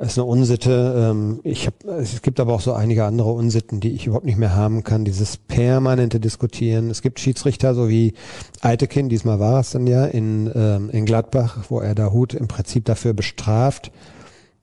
ist 0.00 0.18
eine 0.18 0.26
Unsitte. 0.26 1.10
Ähm, 1.10 1.40
ich 1.42 1.66
hab, 1.66 1.84
es 1.84 2.22
gibt 2.22 2.40
aber 2.40 2.54
auch 2.54 2.60
so 2.60 2.72
einige 2.72 3.04
andere 3.04 3.32
Unsitten, 3.32 3.80
die 3.80 3.92
ich 3.92 4.06
überhaupt 4.06 4.26
nicht 4.26 4.38
mehr 4.38 4.54
haben 4.54 4.84
kann. 4.84 5.04
Dieses 5.04 5.36
permanente 5.36 6.20
Diskutieren. 6.20 6.90
Es 6.90 7.02
gibt 7.02 7.20
Schiedsrichter, 7.20 7.74
so 7.74 7.88
wie 7.88 8.14
Eitekin, 8.60 9.08
diesmal 9.08 9.40
war 9.40 9.60
es 9.60 9.70
dann 9.70 9.86
ja, 9.86 10.04
in, 10.04 10.50
ähm, 10.54 10.90
in 10.90 11.06
Gladbach, 11.06 11.64
wo 11.68 11.80
er 11.80 11.94
da 11.94 12.12
Hut 12.12 12.34
im 12.34 12.48
Prinzip 12.48 12.84
dafür 12.84 13.14
bestraft, 13.14 13.90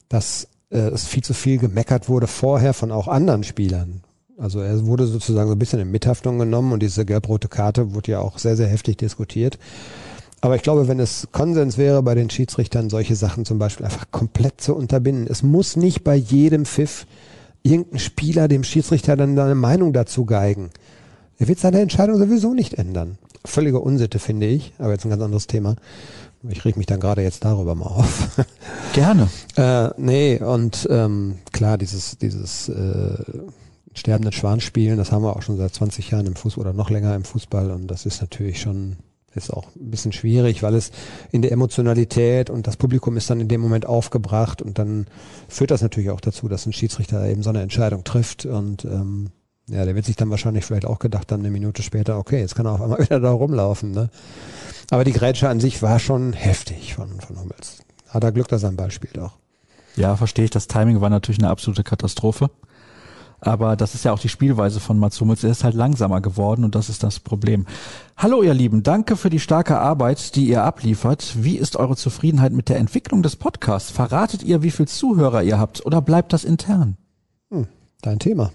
dass 0.09 0.47
äh, 0.69 0.77
es 0.77 1.05
viel 1.05 1.23
zu 1.23 1.33
viel 1.33 1.57
gemeckert 1.57 2.09
wurde 2.09 2.27
vorher 2.27 2.73
von 2.73 2.91
auch 2.91 3.07
anderen 3.07 3.43
Spielern. 3.43 4.01
Also 4.37 4.59
er 4.59 4.85
wurde 4.85 5.05
sozusagen 5.05 5.47
so 5.47 5.55
ein 5.55 5.59
bisschen 5.59 5.79
in 5.79 5.91
Mithaftung 5.91 6.39
genommen 6.39 6.73
und 6.73 6.81
diese 6.81 7.05
gelb-rote 7.05 7.47
Karte 7.47 7.93
wurde 7.93 8.11
ja 8.11 8.19
auch 8.19 8.39
sehr, 8.39 8.55
sehr 8.55 8.67
heftig 8.67 8.97
diskutiert. 8.97 9.59
Aber 10.43 10.57
ich 10.57 10.61
glaube, 10.61 10.89
wenn 10.89 10.99
es 10.99 11.29
Konsens 11.31 11.77
wäre 11.77 12.03
bei 12.03 12.15
den 12.15 12.29
Schiedsrichtern, 12.29 12.89
solche 12.89 13.15
Sachen 13.15 13.45
zum 13.45 13.59
Beispiel 13.59 13.85
einfach 13.85 14.11
komplett 14.11 14.59
zu 14.59 14.75
unterbinden. 14.75 15.25
Es 15.25 15.41
muss 15.41 15.77
nicht 15.77 16.03
bei 16.03 16.15
jedem 16.15 16.65
Pfiff 16.65 17.07
irgendein 17.61 17.99
Spieler 17.99 18.49
dem 18.49 18.65
Schiedsrichter 18.65 19.15
dann 19.15 19.37
seine 19.37 19.55
Meinung 19.55 19.93
dazu 19.93 20.25
geigen. 20.25 20.69
Er 21.37 21.47
wird 21.47 21.59
seine 21.59 21.79
Entscheidung 21.79 22.17
sowieso 22.17 22.53
nicht 22.53 22.73
ändern. 22.73 23.17
Völlige 23.45 23.79
Unsitte, 23.79 24.19
finde 24.19 24.47
ich. 24.47 24.73
Aber 24.79 24.91
jetzt 24.91 25.05
ein 25.05 25.11
ganz 25.11 25.23
anderes 25.23 25.47
Thema. 25.47 25.77
Ich 26.49 26.65
reg 26.65 26.75
mich 26.75 26.87
dann 26.87 26.99
gerade 26.99 27.21
jetzt 27.21 27.45
darüber 27.45 27.73
mal 27.73 27.85
auf. 27.85 28.31
Gerne. 28.93 29.29
äh, 29.55 29.91
nee, 29.95 30.43
und 30.43 30.85
ähm, 30.91 31.35
klar, 31.53 31.77
dieses, 31.77 32.17
dieses 32.17 32.67
äh, 32.67 33.15
sterbenden 33.93 34.33
Schwan 34.33 34.59
spielen, 34.59 34.97
das 34.97 35.13
haben 35.13 35.23
wir 35.23 35.37
auch 35.37 35.41
schon 35.41 35.55
seit 35.55 35.73
20 35.73 36.11
Jahren 36.11 36.25
im 36.25 36.35
Fußball 36.35 36.65
oder 36.65 36.73
noch 36.73 36.89
länger 36.89 37.15
im 37.15 37.23
Fußball 37.23 37.71
und 37.71 37.87
das 37.87 38.05
ist 38.05 38.19
natürlich 38.19 38.59
schon 38.59 38.97
ist 39.35 39.51
auch 39.51 39.67
ein 39.75 39.91
bisschen 39.91 40.11
schwierig, 40.11 40.63
weil 40.63 40.75
es 40.75 40.91
in 41.31 41.41
der 41.41 41.51
Emotionalität 41.51 42.49
und 42.49 42.67
das 42.67 42.77
Publikum 42.77 43.17
ist 43.17 43.29
dann 43.29 43.39
in 43.39 43.47
dem 43.47 43.61
Moment 43.61 43.85
aufgebracht 43.85 44.61
und 44.61 44.79
dann 44.79 45.07
führt 45.47 45.71
das 45.71 45.81
natürlich 45.81 46.09
auch 46.09 46.21
dazu, 46.21 46.47
dass 46.47 46.65
ein 46.65 46.73
Schiedsrichter 46.73 47.25
eben 47.27 47.43
so 47.43 47.49
eine 47.49 47.61
Entscheidung 47.61 48.03
trifft 48.03 48.45
und 48.45 48.85
ähm, 48.85 49.29
ja, 49.67 49.85
der 49.85 49.95
wird 49.95 50.05
sich 50.05 50.15
dann 50.15 50.29
wahrscheinlich 50.29 50.65
vielleicht 50.65 50.85
auch 50.85 50.99
gedacht, 50.99 51.31
dann 51.31 51.39
eine 51.39 51.51
Minute 51.51 51.83
später, 51.83 52.17
okay, 52.17 52.39
jetzt 52.39 52.55
kann 52.55 52.65
er 52.65 52.73
auf 52.73 52.81
einmal 52.81 52.99
wieder 53.03 53.19
da 53.19 53.31
rumlaufen. 53.31 53.91
Ne? 53.91 54.09
Aber 54.89 55.03
die 55.03 55.13
Grätsche 55.13 55.49
an 55.49 55.59
sich 55.59 55.81
war 55.81 55.99
schon 55.99 56.33
heftig 56.33 56.95
von, 56.95 57.21
von 57.21 57.39
Hummels. 57.39 57.77
Hat 58.09 58.23
er 58.23 58.31
Glück, 58.31 58.47
dass 58.49 58.63
er 58.63 58.69
einen 58.69 58.77
Ball 58.77 58.91
spielt 58.91 59.17
auch. 59.17 59.37
Ja, 59.95 60.15
verstehe 60.15 60.45
ich. 60.45 60.51
Das 60.51 60.67
Timing 60.67 61.01
war 61.01 61.09
natürlich 61.09 61.39
eine 61.39 61.49
absolute 61.49 61.83
Katastrophe. 61.83 62.49
Aber 63.45 63.75
das 63.75 63.93
ist 63.93 64.05
ja 64.05 64.13
auch 64.13 64.19
die 64.19 64.29
Spielweise 64.29 64.79
von 64.79 64.97
Mats 64.97 65.19
Hummels. 65.19 65.43
Er 65.43 65.51
ist 65.51 65.65
halt 65.65 65.75
langsamer 65.75 66.21
geworden 66.21 66.63
und 66.63 66.75
das 66.75 66.87
ist 66.87 67.03
das 67.03 67.19
Problem. 67.19 67.65
Hallo 68.15 68.41
ihr 68.41 68.53
Lieben, 68.53 68.83
danke 68.83 69.17
für 69.17 69.29
die 69.29 69.39
starke 69.39 69.77
Arbeit, 69.77 70.35
die 70.35 70.47
ihr 70.47 70.63
abliefert. 70.63 71.35
Wie 71.43 71.57
ist 71.57 71.75
eure 71.75 71.97
Zufriedenheit 71.97 72.53
mit 72.53 72.69
der 72.69 72.77
Entwicklung 72.77 73.21
des 73.21 73.35
Podcasts? 73.35 73.91
Verratet 73.91 74.43
ihr, 74.43 74.63
wie 74.63 74.71
viel 74.71 74.87
Zuhörer 74.87 75.43
ihr 75.43 75.59
habt 75.59 75.85
oder 75.85 76.01
bleibt 76.01 76.31
das 76.31 76.45
intern? 76.45 76.95
Hm, 77.51 77.67
dein 78.01 78.19
Thema. 78.19 78.51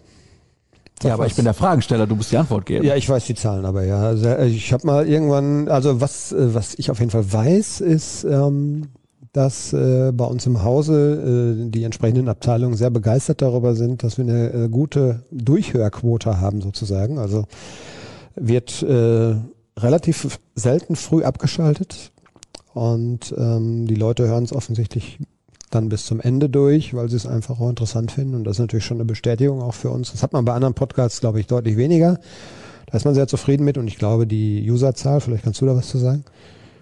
Sag 1.02 1.08
ja, 1.08 1.14
aber 1.14 1.24
was. 1.24 1.32
ich 1.32 1.36
bin 1.36 1.44
der 1.44 1.54
Fragensteller, 1.54 2.06
du 2.06 2.16
musst 2.16 2.32
die 2.32 2.38
Antwort 2.38 2.64
geben. 2.64 2.84
Ja, 2.84 2.96
ich 2.96 3.08
weiß 3.08 3.26
die 3.26 3.34
Zahlen, 3.34 3.66
aber 3.66 3.84
ja, 3.84 4.00
also, 4.00 4.26
äh, 4.26 4.46
ich 4.46 4.72
habe 4.72 4.86
mal 4.86 5.06
irgendwann, 5.06 5.68
also 5.68 6.00
was, 6.00 6.32
äh, 6.32 6.54
was 6.54 6.74
ich 6.76 6.90
auf 6.90 6.98
jeden 6.98 7.10
Fall 7.10 7.30
weiß, 7.30 7.82
ist, 7.82 8.24
ähm, 8.24 8.88
dass 9.38 9.72
äh, 9.72 10.10
bei 10.12 10.24
uns 10.24 10.46
im 10.46 10.64
Hause 10.64 11.54
äh, 11.62 11.70
die 11.70 11.84
entsprechenden 11.84 12.28
Abteilungen 12.28 12.74
sehr 12.74 12.90
begeistert 12.90 13.40
darüber 13.40 13.76
sind, 13.76 14.02
dass 14.02 14.18
wir 14.18 14.24
eine 14.24 14.52
äh, 14.52 14.68
gute 14.68 15.22
Durchhörquote 15.30 16.40
haben 16.40 16.60
sozusagen. 16.60 17.20
Also 17.20 17.44
wird 18.34 18.82
äh, 18.82 19.36
relativ 19.78 20.40
selten 20.56 20.96
früh 20.96 21.22
abgeschaltet 21.22 22.10
und 22.74 23.32
ähm, 23.38 23.86
die 23.86 23.94
Leute 23.94 24.26
hören 24.26 24.42
es 24.42 24.52
offensichtlich 24.52 25.20
dann 25.70 25.88
bis 25.88 26.04
zum 26.04 26.20
Ende 26.20 26.48
durch, 26.48 26.94
weil 26.94 27.08
sie 27.08 27.14
es 27.14 27.26
einfach 27.26 27.60
auch 27.60 27.68
interessant 27.68 28.10
finden 28.10 28.34
und 28.34 28.42
das 28.42 28.56
ist 28.56 28.60
natürlich 28.60 28.86
schon 28.86 28.96
eine 28.96 29.04
Bestätigung 29.04 29.62
auch 29.62 29.74
für 29.74 29.90
uns. 29.90 30.10
Das 30.10 30.24
hat 30.24 30.32
man 30.32 30.46
bei 30.46 30.52
anderen 30.52 30.74
Podcasts, 30.74 31.20
glaube 31.20 31.38
ich, 31.38 31.46
deutlich 31.46 31.76
weniger. 31.76 32.18
Da 32.86 32.96
ist 32.96 33.04
man 33.04 33.14
sehr 33.14 33.28
zufrieden 33.28 33.64
mit 33.64 33.78
und 33.78 33.86
ich 33.86 33.98
glaube, 33.98 34.26
die 34.26 34.68
Userzahl, 34.68 35.20
vielleicht 35.20 35.44
kannst 35.44 35.60
du 35.60 35.66
da 35.66 35.76
was 35.76 35.86
zu 35.86 35.98
sagen? 35.98 36.24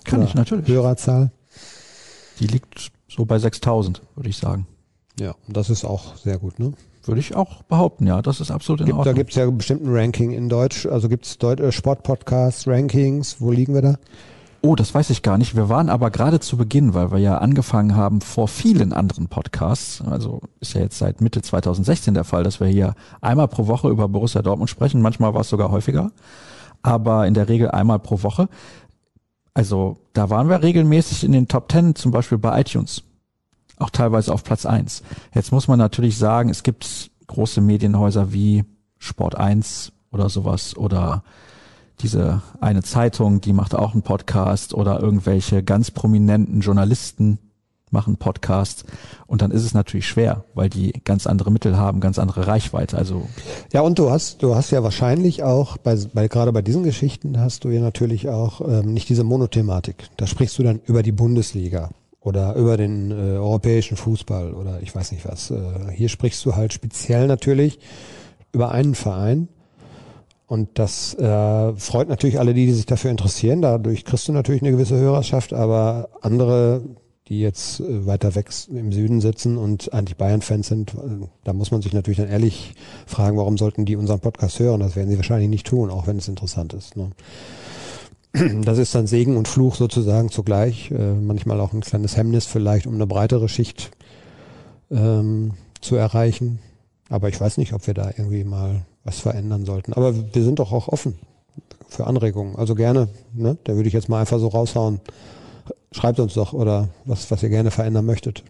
Kann 0.04 0.20
Oder 0.20 0.28
ich 0.28 0.34
natürlich. 0.34 0.68
Hörerzahl 0.68 1.32
die 2.40 2.46
liegt 2.46 2.90
so 3.08 3.24
bei 3.24 3.38
6000, 3.38 4.02
würde 4.14 4.28
ich 4.28 4.36
sagen. 4.36 4.66
Ja, 5.18 5.34
und 5.46 5.56
das 5.56 5.70
ist 5.70 5.84
auch 5.84 6.16
sehr 6.16 6.38
gut, 6.38 6.58
ne? 6.58 6.72
Würde 7.04 7.20
ich 7.20 7.36
auch 7.36 7.62
behaupten, 7.62 8.06
ja. 8.06 8.20
Das 8.20 8.40
ist 8.40 8.50
absolut 8.50 8.80
in 8.80 8.86
gibt, 8.86 8.98
Ordnung. 8.98 9.14
Da 9.14 9.18
gibt 9.18 9.30
es 9.30 9.36
ja 9.36 9.48
bestimmt 9.48 9.84
ein 9.84 9.94
Ranking 9.94 10.32
in 10.32 10.48
Deutsch. 10.48 10.86
Also 10.86 11.08
gibt 11.08 11.24
es 11.24 11.36
äh, 11.36 11.70
Sportpodcasts, 11.70 12.66
Rankings. 12.66 13.36
Wo 13.40 13.52
liegen 13.52 13.74
wir 13.74 13.82
da? 13.82 13.94
Oh, 14.62 14.74
das 14.74 14.92
weiß 14.92 15.10
ich 15.10 15.22
gar 15.22 15.38
nicht. 15.38 15.54
Wir 15.54 15.68
waren 15.68 15.88
aber 15.88 16.10
gerade 16.10 16.40
zu 16.40 16.56
Beginn, 16.56 16.94
weil 16.94 17.12
wir 17.12 17.18
ja 17.18 17.38
angefangen 17.38 17.94
haben 17.94 18.20
vor 18.20 18.48
vielen 18.48 18.92
anderen 18.92 19.28
Podcasts. 19.28 20.02
Also 20.02 20.40
ist 20.58 20.74
ja 20.74 20.80
jetzt 20.80 20.98
seit 20.98 21.20
Mitte 21.20 21.40
2016 21.40 22.14
der 22.14 22.24
Fall, 22.24 22.42
dass 22.42 22.58
wir 22.58 22.66
hier 22.66 22.94
einmal 23.20 23.46
pro 23.46 23.68
Woche 23.68 23.88
über 23.88 24.08
Borussia 24.08 24.42
Dortmund 24.42 24.68
sprechen. 24.68 25.00
Manchmal 25.00 25.34
war 25.34 25.42
es 25.42 25.48
sogar 25.48 25.70
häufiger, 25.70 26.10
aber 26.82 27.28
in 27.28 27.34
der 27.34 27.48
Regel 27.48 27.70
einmal 27.70 28.00
pro 28.00 28.24
Woche. 28.24 28.48
Also 29.56 29.96
da 30.12 30.28
waren 30.28 30.50
wir 30.50 30.62
regelmäßig 30.62 31.24
in 31.24 31.32
den 31.32 31.48
Top 31.48 31.70
Ten, 31.70 31.94
zum 31.94 32.12
Beispiel 32.12 32.36
bei 32.36 32.60
iTunes. 32.60 33.02
Auch 33.78 33.88
teilweise 33.88 34.34
auf 34.34 34.44
Platz 34.44 34.66
eins. 34.66 35.02
Jetzt 35.34 35.50
muss 35.50 35.66
man 35.66 35.78
natürlich 35.78 36.18
sagen, 36.18 36.50
es 36.50 36.62
gibt 36.62 37.10
große 37.26 37.62
Medienhäuser 37.62 38.34
wie 38.34 38.66
Sport 38.98 39.34
1 39.36 39.92
oder 40.12 40.28
sowas 40.28 40.76
oder 40.76 41.24
diese 42.00 42.42
eine 42.60 42.82
Zeitung, 42.82 43.40
die 43.40 43.54
macht 43.54 43.74
auch 43.74 43.94
einen 43.94 44.02
Podcast 44.02 44.74
oder 44.74 45.00
irgendwelche 45.00 45.62
ganz 45.62 45.90
prominenten 45.90 46.60
Journalisten, 46.60 47.38
machen 47.90 48.16
Podcasts 48.16 48.84
und 49.26 49.42
dann 49.42 49.50
ist 49.50 49.64
es 49.64 49.74
natürlich 49.74 50.06
schwer, 50.08 50.44
weil 50.54 50.68
die 50.68 50.92
ganz 51.04 51.26
andere 51.26 51.52
Mittel 51.52 51.76
haben, 51.76 52.00
ganz 52.00 52.18
andere 52.18 52.46
Reichweite. 52.46 52.96
Also 52.98 53.28
ja 53.72 53.80
und 53.82 53.98
du 53.98 54.10
hast 54.10 54.42
du 54.42 54.54
hast 54.54 54.70
ja 54.70 54.82
wahrscheinlich 54.82 55.42
auch 55.42 55.76
bei, 55.76 55.96
bei 56.12 56.28
gerade 56.28 56.52
bei 56.52 56.62
diesen 56.62 56.82
Geschichten 56.82 57.38
hast 57.38 57.64
du 57.64 57.70
ja 57.70 57.80
natürlich 57.80 58.28
auch 58.28 58.60
ähm, 58.60 58.92
nicht 58.92 59.08
diese 59.08 59.24
Monothematik. 59.24 60.08
Da 60.16 60.26
sprichst 60.26 60.58
du 60.58 60.62
dann 60.62 60.80
über 60.84 61.02
die 61.02 61.12
Bundesliga 61.12 61.90
oder 62.20 62.56
über 62.56 62.76
den 62.76 63.12
äh, 63.12 63.36
europäischen 63.36 63.96
Fußball 63.96 64.52
oder 64.52 64.82
ich 64.82 64.94
weiß 64.94 65.12
nicht 65.12 65.26
was. 65.26 65.52
Äh, 65.52 65.92
hier 65.92 66.08
sprichst 66.08 66.44
du 66.44 66.56
halt 66.56 66.72
speziell 66.72 67.28
natürlich 67.28 67.78
über 68.52 68.72
einen 68.72 68.96
Verein 68.96 69.48
und 70.48 70.78
das 70.78 71.14
äh, 71.14 71.74
freut 71.74 72.08
natürlich 72.08 72.38
alle, 72.38 72.54
die, 72.54 72.66
die 72.66 72.72
sich 72.72 72.86
dafür 72.86 73.10
interessieren. 73.10 73.62
Dadurch 73.62 74.04
kriegst 74.04 74.28
du 74.28 74.32
natürlich 74.32 74.62
eine 74.62 74.70
gewisse 74.70 74.96
Hörerschaft, 74.96 75.52
aber 75.52 76.08
andere 76.20 76.82
die 77.28 77.40
jetzt 77.40 77.80
äh, 77.80 78.06
weiter 78.06 78.34
weg 78.34 78.50
im 78.68 78.92
Süden 78.92 79.20
sitzen 79.20 79.58
und 79.58 79.92
eigentlich 79.92 80.16
Bayern-Fans 80.16 80.68
sind, 80.68 80.94
äh, 80.94 81.26
da 81.44 81.52
muss 81.52 81.70
man 81.70 81.82
sich 81.82 81.92
natürlich 81.92 82.18
dann 82.18 82.28
ehrlich 82.28 82.74
fragen, 83.06 83.36
warum 83.36 83.58
sollten 83.58 83.84
die 83.84 83.96
unseren 83.96 84.20
Podcast 84.20 84.58
hören? 84.58 84.80
Das 84.80 84.96
werden 84.96 85.10
sie 85.10 85.16
wahrscheinlich 85.16 85.50
nicht 85.50 85.66
tun, 85.66 85.90
auch 85.90 86.06
wenn 86.06 86.18
es 86.18 86.28
interessant 86.28 86.72
ist. 86.72 86.96
Ne? 86.96 87.10
Das 88.62 88.78
ist 88.78 88.94
dann 88.94 89.06
Segen 89.06 89.36
und 89.36 89.48
Fluch 89.48 89.76
sozusagen 89.76 90.30
zugleich. 90.30 90.90
Äh, 90.90 91.14
manchmal 91.14 91.60
auch 91.60 91.72
ein 91.72 91.80
kleines 91.80 92.16
Hemmnis 92.16 92.46
vielleicht, 92.46 92.86
um 92.86 92.94
eine 92.94 93.06
breitere 93.06 93.48
Schicht 93.48 93.90
ähm, 94.90 95.54
zu 95.80 95.96
erreichen. 95.96 96.58
Aber 97.08 97.28
ich 97.28 97.40
weiß 97.40 97.56
nicht, 97.58 97.72
ob 97.72 97.86
wir 97.86 97.94
da 97.94 98.10
irgendwie 98.10 98.44
mal 98.44 98.84
was 99.04 99.20
verändern 99.20 99.64
sollten. 99.64 99.92
Aber 99.94 100.14
wir 100.34 100.42
sind 100.44 100.58
doch 100.58 100.72
auch 100.72 100.88
offen 100.88 101.14
für 101.88 102.06
Anregungen. 102.06 102.56
Also 102.56 102.74
gerne, 102.74 103.08
ne? 103.32 103.56
Da 103.64 103.74
würde 103.74 103.88
ich 103.88 103.94
jetzt 103.94 104.08
mal 104.08 104.20
einfach 104.20 104.38
so 104.38 104.48
raushauen. 104.48 105.00
Schreibt 105.96 106.20
uns 106.20 106.34
doch 106.34 106.52
oder 106.52 106.90
was, 107.06 107.30
was 107.30 107.42
ihr 107.42 107.48
gerne 107.48 107.70
verändern 107.70 108.04
möchtet. 108.04 108.42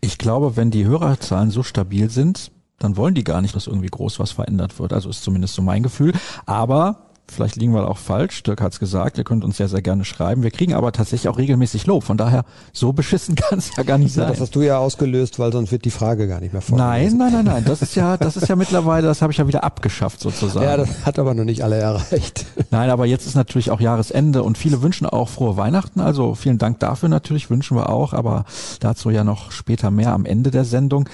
Ich 0.00 0.18
glaube, 0.18 0.56
wenn 0.56 0.70
die 0.70 0.84
Hörerzahlen 0.84 1.50
so 1.50 1.64
stabil 1.64 2.10
sind, 2.10 2.52
dann 2.78 2.96
wollen 2.96 3.14
die 3.14 3.24
gar 3.24 3.42
nicht, 3.42 3.56
dass 3.56 3.66
irgendwie 3.66 3.88
groß 3.88 4.20
was 4.20 4.30
verändert 4.30 4.78
wird. 4.78 4.92
Also 4.92 5.10
ist 5.10 5.24
zumindest 5.24 5.54
so 5.56 5.62
mein 5.62 5.82
Gefühl. 5.82 6.12
Aber 6.46 7.09
Vielleicht 7.30 7.56
liegen 7.56 7.72
wir 7.72 7.88
auch 7.88 7.98
falsch. 7.98 8.42
Dirk 8.42 8.60
hat's 8.60 8.80
gesagt. 8.80 9.18
Ihr 9.18 9.24
könnt 9.24 9.44
uns 9.44 9.56
sehr, 9.56 9.68
sehr 9.68 9.82
gerne 9.82 10.04
schreiben. 10.04 10.42
Wir 10.42 10.50
kriegen 10.50 10.74
aber 10.74 10.92
tatsächlich 10.92 11.28
auch 11.28 11.38
regelmäßig 11.38 11.86
Lob. 11.86 12.04
Von 12.04 12.16
daher, 12.16 12.44
so 12.72 12.92
beschissen 12.92 13.34
kann 13.36 13.58
es 13.58 13.74
ja 13.76 13.82
gar 13.82 13.98
nicht 13.98 14.12
sein. 14.12 14.24
Ja, 14.24 14.30
das 14.30 14.40
hast 14.40 14.54
du 14.54 14.62
ja 14.62 14.78
ausgelöst, 14.78 15.38
weil 15.38 15.52
sonst 15.52 15.72
wird 15.72 15.84
die 15.84 15.90
Frage 15.90 16.26
gar 16.28 16.40
nicht 16.40 16.52
mehr 16.52 16.62
vorgelesen. 16.62 17.18
Nein, 17.18 17.32
nein, 17.32 17.44
nein, 17.44 17.54
nein. 17.54 17.64
Das 17.64 17.82
ist 17.82 17.94
ja, 17.94 18.16
das 18.16 18.36
ist 18.36 18.48
ja 18.48 18.56
mittlerweile, 18.56 19.06
das 19.06 19.22
habe 19.22 19.32
ich 19.32 19.38
ja 19.38 19.46
wieder 19.46 19.64
abgeschafft 19.64 20.20
sozusagen. 20.20 20.66
Ja, 20.66 20.76
das 20.76 21.06
hat 21.06 21.18
aber 21.18 21.34
noch 21.34 21.44
nicht 21.44 21.62
alle 21.62 21.76
erreicht. 21.76 22.46
Nein, 22.70 22.90
aber 22.90 23.06
jetzt 23.06 23.26
ist 23.26 23.34
natürlich 23.34 23.70
auch 23.70 23.80
Jahresende 23.80 24.42
und 24.42 24.58
viele 24.58 24.82
wünschen 24.82 25.06
auch 25.06 25.28
frohe 25.28 25.56
Weihnachten. 25.56 26.00
Also 26.00 26.34
vielen 26.34 26.58
Dank 26.58 26.78
dafür 26.80 27.08
natürlich, 27.08 27.50
wünschen 27.50 27.76
wir 27.76 27.88
auch. 27.88 28.12
Aber 28.12 28.44
dazu 28.80 29.10
ja 29.10 29.24
noch 29.24 29.50
später 29.50 29.90
mehr 29.90 30.12
am 30.12 30.24
Ende 30.24 30.50
der 30.50 30.64
Sendung. 30.64 31.08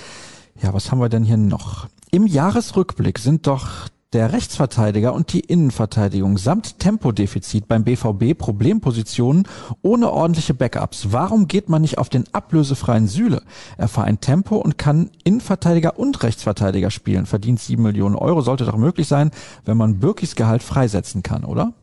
Ja, 0.63 0.73
was 0.73 0.91
haben 0.91 1.01
wir 1.01 1.09
denn 1.09 1.25
hier 1.25 1.37
noch? 1.37 1.89
Im 2.11 2.27
Jahresrückblick 2.27 3.19
sind 3.19 3.47
doch 3.47 3.89
der 4.17 4.33
Rechtsverteidiger 4.33 5.13
und 5.13 5.35
die 5.35 5.41
Innenverteidigung 5.41 6.39
samt 6.39 6.79
Tempodefizit 6.79 7.69
beim 7.69 7.85
BVB 7.85 8.39
Problempositionen 8.39 9.47
ohne 9.83 10.11
ordentliche 10.11 10.55
Backups. 10.55 11.09
Warum 11.11 11.49
geht 11.49 11.69
man 11.69 11.83
nicht 11.83 11.99
auf 11.99 12.09
den 12.09 12.25
ablösefreien 12.33 13.09
Süle? 13.09 13.43
Er 13.77 13.89
vereint 13.89 14.23
Tempo 14.23 14.57
und 14.57 14.79
kann 14.79 15.11
Innenverteidiger 15.23 15.99
und 15.99 16.23
Rechtsverteidiger 16.23 16.91
spielen. 16.91 17.27
Verdient 17.27 17.61
sieben 17.61 17.83
Millionen 17.83 18.15
Euro. 18.15 18.41
Sollte 18.41 18.65
doch 18.65 18.79
möglich 18.79 19.07
sein, 19.07 19.33
wenn 19.67 19.77
man 19.77 19.99
Birkis 19.99 20.35
Gehalt 20.35 20.63
freisetzen 20.63 21.23
kann, 21.23 21.45
oder? 21.45 21.75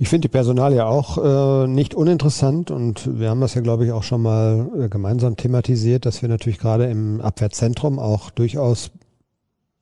Ich 0.00 0.08
finde 0.08 0.22
die 0.22 0.32
Personal 0.32 0.74
ja 0.74 0.86
auch 0.86 1.16
äh, 1.64 1.68
nicht 1.68 1.94
uninteressant 1.94 2.72
und 2.72 3.20
wir 3.20 3.30
haben 3.30 3.40
das 3.40 3.54
ja, 3.54 3.60
glaube 3.60 3.84
ich, 3.84 3.92
auch 3.92 4.02
schon 4.02 4.22
mal 4.22 4.68
äh, 4.76 4.88
gemeinsam 4.88 5.36
thematisiert, 5.36 6.06
dass 6.06 6.22
wir 6.22 6.28
natürlich 6.28 6.58
gerade 6.58 6.86
im 6.86 7.20
Abwehrzentrum 7.20 8.00
auch 8.00 8.30
durchaus 8.30 8.90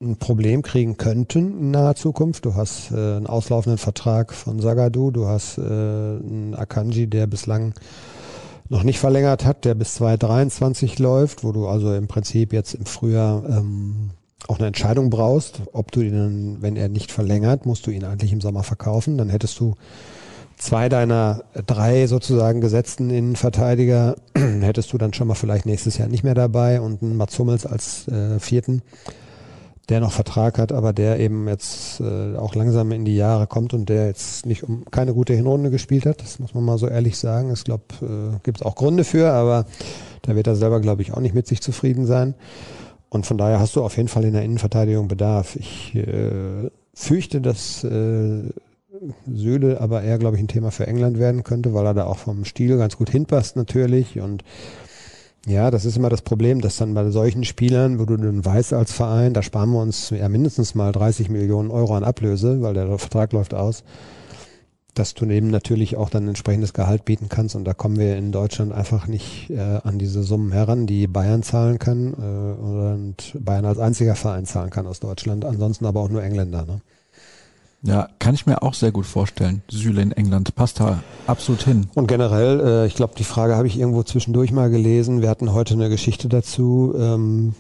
ein 0.01 0.17
Problem 0.17 0.63
kriegen 0.63 0.97
könnten 0.97 1.59
in 1.59 1.71
naher 1.73 1.97
Zukunft. 1.97 2.45
Du 2.45 2.55
hast 2.55 2.93
äh, 2.93 2.95
einen 2.95 3.27
auslaufenden 3.27 3.79
Vertrag 3.79 4.33
von 4.33 4.61
Sagadu, 4.61 5.11
du 5.11 5.27
hast 5.27 5.59
äh, 5.59 5.63
einen 5.63 6.55
Akanji, 6.57 7.09
der 7.09 7.27
bislang 7.27 7.75
noch 8.69 8.85
nicht 8.85 8.99
verlängert 8.99 9.45
hat, 9.45 9.65
der 9.65 9.75
bis 9.75 9.95
2023 9.95 10.99
läuft, 10.99 11.43
wo 11.43 11.53
du 11.53 11.67
also 11.67 11.95
im 11.95 12.07
Prinzip 12.07 12.53
jetzt 12.53 12.75
im 12.75 12.87
Frühjahr 12.87 13.43
ähm, 13.49 14.11
auch 14.47 14.59
eine 14.59 14.69
Entscheidung 14.69 15.11
brauchst, 15.11 15.63
ob 15.73 15.91
du 15.91 16.03
ihn, 16.03 16.59
wenn 16.61 16.77
er 16.77 16.89
nicht 16.89 17.11
verlängert, 17.11 17.67
musst 17.67 17.87
du 17.87 17.91
ihn 17.91 18.05
eigentlich 18.05 18.33
im 18.33 18.41
Sommer 18.41 18.63
verkaufen. 18.63 19.19
Dann 19.19 19.31
hättest 19.31 19.59
du 19.59 19.75
zwei 20.59 20.89
deiner 20.89 21.43
drei 21.67 22.07
sozusagen 22.07 22.61
gesetzten 22.61 23.11
Innenverteidiger 23.11 24.15
hättest 24.61 24.93
du 24.93 24.99
dann 24.99 25.13
schon 25.13 25.27
mal 25.27 25.35
vielleicht 25.35 25.67
nächstes 25.67 25.99
Jahr 25.99 26.09
nicht 26.09 26.23
mehr 26.23 26.35
dabei 26.35 26.81
und 26.81 27.03
einen 27.03 27.17
Mats 27.17 27.37
Hummels 27.37 27.67
als 27.67 28.07
äh, 28.07 28.39
vierten 28.39 28.83
der 29.89 30.01
noch 30.01 30.13
Vertrag 30.13 30.59
hat, 30.59 30.73
aber 30.73 30.93
der 30.93 31.19
eben 31.19 31.49
jetzt 31.49 32.01
äh, 32.01 32.37
auch 32.37 32.55
langsam 32.55 32.93
in 32.93 33.05
die 33.05 33.17
Jahre 33.17 33.47
kommt 33.47 33.73
und 33.73 33.89
der 33.89 34.07
jetzt 34.07 34.45
nicht 34.45 34.63
um 34.63 34.85
keine 34.91 35.15
gute 35.15 35.33
Hinrunde 35.33 35.71
gespielt 35.71 36.05
hat. 36.05 36.21
Das 36.21 36.39
muss 36.39 36.55
man 36.55 36.65
mal 36.65 36.79
so 36.79 36.87
ehrlich 36.87 37.17
sagen. 37.17 37.53
Ich 37.53 37.65
glaube, 37.65 37.85
äh, 38.03 38.39
gibt 38.43 38.59
es 38.59 38.67
auch 38.67 38.75
Gründe 38.75 39.05
für, 39.05 39.33
aber 39.33 39.65
da 40.23 40.37
wird 40.37 40.47
er 40.47 40.57
selber, 40.57 40.81
glaube 40.81 41.03
ich, 41.03 41.15
auch 41.15 41.21
nicht 41.21 41.35
mit 41.35 41.47
sich 41.47 41.63
zufrieden 41.63 42.05
sein. 42.05 42.35
Und 43.09 43.25
von 43.25 43.39
daher 43.39 43.61
hast 43.61 43.77
du 43.77 43.83
auf 43.83 43.97
jeden 43.97 44.09
Fall 44.09 44.25
in 44.25 44.35
der 44.35 44.43
Innenverteidigung 44.43 45.09
Bedarf. 45.09 45.57
Ich 45.57 45.95
äh, 45.95 46.71
fürchte, 46.93 47.41
dass 47.41 47.83
äh, 47.85 48.43
Söhle 49.27 49.81
aber 49.81 50.03
eher, 50.03 50.19
glaube 50.19 50.37
ich, 50.37 50.43
ein 50.43 50.49
Thema 50.49 50.71
für 50.71 50.87
England 50.87 51.19
werden 51.19 51.45
könnte, 51.45 51.73
weil 51.73 51.87
er 51.87 51.95
da 51.95 52.05
auch 52.05 52.19
vom 52.19 52.45
Stil 52.45 52.77
ganz 52.77 52.97
gut 52.97 53.11
hinpasst 53.11 53.57
natürlich 53.57 54.21
und 54.21 54.45
ja, 55.49 55.71
das 55.71 55.85
ist 55.85 55.97
immer 55.97 56.11
das 56.11 56.23
Problem, 56.23 56.61
dass 56.61 56.77
dann 56.77 56.95
bei 56.95 57.11
solchen 57.11 57.45
Spielern, 57.45 57.99
wo 57.99 58.05
du 58.05 58.17
dann 58.17 58.45
weißt 58.45 58.75
als 58.75 58.93
Verein, 58.93 59.33
da 59.33 59.43
sparen 59.43 59.71
wir 59.71 59.81
uns 59.81 60.11
ja 60.11 60.29
mindestens 60.29 60.75
mal 60.75 60.93
30 60.93 61.31
Millionen 61.31 61.71
Euro 61.71 61.97
an 61.97 62.05
Ablöse, 62.05 62.61
weil 62.61 62.75
der 62.75 62.99
Vertrag 62.99 63.33
läuft 63.33 63.55
aus, 63.55 63.83
dass 64.95 65.15
du 65.15 65.25
eben 65.27 65.49
natürlich 65.49 65.97
auch 65.97 66.11
dann 66.11 66.29
entsprechendes 66.29 66.75
Gehalt 66.75 67.07
bieten 67.07 67.29
kannst 67.29 67.57
und 67.57 67.65
da 67.65 67.73
kommen 67.73 67.99
wir 67.99 68.17
in 68.17 68.31
Deutschland 68.31 68.73
einfach 68.73 69.07
nicht 69.07 69.49
äh, 69.49 69.59
an 69.59 69.99
diese 69.99 70.23
Summen 70.23 70.53
heran, 70.53 70.87
die 70.87 71.07
Bayern 71.07 71.43
zahlen 71.43 71.79
kann 71.79 72.13
äh, 72.13 72.61
und 72.61 73.37
Bayern 73.41 73.65
als 73.65 73.79
einziger 73.79 74.17
Verein 74.17 74.45
zahlen 74.45 74.71
kann 74.71 74.87
aus 74.87 75.01
Deutschland, 75.01 75.45
ansonsten 75.47 75.87
aber 75.87 76.01
auch 76.01 76.11
nur 76.11 76.23
Engländer. 76.23 76.67
Ne? 76.67 76.81
Ja, 77.83 78.09
kann 78.19 78.35
ich 78.35 78.47
mir 78.47 78.63
auch 78.63 78.75
sehr 78.75 78.91
gut 78.91 79.07
vorstellen. 79.07 79.63
Süle 79.71 80.03
in 80.03 80.13
England 80.13 80.55
passt 80.57 80.81
da 80.81 81.03
absolut 81.27 81.63
hin. 81.63 81.87
Und 81.95 82.09
generell, 82.09 82.61
äh, 82.61 82.87
ich 82.87 82.95
glaube, 82.95 83.15
die 83.17 83.25
Frage 83.25 83.57
habe 83.57 83.69
ich 83.69 83.79
irgendwo 83.79 84.03
zwischendurch 84.03 84.51
mal 84.51 84.69
gelesen. 84.69 85.23
Wir 85.23 85.31
hatten 85.31 85.53
heute 85.53 85.75
eine 85.75 85.89
Geschichte 85.89 86.29
dazu. 86.29 86.95
Ähm, 86.99 87.55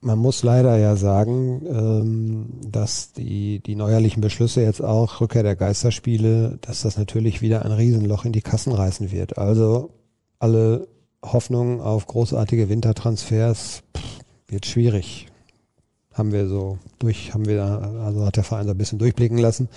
man 0.00 0.18
muss 0.18 0.44
leider 0.44 0.76
ja 0.76 0.94
sagen, 0.94 1.62
ähm, 1.66 2.46
dass 2.70 3.12
die, 3.12 3.60
die 3.60 3.74
neuerlichen 3.74 4.20
Beschlüsse 4.20 4.62
jetzt 4.62 4.82
auch, 4.82 5.20
Rückkehr 5.20 5.42
der 5.42 5.56
Geisterspiele, 5.56 6.58
dass 6.60 6.82
das 6.82 6.96
natürlich 6.96 7.42
wieder 7.42 7.64
ein 7.64 7.72
Riesenloch 7.72 8.24
in 8.24 8.32
die 8.32 8.42
Kassen 8.42 8.72
reißen 8.72 9.10
wird. 9.10 9.38
Also 9.38 9.90
alle 10.38 10.86
Hoffnungen 11.24 11.80
auf 11.80 12.06
großartige 12.06 12.68
Wintertransfers 12.68 13.82
pff, 13.96 14.20
wird 14.46 14.66
schwierig 14.66 15.27
haben 16.18 16.32
wir 16.32 16.48
so 16.48 16.78
durch, 16.98 17.32
haben 17.32 17.46
wir, 17.46 17.62
also 17.62 18.26
hat 18.26 18.36
der 18.36 18.44
Verein 18.44 18.66
so 18.66 18.72
ein 18.72 18.78
bisschen 18.78 18.98
durchblicken 18.98 19.38
lassen. 19.38 19.68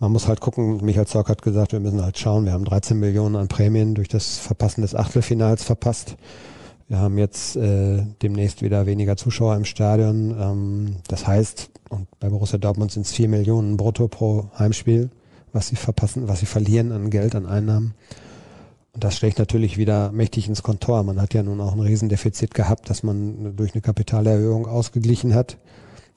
Man 0.00 0.10
muss 0.10 0.26
halt 0.26 0.40
gucken, 0.40 0.84
Michael 0.84 1.06
Zorc 1.06 1.28
hat 1.28 1.42
gesagt, 1.42 1.72
wir 1.72 1.80
müssen 1.80 2.02
halt 2.02 2.18
schauen, 2.18 2.44
wir 2.44 2.52
haben 2.52 2.64
13 2.64 2.98
Millionen 2.98 3.36
an 3.36 3.46
Prämien 3.46 3.94
durch 3.94 4.08
das 4.08 4.38
Verpassen 4.38 4.82
des 4.82 4.96
Achtelfinals 4.96 5.62
verpasst. 5.62 6.16
Wir 6.88 6.98
haben 6.98 7.16
jetzt 7.16 7.56
äh, 7.56 8.02
demnächst 8.20 8.62
wieder 8.62 8.84
weniger 8.86 9.16
Zuschauer 9.16 9.54
im 9.54 9.64
Stadion. 9.64 10.36
Ähm, 10.38 10.96
das 11.06 11.26
heißt, 11.26 11.70
und 11.88 12.08
bei 12.18 12.28
Borussia 12.28 12.58
Dortmund 12.58 12.90
sind 12.90 13.06
es 13.06 13.12
4 13.12 13.28
Millionen 13.28 13.76
brutto 13.76 14.08
pro 14.08 14.50
Heimspiel, 14.58 15.10
was 15.52 15.68
sie 15.68 15.76
verpassen, 15.76 16.26
was 16.26 16.40
sie 16.40 16.46
verlieren 16.46 16.90
an 16.90 17.08
Geld, 17.08 17.34
an 17.34 17.46
Einnahmen. 17.46 17.94
Und 18.94 19.04
das 19.04 19.16
schlägt 19.16 19.38
natürlich 19.38 19.78
wieder 19.78 20.12
mächtig 20.12 20.48
ins 20.48 20.62
Kontor. 20.62 21.02
Man 21.02 21.20
hat 21.20 21.32
ja 21.32 21.42
nun 21.42 21.60
auch 21.60 21.72
ein 21.72 21.80
Riesendefizit 21.80 22.52
gehabt, 22.52 22.90
das 22.90 23.02
man 23.02 23.56
durch 23.56 23.72
eine 23.72 23.80
Kapitalerhöhung 23.80 24.66
ausgeglichen 24.66 25.34
hat. 25.34 25.56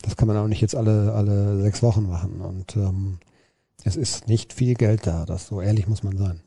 Das 0.01 0.17
kann 0.17 0.27
man 0.27 0.37
auch 0.37 0.47
nicht 0.47 0.61
jetzt 0.61 0.75
alle, 0.75 1.13
alle 1.13 1.61
sechs 1.61 1.81
Wochen 1.81 2.09
machen. 2.09 2.41
Und 2.41 2.75
ähm, 2.75 3.19
es 3.83 3.95
ist 3.95 4.27
nicht 4.27 4.51
viel 4.51 4.73
Geld 4.75 5.07
da. 5.07 5.25
Das 5.25 5.47
so 5.47 5.61
ehrlich 5.61 5.87
muss 5.87 6.03
man 6.03 6.17
sein. 6.17 6.41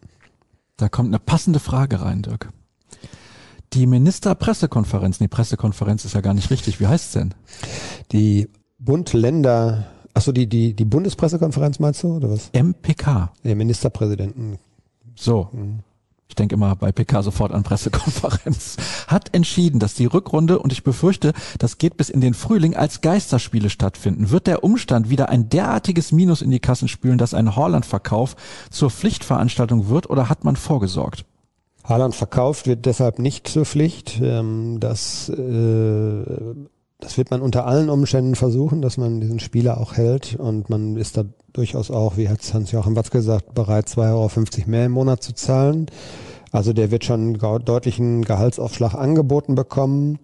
Da 0.76 0.90
kommt 0.90 1.08
eine 1.08 1.18
passende 1.18 1.60
Frage 1.60 2.02
rein, 2.02 2.22
Dirk. 2.22 2.50
Die 3.72 3.86
Ministerpressekonferenz, 3.86 5.18
die 5.18 5.28
Pressekonferenz 5.28 6.04
ist 6.04 6.14
ja 6.14 6.20
gar 6.20 6.34
nicht 6.34 6.50
richtig. 6.50 6.78
Wie 6.78 6.86
heißt's 6.86 7.12
denn? 7.12 7.34
Die 8.12 8.48
Bund-Länder, 8.78 9.86
achso, 10.14 10.32
die, 10.32 10.46
die, 10.46 10.74
die 10.74 10.84
Bundespressekonferenz 10.84 11.78
meinst 11.78 12.02
du, 12.02 12.16
oder 12.16 12.30
was? 12.30 12.50
MPK. 12.52 13.32
Der 13.44 13.56
Ministerpräsidenten. 13.56 14.58
So. 15.16 15.48
Mhm 15.52 15.80
ich 16.28 16.34
denke 16.34 16.54
immer 16.54 16.76
bei 16.76 16.92
PK 16.92 17.22
sofort 17.22 17.52
an 17.52 17.62
Pressekonferenz, 17.62 18.76
hat 19.08 19.34
entschieden, 19.34 19.80
dass 19.80 19.94
die 19.94 20.06
Rückrunde, 20.06 20.58
und 20.58 20.72
ich 20.72 20.84
befürchte, 20.84 21.32
das 21.58 21.78
geht 21.78 21.96
bis 21.96 22.10
in 22.10 22.20
den 22.20 22.34
Frühling, 22.34 22.76
als 22.76 23.00
Geisterspiele 23.00 23.70
stattfinden. 23.70 24.30
Wird 24.30 24.46
der 24.46 24.62
Umstand 24.62 25.08
wieder 25.08 25.30
ein 25.30 25.48
derartiges 25.48 26.12
Minus 26.12 26.42
in 26.42 26.50
die 26.50 26.60
Kassen 26.60 26.88
spülen, 26.88 27.18
dass 27.18 27.34
ein 27.34 27.56
Haaland-Verkauf 27.56 28.36
zur 28.70 28.90
Pflichtveranstaltung 28.90 29.88
wird 29.88 30.10
oder 30.10 30.28
hat 30.28 30.44
man 30.44 30.56
vorgesorgt? 30.56 31.24
Haaland 31.84 32.14
verkauft 32.14 32.66
wird 32.66 32.84
deshalb 32.84 33.18
nicht 33.18 33.48
zur 33.48 33.64
Pflicht. 33.64 34.20
Ähm, 34.22 34.78
das, 34.80 35.30
äh, 35.30 36.22
das 37.00 37.16
wird 37.16 37.30
man 37.30 37.40
unter 37.40 37.66
allen 37.66 37.90
Umständen 37.90 38.34
versuchen, 38.34 38.82
dass 38.82 38.96
man 38.96 39.20
diesen 39.20 39.38
Spieler 39.38 39.78
auch 39.80 39.94
hält 39.96 40.34
und 40.34 40.68
man 40.68 40.96
ist 40.96 41.16
da 41.16 41.24
durchaus 41.52 41.90
auch, 41.90 42.16
wie 42.16 42.28
hat 42.28 42.40
Hans-Joachim 42.52 42.96
Watz 42.96 43.10
gesagt, 43.10 43.54
bereit, 43.54 43.88
2,50 43.88 44.58
Euro 44.60 44.70
mehr 44.70 44.86
im 44.86 44.92
Monat 44.92 45.22
zu 45.22 45.32
zahlen. 45.32 45.86
Also 46.50 46.72
der 46.72 46.90
wird 46.90 47.04
schon 47.04 47.34
deutlichen 47.34 48.24
Gehaltsaufschlag 48.24 48.94
angeboten 48.94 49.54
bekommen, 49.54 50.18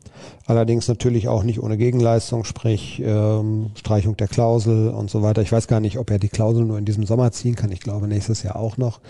allerdings 0.46 0.88
natürlich 0.88 1.28
auch 1.28 1.42
nicht 1.42 1.62
ohne 1.62 1.76
Gegenleistung, 1.76 2.44
sprich 2.44 3.00
ähm, 3.04 3.70
Streichung 3.74 4.16
der 4.16 4.28
Klausel 4.28 4.88
und 4.88 5.10
so 5.10 5.22
weiter. 5.22 5.42
Ich 5.42 5.52
weiß 5.52 5.68
gar 5.68 5.80
nicht, 5.80 5.98
ob 5.98 6.10
er 6.10 6.18
die 6.18 6.30
Klausel 6.30 6.64
nur 6.64 6.78
in 6.78 6.86
diesem 6.86 7.04
Sommer 7.04 7.30
ziehen 7.32 7.56
kann. 7.56 7.70
Ich 7.72 7.80
glaube 7.80 8.08
nächstes 8.08 8.42
Jahr 8.42 8.56
auch 8.56 8.78
noch. 8.78 9.00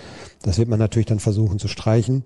Das 0.42 0.58
wird 0.58 0.68
man 0.68 0.80
natürlich 0.80 1.06
dann 1.06 1.20
versuchen 1.20 1.60
zu 1.60 1.68
streichen. 1.68 2.24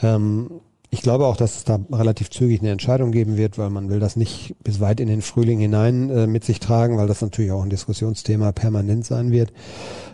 Ähm, 0.00 0.60
ich 0.94 1.02
glaube 1.02 1.26
auch, 1.26 1.36
dass 1.36 1.56
es 1.56 1.64
da 1.64 1.80
relativ 1.90 2.30
zügig 2.30 2.60
eine 2.60 2.70
Entscheidung 2.70 3.10
geben 3.10 3.36
wird, 3.36 3.58
weil 3.58 3.68
man 3.68 3.90
will 3.90 3.98
das 3.98 4.14
nicht 4.14 4.54
bis 4.62 4.78
weit 4.78 5.00
in 5.00 5.08
den 5.08 5.22
Frühling 5.22 5.58
hinein 5.58 6.08
äh, 6.08 6.28
mit 6.28 6.44
sich 6.44 6.60
tragen, 6.60 6.96
weil 6.96 7.08
das 7.08 7.20
natürlich 7.20 7.50
auch 7.50 7.64
ein 7.64 7.70
Diskussionsthema 7.70 8.52
permanent 8.52 9.04
sein 9.04 9.32
wird. 9.32 9.52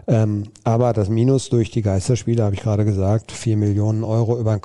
Ähm, 0.07 0.45
aber 0.65 0.95
das 0.95 1.11
Minus 1.11 1.51
durch 1.51 1.71
die 1.71 1.83
Geisterspiele, 1.83 2.43
habe 2.43 2.55
ich 2.55 2.63
gerade 2.63 2.87
gesagt, 2.87 3.31
vier 3.31 3.59
Millionen 3.59 4.05
Euro 4.05 4.41
über, 4.41 4.59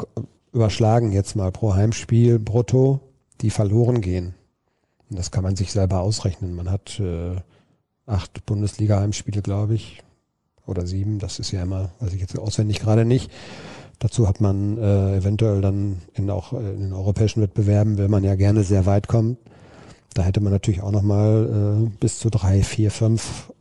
überschlagen 0.53 1.11
jetzt 1.11 1.36
mal 1.36 1.51
pro 1.51 1.74
Heimspiel 1.74 2.39
brutto, 2.39 3.01
die 3.41 3.49
verloren 3.49 3.99
gehen. 3.99 4.36
Und 5.09 5.20
das 5.20 5.32
kann 5.32 5.43
man 5.43 5.57
sich 5.57 5.74
selber 5.74 5.99
ausrechnen. 5.99 6.55
Man 6.55 6.72
hat 6.72 6.97
äh, 6.97 7.36
acht 8.05 8.45
Bundesliga-Heimspiele, 8.45 9.41
glaube 9.41 9.76
ich, 9.76 10.01
oder 10.66 10.88
sieben. 10.88 11.20
Das 11.20 11.39
ist 11.39 11.51
ja 11.51 11.61
immer, 11.61 11.91
weiß 11.99 12.13
ich 12.13 12.22
jetzt 12.22 12.39
auswendig 12.39 12.80
gerade 12.80 13.03
nicht. 13.03 13.30
Dazu 14.00 14.28
hat 14.28 14.41
man 14.41 14.78
äh, 14.78 15.18
eventuell 15.18 15.62
dann 15.62 16.02
in 16.14 16.30
auch 16.30 16.54
äh, 16.54 16.58
in 16.58 16.82
den 16.82 16.93
europäischen 16.93 17.41
Wettbewerben, 17.41 17.98
will 17.98 18.08
man 18.08 18.24
ja 18.24 18.36
gerne 18.36 18.64
sehr 18.64 18.86
weit 18.86 19.08
kommen. 19.08 19.38
Da 20.14 20.24
hätte 20.24 20.41
man 20.41 20.54
natürlich 20.54 20.82
auch 20.82 20.91
nochmal 20.91 21.86
äh, 21.86 21.89
bis 22.00 22.20
zu 22.20 22.30
drei, 22.30 22.64
vier, 22.64 22.91
fünf 22.91 23.52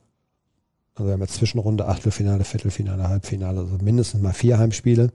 Also 0.94 1.06
wir 1.06 1.14
haben 1.14 1.20
jetzt 1.20 1.34
Zwischenrunde, 1.34 1.86
Achtelfinale, 1.86 2.44
Viertelfinale, 2.44 3.08
Halbfinale, 3.08 3.60
also 3.60 3.78
mindestens 3.82 4.22
mal 4.22 4.32
vier 4.32 4.58
Heimspiele, 4.58 5.10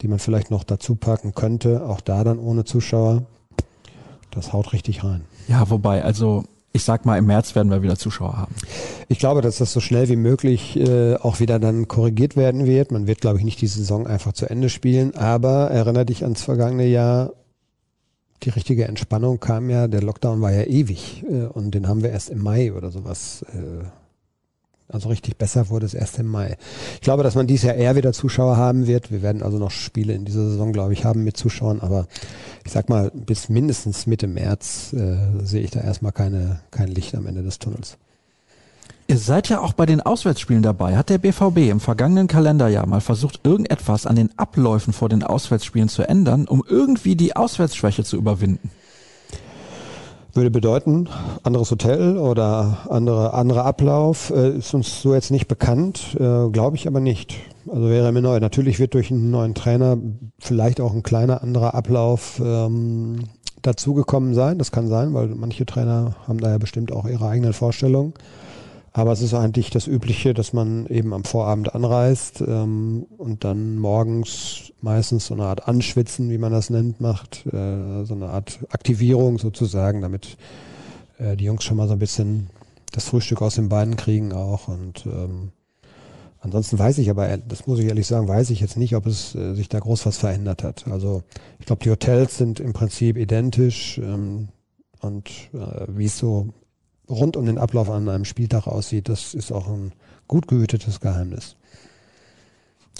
die 0.00 0.08
man 0.08 0.18
vielleicht 0.18 0.50
noch 0.50 0.64
dazu 0.64 0.94
packen 0.94 1.34
könnte. 1.34 1.86
Auch 1.86 2.00
da 2.00 2.24
dann 2.24 2.38
ohne 2.38 2.64
Zuschauer. 2.64 3.24
Das 4.30 4.52
haut 4.52 4.72
richtig 4.72 5.04
rein. 5.04 5.22
Ja, 5.48 5.68
wobei, 5.70 6.04
also 6.04 6.44
ich 6.72 6.84
sag 6.84 7.06
mal, 7.06 7.18
im 7.18 7.26
März 7.26 7.54
werden 7.54 7.70
wir 7.70 7.82
wieder 7.82 7.96
Zuschauer 7.96 8.36
haben. 8.36 8.54
Ich 9.08 9.18
glaube, 9.18 9.40
dass 9.40 9.58
das 9.58 9.72
so 9.72 9.80
schnell 9.80 10.08
wie 10.08 10.16
möglich 10.16 10.76
äh, 10.76 11.16
auch 11.16 11.40
wieder 11.40 11.58
dann 11.58 11.88
korrigiert 11.88 12.36
werden 12.36 12.66
wird. 12.66 12.92
Man 12.92 13.06
wird, 13.06 13.20
glaube 13.20 13.38
ich, 13.38 13.44
nicht 13.44 13.60
die 13.60 13.66
Saison 13.66 14.06
einfach 14.06 14.32
zu 14.32 14.48
Ende 14.48 14.68
spielen, 14.68 15.14
aber 15.16 15.70
erinnere 15.70 16.06
dich 16.06 16.22
ans 16.22 16.42
vergangene 16.42 16.86
Jahr. 16.86 17.32
Die 18.44 18.50
richtige 18.50 18.86
Entspannung 18.86 19.40
kam 19.40 19.68
ja, 19.68 19.88
der 19.88 20.02
Lockdown 20.02 20.40
war 20.40 20.52
ja 20.52 20.62
ewig 20.62 21.24
äh, 21.28 21.46
und 21.46 21.72
den 21.74 21.88
haben 21.88 22.02
wir 22.02 22.10
erst 22.10 22.30
im 22.30 22.42
Mai 22.42 22.72
oder 22.72 22.90
sowas 22.90 23.44
äh, 23.52 23.84
also 24.90 25.10
richtig 25.10 25.36
besser 25.36 25.68
wurde 25.68 25.84
es 25.84 25.94
erst 25.94 26.18
im 26.18 26.26
Mai. 26.26 26.56
Ich 26.94 27.02
glaube, 27.02 27.22
dass 27.22 27.34
man 27.34 27.46
dieses 27.46 27.66
Jahr 27.66 27.74
eher 27.74 27.94
wieder 27.94 28.12
Zuschauer 28.12 28.56
haben 28.56 28.86
wird. 28.86 29.10
Wir 29.10 29.20
werden 29.22 29.42
also 29.42 29.58
noch 29.58 29.70
Spiele 29.70 30.14
in 30.14 30.24
dieser 30.24 30.48
Saison, 30.48 30.72
glaube 30.72 30.94
ich, 30.94 31.04
haben 31.04 31.24
mit 31.24 31.36
Zuschauern. 31.36 31.80
Aber 31.80 32.06
ich 32.64 32.72
sag 32.72 32.88
mal, 32.88 33.10
bis 33.14 33.50
mindestens 33.50 34.06
Mitte 34.06 34.26
März 34.26 34.94
äh, 34.94 35.18
sehe 35.44 35.62
ich 35.62 35.70
da 35.70 35.80
erstmal 35.80 36.12
keine, 36.12 36.60
kein 36.70 36.88
Licht 36.88 37.14
am 37.14 37.26
Ende 37.26 37.42
des 37.42 37.58
Tunnels. 37.58 37.98
Ihr 39.10 39.18
seid 39.18 39.48
ja 39.48 39.60
auch 39.60 39.72
bei 39.72 39.86
den 39.86 40.00
Auswärtsspielen 40.00 40.62
dabei. 40.62 40.96
Hat 40.96 41.08
der 41.10 41.18
BVB 41.18 41.70
im 41.70 41.80
vergangenen 41.80 42.26
Kalenderjahr 42.26 42.86
mal 42.86 43.00
versucht, 43.00 43.40
irgendetwas 43.42 44.06
an 44.06 44.16
den 44.16 44.30
Abläufen 44.38 44.92
vor 44.92 45.08
den 45.08 45.22
Auswärtsspielen 45.22 45.88
zu 45.88 46.06
ändern, 46.06 46.46
um 46.46 46.62
irgendwie 46.66 47.16
die 47.16 47.34
Auswärtsschwäche 47.34 48.04
zu 48.04 48.16
überwinden? 48.16 48.70
Würde 50.38 50.52
bedeuten, 50.52 51.08
anderes 51.42 51.72
Hotel 51.72 52.16
oder 52.16 52.86
andere, 52.88 53.34
anderer 53.34 53.64
Ablauf, 53.64 54.30
äh, 54.30 54.58
ist 54.58 54.72
uns 54.72 55.02
so 55.02 55.12
jetzt 55.12 55.32
nicht 55.32 55.48
bekannt, 55.48 56.14
äh, 56.14 56.48
glaube 56.50 56.76
ich 56.76 56.86
aber 56.86 57.00
nicht. 57.00 57.34
Also 57.66 57.90
wäre 57.90 58.12
mir 58.12 58.22
neu. 58.22 58.38
Natürlich 58.38 58.78
wird 58.78 58.94
durch 58.94 59.10
einen 59.10 59.32
neuen 59.32 59.56
Trainer 59.56 59.98
vielleicht 60.38 60.80
auch 60.80 60.94
ein 60.94 61.02
kleiner 61.02 61.42
anderer 61.42 61.74
Ablauf 61.74 62.40
ähm, 62.40 63.24
dazugekommen 63.62 64.32
sein. 64.32 64.58
Das 64.58 64.70
kann 64.70 64.86
sein, 64.86 65.12
weil 65.12 65.26
manche 65.26 65.66
Trainer 65.66 66.14
haben 66.28 66.38
da 66.38 66.50
ja 66.50 66.58
bestimmt 66.58 66.92
auch 66.92 67.06
ihre 67.06 67.26
eigenen 67.26 67.52
Vorstellungen. 67.52 68.14
Aber 68.98 69.12
es 69.12 69.22
ist 69.22 69.32
eigentlich 69.32 69.70
das 69.70 69.86
Übliche, 69.86 70.34
dass 70.34 70.52
man 70.52 70.86
eben 70.88 71.14
am 71.14 71.22
Vorabend 71.22 71.72
anreist 71.72 72.40
ähm, 72.40 73.06
und 73.16 73.44
dann 73.44 73.78
morgens 73.78 74.72
meistens 74.80 75.26
so 75.26 75.34
eine 75.34 75.44
Art 75.44 75.68
Anschwitzen, 75.68 76.30
wie 76.30 76.38
man 76.38 76.50
das 76.50 76.68
nennt, 76.68 77.00
macht. 77.00 77.46
Äh, 77.46 78.04
so 78.04 78.14
eine 78.14 78.30
Art 78.30 78.58
Aktivierung 78.70 79.38
sozusagen, 79.38 80.02
damit 80.02 80.36
äh, 81.18 81.36
die 81.36 81.44
Jungs 81.44 81.62
schon 81.62 81.76
mal 81.76 81.86
so 81.86 81.92
ein 81.92 82.00
bisschen 82.00 82.50
das 82.90 83.04
Frühstück 83.04 83.40
aus 83.40 83.54
den 83.54 83.68
Beinen 83.68 83.94
kriegen 83.94 84.32
auch. 84.32 84.66
Und 84.66 85.06
ähm, 85.06 85.52
ansonsten 86.40 86.76
weiß 86.76 86.98
ich 86.98 87.08
aber, 87.08 87.36
das 87.36 87.68
muss 87.68 87.78
ich 87.78 87.86
ehrlich 87.86 88.08
sagen, 88.08 88.26
weiß 88.26 88.50
ich 88.50 88.58
jetzt 88.58 88.76
nicht, 88.76 88.96
ob 88.96 89.06
es 89.06 89.32
äh, 89.36 89.54
sich 89.54 89.68
da 89.68 89.78
groß 89.78 90.06
was 90.06 90.18
verändert 90.18 90.64
hat. 90.64 90.88
Also 90.88 91.22
ich 91.60 91.66
glaube, 91.66 91.84
die 91.84 91.90
Hotels 91.90 92.36
sind 92.36 92.58
im 92.58 92.72
Prinzip 92.72 93.16
identisch. 93.16 93.98
Ähm, 93.98 94.48
und 95.00 95.28
äh, 95.54 95.86
wie 95.86 96.06
es 96.06 96.18
so 96.18 96.48
rund 97.08 97.36
um 97.36 97.46
den 97.46 97.58
Ablauf 97.58 97.90
an 97.90 98.08
einem 98.08 98.24
Spieltag 98.24 98.66
aussieht, 98.66 99.08
das 99.08 99.34
ist 99.34 99.52
auch 99.52 99.68
ein 99.68 99.92
gut 100.26 100.48
gehütetes 100.48 101.00
Geheimnis. 101.00 101.56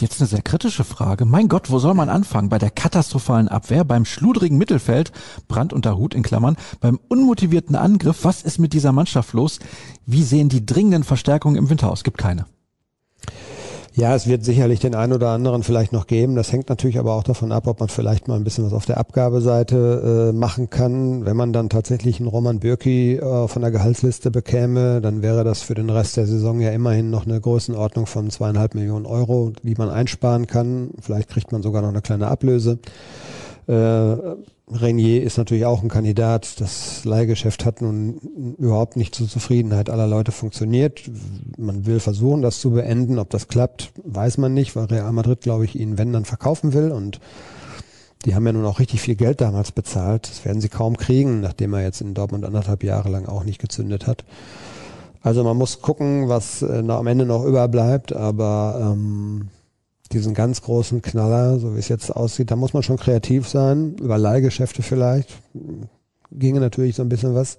Jetzt 0.01 0.21
eine 0.21 0.29
sehr 0.29 0.43
kritische 0.43 0.85
Frage. 0.85 1.25
Mein 1.25 1.49
Gott, 1.49 1.71
wo 1.71 1.81
soll 1.81 1.95
man 1.95 2.09
anfangen? 2.09 2.49
Bei 2.49 2.59
der 2.59 2.71
katastrophalen 2.71 3.49
Abwehr, 3.49 3.83
beim 3.83 4.05
schludrigen 4.05 4.57
Mittelfeld, 4.57 5.11
Brand 5.49 5.73
unter 5.73 5.99
Hut 5.99 6.15
in 6.15 6.23
Klammern, 6.23 6.57
beim 6.81 7.01
unmotivierten 7.09 7.75
Angriff. 7.75 8.25
Was 8.25 8.43
ist 8.43 8.59
mit 8.59 8.73
dieser 8.73 8.93
Mannschaft 8.93 9.33
los? 9.33 9.59
Wie 10.07 10.23
sehen 10.23 10.49
die 10.49 10.65
dringenden 10.65 11.03
Verstärkungen 11.03 11.57
im 11.57 11.69
Winter 11.69 11.91
aus? 11.91 12.05
Gibt 12.05 12.19
keine. 12.19 12.47
Ja, 13.99 14.14
es 14.14 14.28
wird 14.28 14.44
sicherlich 14.44 14.78
den 14.78 14.94
einen 14.94 15.12
oder 15.12 15.30
anderen 15.30 15.64
vielleicht 15.64 15.92
noch 15.92 16.07
geben. 16.07 16.36
Das 16.36 16.53
hängt 16.53 16.68
natürlich 16.68 17.01
aber 17.01 17.14
auch 17.14 17.24
davon 17.24 17.51
ab, 17.51 17.66
ob 17.66 17.80
man 17.80 17.88
vielleicht 17.88 18.28
mal 18.28 18.36
ein 18.36 18.44
bisschen 18.44 18.64
was 18.64 18.72
auf 18.72 18.86
der 18.86 18.96
Abgabeseite 18.99 20.30
äh, 20.30 20.32
machen 20.32 20.70
kann. 20.70 21.26
Wenn 21.26 21.36
man 21.36 21.53
dann 21.53 21.68
tatsächlich 21.68 22.20
einen 22.20 22.28
Roman 22.28 22.61
Bürki 22.61 23.16
äh, 23.16 23.49
von 23.49 23.61
der 23.61 23.72
Gehaltsliste 23.72 24.30
bekäme, 24.30 25.01
dann 25.01 25.20
wäre 25.20 25.42
das 25.42 25.62
für 25.62 25.74
den 25.74 25.90
Rest 25.90 26.16
der 26.16 26.28
Saison 26.28 26.61
ja 26.61 26.70
immerhin 26.70 27.11
noch 27.11 27.26
eine 27.26 27.40
Größenordnung 27.40 28.07
von 28.07 28.30
zweieinhalb 28.30 28.76
Millionen 28.76 29.05
Euro, 29.05 29.51
die 29.64 29.74
man 29.74 29.90
einsparen 29.90 30.46
kann. 30.46 30.90
Vielleicht 31.01 31.28
kriegt 31.28 31.51
man 31.51 31.64
sogar 31.64 31.82
noch 31.82 31.88
eine 31.88 32.01
kleine 32.01 32.28
Ablöse. 32.28 32.78
Äh, 33.69 34.16
Renier 34.71 35.23
ist 35.23 35.39
natürlich 35.39 35.64
auch 35.64 35.83
ein 35.83 35.89
Kandidat. 35.89 36.61
Das 36.61 37.05
Leihgeschäft 37.05 37.64
hat 37.64 37.81
nun 37.81 38.19
überhaupt 38.59 38.97
nicht 38.97 39.14
zur 39.14 39.29
Zufriedenheit 39.29 39.89
aller 39.89 40.07
Leute 40.07 40.33
funktioniert. 40.33 41.03
Man 41.57 41.87
will 41.87 42.01
versuchen, 42.01 42.43
das 42.43 42.61
zu 42.61 42.73
beenden. 42.73 43.19
Ob 43.19 43.31
das 43.31 43.49
klappt, 43.49 43.93
weiß 44.05 44.39
man 44.39 44.53
nicht, 44.53 44.77
weil 44.77 44.85
Real 44.87 45.12
Madrid, 45.12 45.41
glaube 45.41 45.64
ich, 45.64 45.79
ihn, 45.79 45.97
wenn 45.97 46.12
dann 46.12 46.25
verkaufen 46.25 46.73
will. 46.75 46.93
Und 46.93 47.21
die 48.25 48.35
haben 48.35 48.47
ja 48.47 48.53
nun 48.53 48.66
auch 48.66 48.79
richtig 48.79 49.01
viel 49.01 49.16
Geld 49.16 49.41
damals 49.41 49.73
bezahlt. 49.73 50.29
Das 50.29 50.45
werden 50.45 50.61
sie 50.61 50.69
kaum 50.69 50.97
kriegen, 50.97 51.41
nachdem 51.41 51.73
er 51.73 51.83
jetzt 51.83 52.01
in 52.01 52.14
Dortmund 52.14 52.45
anderthalb 52.45 52.85
Jahre 52.85 53.09
lang 53.09 53.27
auch 53.27 53.45
nicht 53.45 53.61
gezündet 53.61 54.07
hat. 54.07 54.25
Also 55.23 55.45
man 55.45 55.57
muss 55.57 55.81
gucken, 55.81 56.29
was 56.29 56.62
äh, 56.62 56.85
am 56.87 57.07
Ende 57.07 57.25
noch 57.25 57.45
überbleibt. 57.45 58.12
Aber 58.12 58.93
ähm, 58.93 59.49
diesen 60.13 60.35
ganz 60.35 60.63
großen 60.63 61.03
Knaller, 61.03 61.59
so 61.59 61.75
wie 61.75 61.79
es 61.79 61.89
jetzt 61.89 62.15
aussieht, 62.15 62.51
da 62.51 62.57
muss 62.57 62.73
man 62.73 62.83
schon 62.83 62.97
kreativ 62.97 63.49
sein, 63.49 63.97
über 64.01 64.19
Leihgeschäfte 64.19 64.83
vielleicht, 64.83 65.31
ginge 66.33 66.61
natürlich 66.61 66.97
so 66.97 67.03
ein 67.03 67.09
bisschen 67.09 67.35
was. 67.35 67.59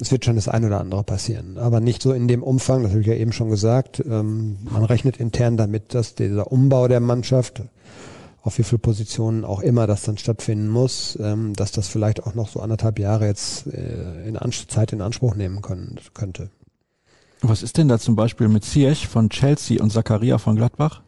Es 0.00 0.12
wird 0.12 0.24
schon 0.24 0.36
das 0.36 0.48
ein 0.48 0.64
oder 0.64 0.80
andere 0.80 1.02
passieren, 1.02 1.58
aber 1.58 1.80
nicht 1.80 2.00
so 2.00 2.12
in 2.12 2.28
dem 2.28 2.42
Umfang, 2.42 2.82
das 2.82 2.92
habe 2.92 3.00
ich 3.00 3.06
ja 3.08 3.14
eben 3.14 3.32
schon 3.32 3.50
gesagt. 3.50 4.02
Ähm, 4.08 4.58
man 4.70 4.84
rechnet 4.84 5.16
intern 5.16 5.56
damit, 5.56 5.94
dass 5.94 6.14
dieser 6.14 6.52
Umbau 6.52 6.86
der 6.86 7.00
Mannschaft, 7.00 7.62
auf 8.42 8.56
wie 8.56 8.62
viele 8.62 8.78
Positionen 8.78 9.44
auch 9.44 9.60
immer 9.60 9.86
das 9.86 10.02
dann 10.02 10.16
stattfinden 10.16 10.68
muss, 10.68 11.18
ähm, 11.20 11.54
dass 11.54 11.72
das 11.72 11.88
vielleicht 11.88 12.22
auch 12.22 12.34
noch 12.34 12.48
so 12.48 12.60
anderthalb 12.60 12.98
Jahre 12.98 13.26
jetzt 13.26 13.66
äh, 13.66 14.26
in 14.26 14.36
Anst 14.36 14.70
Zeit 14.70 14.92
in 14.92 15.02
Anspruch 15.02 15.34
nehmen 15.34 15.60
können, 15.60 15.98
könnte. 16.14 16.50
Was 17.42 17.62
ist 17.62 17.76
denn 17.76 17.88
da 17.88 17.98
zum 17.98 18.16
Beispiel 18.16 18.48
mit 18.48 18.64
Ziyech 18.64 19.08
von 19.08 19.28
Chelsea 19.28 19.82
und 19.82 19.90
Zakaria 19.90 20.38
von 20.38 20.56
Gladbach? 20.56 21.02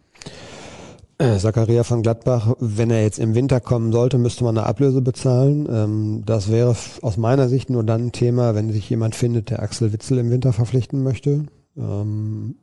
Äh, 1.19 1.39
Zakaria 1.39 1.85
von 1.85 2.03
Gladbach, 2.03 2.55
wenn 2.59 2.91
er 2.91 3.03
jetzt 3.03 3.19
im 3.19 3.35
Winter 3.35 3.61
kommen 3.61 3.93
sollte, 3.93 4.19
müsste 4.19 4.43
man 4.43 4.59
eine 4.59 4.67
Ablöse 4.67 5.03
bezahlen. 5.03 5.69
Ähm, 5.71 6.23
das 6.27 6.51
wäre 6.51 6.75
aus 7.03 7.17
meiner 7.17 7.49
Sicht 7.49 7.71
nur 7.71 7.85
dann 7.85 8.07
ein 8.07 8.13
Thema, 8.13 8.55
wenn 8.55 8.73
sich 8.73 8.91
jemand 8.91 9.15
findet, 9.15 9.51
der 9.51 9.63
Axel 9.63 9.93
Witzel 9.93 10.19
im 10.19 10.31
Winter 10.31 10.53
verpflichten 10.53 11.03
möchte. 11.03 11.45
Ähm, 11.77 12.57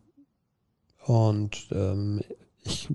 und 1.06 1.70
ähm, 1.72 2.22
ich 2.64 2.90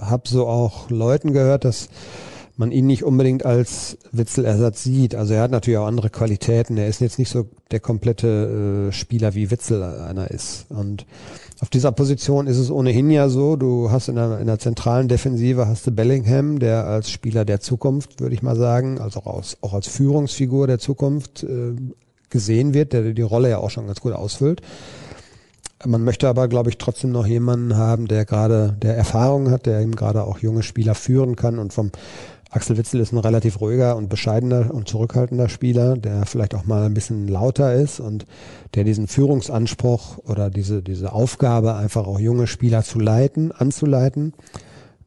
habe 0.00 0.28
so 0.28 0.46
auch 0.46 0.90
Leuten 0.90 1.32
gehört, 1.32 1.64
dass 1.64 1.88
man 2.60 2.72
ihn 2.72 2.86
nicht 2.86 3.04
unbedingt 3.04 3.44
als 3.44 3.96
Witzelersatz 4.12 4.84
sieht. 4.84 5.14
Also 5.14 5.32
er 5.32 5.40
hat 5.40 5.50
natürlich 5.50 5.78
auch 5.78 5.86
andere 5.86 6.10
Qualitäten. 6.10 6.76
Er 6.76 6.88
ist 6.88 7.00
jetzt 7.00 7.18
nicht 7.18 7.30
so 7.30 7.46
der 7.70 7.80
komplette 7.80 8.88
äh, 8.88 8.92
Spieler 8.92 9.34
wie 9.34 9.50
Witzel 9.50 9.82
einer 9.82 10.30
ist. 10.30 10.66
Und 10.68 11.06
auf 11.60 11.70
dieser 11.70 11.90
Position 11.90 12.46
ist 12.46 12.58
es 12.58 12.70
ohnehin 12.70 13.10
ja 13.10 13.30
so, 13.30 13.56
du 13.56 13.90
hast 13.90 14.08
in 14.08 14.16
der, 14.16 14.38
in 14.38 14.46
der 14.46 14.58
zentralen 14.58 15.08
Defensive 15.08 15.66
hast 15.66 15.86
du 15.86 15.90
Bellingham, 15.90 16.58
der 16.58 16.86
als 16.86 17.10
Spieler 17.10 17.46
der 17.46 17.60
Zukunft, 17.60 18.20
würde 18.20 18.34
ich 18.34 18.42
mal 18.42 18.56
sagen, 18.56 19.00
also 19.00 19.20
auch 19.20 19.38
als, 19.38 19.56
auch 19.62 19.72
als 19.72 19.88
Führungsfigur 19.88 20.66
der 20.66 20.78
Zukunft 20.78 21.42
äh, 21.42 21.74
gesehen 22.28 22.74
wird, 22.74 22.92
der 22.92 23.14
die 23.14 23.22
Rolle 23.22 23.48
ja 23.48 23.58
auch 23.58 23.70
schon 23.70 23.86
ganz 23.86 24.00
gut 24.00 24.12
ausfüllt. 24.12 24.60
Man 25.86 26.04
möchte 26.04 26.28
aber, 26.28 26.46
glaube 26.46 26.68
ich, 26.68 26.76
trotzdem 26.76 27.10
noch 27.10 27.26
jemanden 27.26 27.74
haben, 27.78 28.06
der 28.06 28.26
gerade, 28.26 28.76
der 28.82 28.98
Erfahrung 28.98 29.50
hat, 29.50 29.64
der 29.64 29.80
eben 29.80 29.96
gerade 29.96 30.24
auch 30.24 30.38
junge 30.40 30.62
Spieler 30.62 30.94
führen 30.94 31.36
kann 31.36 31.58
und 31.58 31.72
vom 31.72 31.90
Axel 32.50 32.76
Witzel 32.76 33.00
ist 33.00 33.12
ein 33.12 33.18
relativ 33.18 33.60
ruhiger 33.60 33.96
und 33.96 34.08
bescheidener 34.08 34.74
und 34.74 34.88
zurückhaltender 34.88 35.48
Spieler, 35.48 35.96
der 35.96 36.26
vielleicht 36.26 36.54
auch 36.56 36.64
mal 36.64 36.84
ein 36.84 36.94
bisschen 36.94 37.28
lauter 37.28 37.74
ist 37.74 38.00
und 38.00 38.26
der 38.74 38.82
diesen 38.82 39.06
Führungsanspruch 39.06 40.18
oder 40.18 40.50
diese, 40.50 40.82
diese 40.82 41.12
Aufgabe, 41.12 41.76
einfach 41.76 42.08
auch 42.08 42.18
junge 42.18 42.48
Spieler 42.48 42.82
zu 42.82 42.98
leiten, 42.98 43.52
anzuleiten, 43.52 44.34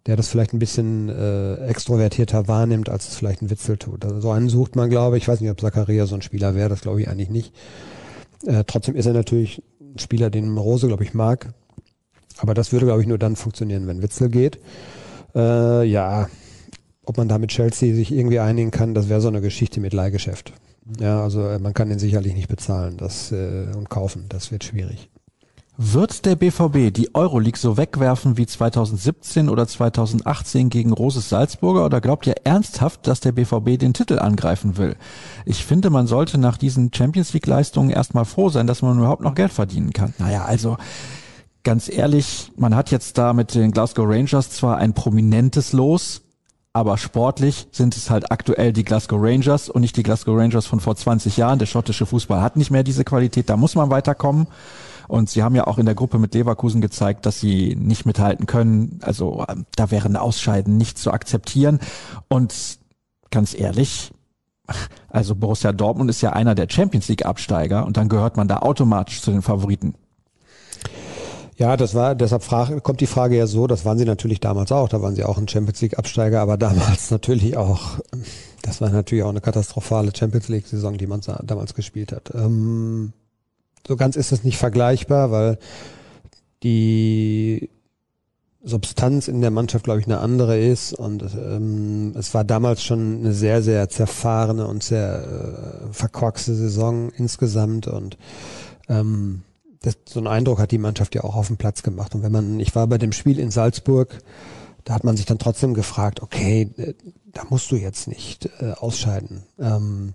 der 0.05 0.15
das 0.15 0.29
vielleicht 0.29 0.53
ein 0.53 0.59
bisschen 0.59 1.09
äh, 1.09 1.55
extrovertierter 1.67 2.47
wahrnimmt, 2.47 2.87
als 2.87 3.09
es 3.09 3.15
vielleicht 3.15 3.41
ein 3.41 3.49
Witzel 3.49 3.77
tut. 3.77 4.05
Also 4.05 4.21
so 4.21 4.31
einen 4.31 4.47
sucht 4.47 4.77
man, 4.77 4.89
glaube 4.89 5.17
ich. 5.17 5.23
Ich 5.23 5.27
weiß 5.27 5.41
nicht, 5.41 5.51
ob 5.51 5.59
Zakaria 5.59 6.05
so 6.05 6.15
ein 6.15 6.21
Spieler 6.21 6.55
wäre, 6.55 6.69
das 6.69 6.81
glaube 6.81 7.01
ich 7.01 7.09
eigentlich 7.09 7.29
nicht. 7.29 7.53
Äh, 8.45 8.63
trotzdem 8.65 8.95
ist 8.95 9.05
er 9.05 9.13
natürlich 9.13 9.61
ein 9.81 9.99
Spieler, 9.99 10.29
den 10.29 10.57
Rose, 10.57 10.87
glaube 10.87 11.03
ich, 11.03 11.13
mag. 11.13 11.53
Aber 12.37 12.53
das 12.53 12.71
würde, 12.71 12.85
glaube 12.85 13.01
ich, 13.01 13.07
nur 13.07 13.17
dann 13.17 13.35
funktionieren, 13.35 13.85
wenn 13.85 14.01
Witzel 14.01 14.29
geht. 14.29 14.59
Äh, 15.35 15.83
ja, 15.83 16.29
ob 17.05 17.17
man 17.17 17.27
da 17.27 17.37
mit 17.37 17.51
Chelsea 17.51 17.93
sich 17.93 18.11
irgendwie 18.11 18.39
einigen 18.39 18.71
kann, 18.71 18.93
das 18.93 19.09
wäre 19.09 19.21
so 19.21 19.27
eine 19.27 19.41
Geschichte 19.41 19.79
mit 19.79 19.93
Leihgeschäft. 19.93 20.53
Ja, 20.99 21.21
also 21.21 21.47
äh, 21.47 21.59
man 21.59 21.73
kann 21.73 21.89
den 21.89 21.99
sicherlich 21.99 22.33
nicht 22.33 22.49
bezahlen 22.49 22.97
das, 22.97 23.31
äh, 23.31 23.67
und 23.75 23.89
kaufen. 23.89 24.25
Das 24.29 24.51
wird 24.51 24.63
schwierig. 24.63 25.09
Wird 25.75 26.25
der 26.25 26.35
BVB 26.35 26.93
die 26.93 27.15
Euroleague 27.15 27.57
so 27.57 27.77
wegwerfen 27.77 28.37
wie 28.37 28.45
2017 28.45 29.49
oder 29.49 29.67
2018 29.67 30.69
gegen 30.69 30.93
Roses 30.93 31.29
Salzburger 31.29 31.85
oder 31.85 31.99
glaubt 31.99 32.27
ihr 32.27 32.35
ernsthaft, 32.43 33.07
dass 33.07 33.21
der 33.21 33.31
BVB 33.31 33.79
den 33.79 33.93
Titel 33.93 34.19
angreifen 34.19 34.77
will? 34.77 34.95
Ich 35.45 35.65
finde, 35.65 35.89
man 35.89 36.05
sollte 36.05 36.37
nach 36.37 36.57
diesen 36.57 36.93
Champions 36.93 37.33
League 37.33 37.47
Leistungen 37.47 37.89
erstmal 37.89 38.25
froh 38.25 38.49
sein, 38.49 38.67
dass 38.67 38.83
man 38.83 38.99
überhaupt 38.99 39.23
noch 39.23 39.33
Geld 39.33 39.51
verdienen 39.51 39.93
kann. 39.93 40.13
Naja, 40.19 40.45
also 40.45 40.77
ganz 41.63 41.89
ehrlich, 41.89 42.51
man 42.55 42.75
hat 42.75 42.91
jetzt 42.91 43.17
da 43.17 43.33
mit 43.33 43.55
den 43.55 43.71
Glasgow 43.71 44.05
Rangers 44.07 44.51
zwar 44.51 44.77
ein 44.77 44.93
prominentes 44.93 45.73
Los, 45.73 46.21
aber 46.73 46.97
sportlich 46.97 47.67
sind 47.71 47.95
es 47.95 48.09
halt 48.09 48.31
aktuell 48.31 48.73
die 48.73 48.83
Glasgow 48.83 49.19
Rangers 49.21 49.69
und 49.69 49.81
nicht 49.81 49.95
die 49.95 50.01
Glasgow 50.01 50.35
Rangers 50.35 50.65
von 50.65 50.79
vor 50.79 50.95
20 50.95 51.37
Jahren. 51.37 51.59
Der 51.59 51.67
schottische 51.67 52.07
Fußball 52.07 52.41
hat 52.41 52.57
nicht 52.57 52.71
mehr 52.71 52.83
diese 52.83 53.03
Qualität, 53.03 53.49
da 53.49 53.57
muss 53.57 53.75
man 53.75 53.91
weiterkommen. 53.91 54.47
Und 55.07 55.29
sie 55.29 55.43
haben 55.43 55.53
ja 55.53 55.67
auch 55.67 55.77
in 55.77 55.85
der 55.85 55.93
Gruppe 55.93 56.17
mit 56.17 56.33
Leverkusen 56.33 56.81
gezeigt, 56.81 57.27
dass 57.27 57.39
sie 57.39 57.75
nicht 57.75 58.07
mithalten 58.07 58.47
können. 58.47 58.99
Also 59.03 59.45
ähm, 59.47 59.65
da 59.75 59.91
wäre 59.91 60.09
ein 60.09 60.15
Ausscheiden 60.15 60.77
nicht 60.77 60.97
zu 60.97 61.11
akzeptieren. 61.11 61.79
Und 62.27 62.79
ganz 63.29 63.53
ehrlich, 63.53 64.11
also 65.09 65.35
Borussia 65.35 65.73
Dortmund 65.73 66.09
ist 66.09 66.21
ja 66.21 66.31
einer 66.31 66.55
der 66.55 66.67
Champions 66.69 67.07
League 67.07 67.25
Absteiger 67.25 67.85
und 67.85 67.97
dann 67.97 68.09
gehört 68.09 68.37
man 68.37 68.47
da 68.47 68.59
automatisch 68.59 69.21
zu 69.21 69.29
den 69.29 69.41
Favoriten. 69.43 69.93
Ja, 71.57 71.77
das 71.77 71.93
war, 71.93 72.15
deshalb 72.15 72.43
frage, 72.43 72.81
kommt 72.81 72.99
die 73.01 73.07
Frage 73.07 73.37
ja 73.37 73.47
so, 73.47 73.67
das 73.67 73.85
waren 73.85 73.97
sie 73.97 74.05
natürlich 74.05 74.39
damals 74.39 74.71
auch, 74.71 74.89
da 74.89 75.01
waren 75.01 75.15
sie 75.15 75.23
auch 75.23 75.37
ein 75.37 75.47
Champions 75.47 75.81
League 75.81 75.97
Absteiger, 75.97 76.41
aber 76.41 76.57
damals 76.57 77.11
natürlich 77.11 77.57
auch, 77.57 77.99
das 78.61 78.81
war 78.81 78.89
natürlich 78.89 79.23
auch 79.23 79.29
eine 79.29 79.41
katastrophale 79.41 80.11
Champions 80.15 80.47
League 80.49 80.67
Saison, 80.67 80.97
die 80.97 81.07
man 81.07 81.21
damals 81.43 81.75
gespielt 81.75 82.11
hat. 82.11 82.33
Ähm, 82.33 83.13
so 83.87 83.95
ganz 83.95 84.15
ist 84.15 84.31
das 84.31 84.43
nicht 84.43 84.57
vergleichbar, 84.57 85.31
weil 85.31 85.57
die 86.63 87.69
Substanz 88.63 89.27
in 89.27 89.41
der 89.41 89.51
Mannschaft, 89.51 89.83
glaube 89.83 89.99
ich, 89.99 90.05
eine 90.05 90.19
andere 90.19 90.57
ist. 90.57 90.93
Und 90.93 91.23
ähm, 91.35 92.13
es 92.17 92.33
war 92.33 92.45
damals 92.45 92.81
schon 92.81 93.19
eine 93.19 93.33
sehr, 93.33 93.61
sehr 93.61 93.89
zerfahrene 93.89 94.65
und 94.67 94.83
sehr 94.83 95.81
äh, 95.89 95.93
verkorkste 95.93 96.55
Saison 96.55 97.11
insgesamt. 97.11 97.87
Und 97.87 98.17
ähm, 98.87 99.41
das, 99.83 99.97
so 100.07 100.19
einen 100.19 100.27
Eindruck 100.27 100.59
hat 100.59 100.71
die 100.71 100.77
Mannschaft 100.77 101.13
ja 101.13 101.23
auch 101.23 101.35
auf 101.35 101.47
dem 101.47 101.57
Platz 101.57 101.83
gemacht. 101.83 102.15
Und 102.15 102.23
wenn 102.23 102.31
man, 102.31 102.59
ich 102.59 102.73
war 102.73 102.87
bei 102.87 102.97
dem 102.97 103.11
Spiel 103.11 103.37
in 103.37 103.51
Salzburg, 103.51 104.17
da 104.85 104.93
hat 104.93 105.03
man 105.03 105.15
sich 105.17 105.25
dann 105.25 105.39
trotzdem 105.39 105.73
gefragt, 105.73 106.21
okay, 106.21 106.69
äh, 106.77 106.93
da 107.31 107.43
musst 107.49 107.69
du 107.71 107.75
jetzt 107.75 108.07
nicht 108.07 108.49
äh, 108.59 108.71
ausscheiden. 108.71 109.43
Ähm, 109.59 110.13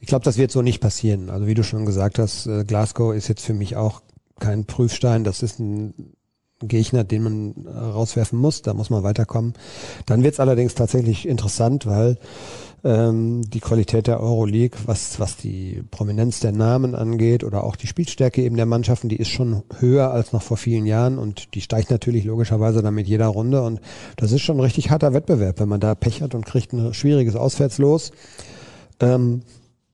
ich 0.00 0.06
glaube, 0.06 0.24
das 0.24 0.38
wird 0.38 0.52
so 0.52 0.62
nicht 0.62 0.80
passieren. 0.80 1.30
Also 1.30 1.46
wie 1.46 1.54
du 1.54 1.64
schon 1.64 1.84
gesagt 1.84 2.18
hast, 2.18 2.46
äh, 2.46 2.64
Glasgow 2.64 3.12
ist 3.14 3.28
jetzt 3.28 3.44
für 3.44 3.54
mich 3.54 3.76
auch 3.76 4.02
kein 4.38 4.66
Prüfstein. 4.66 5.24
Das 5.24 5.42
ist 5.42 5.58
ein 5.58 6.12
Gegner, 6.60 7.02
den 7.02 7.22
man 7.22 7.66
äh, 7.66 7.70
rauswerfen 7.70 8.38
muss. 8.38 8.62
Da 8.62 8.72
muss 8.72 8.90
man 8.90 9.02
weiterkommen. 9.02 9.54
Dann 10.06 10.22
wird 10.22 10.34
es 10.34 10.40
allerdings 10.40 10.76
tatsächlich 10.76 11.26
interessant, 11.26 11.86
weil 11.86 12.18
ähm, 12.86 13.42
die 13.50 13.58
Qualität 13.58 14.06
der 14.06 14.20
Euroleague, 14.20 14.78
was, 14.86 15.18
was 15.18 15.36
die 15.36 15.82
Prominenz 15.90 16.38
der 16.38 16.52
Namen 16.52 16.94
angeht 16.94 17.42
oder 17.42 17.64
auch 17.64 17.74
die 17.74 17.88
Spielstärke 17.88 18.42
eben 18.42 18.56
der 18.56 18.66
Mannschaften, 18.66 19.08
die 19.08 19.16
ist 19.16 19.28
schon 19.28 19.64
höher 19.80 20.12
als 20.12 20.32
noch 20.32 20.42
vor 20.42 20.56
vielen 20.56 20.86
Jahren 20.86 21.18
und 21.18 21.54
die 21.54 21.60
steigt 21.60 21.90
natürlich 21.90 22.24
logischerweise 22.24 22.82
dann 22.82 22.94
mit 22.94 23.08
jeder 23.08 23.26
Runde. 23.26 23.62
Und 23.62 23.80
das 24.16 24.30
ist 24.30 24.42
schon 24.42 24.58
ein 24.58 24.60
richtig 24.60 24.90
harter 24.90 25.12
Wettbewerb, 25.12 25.58
wenn 25.58 25.68
man 25.68 25.80
da 25.80 25.96
Pech 25.96 26.22
hat 26.22 26.36
und 26.36 26.46
kriegt 26.46 26.72
ein 26.72 26.94
schwieriges 26.94 27.34
Auswärtslos. 27.34 28.12
Ähm, 29.00 29.42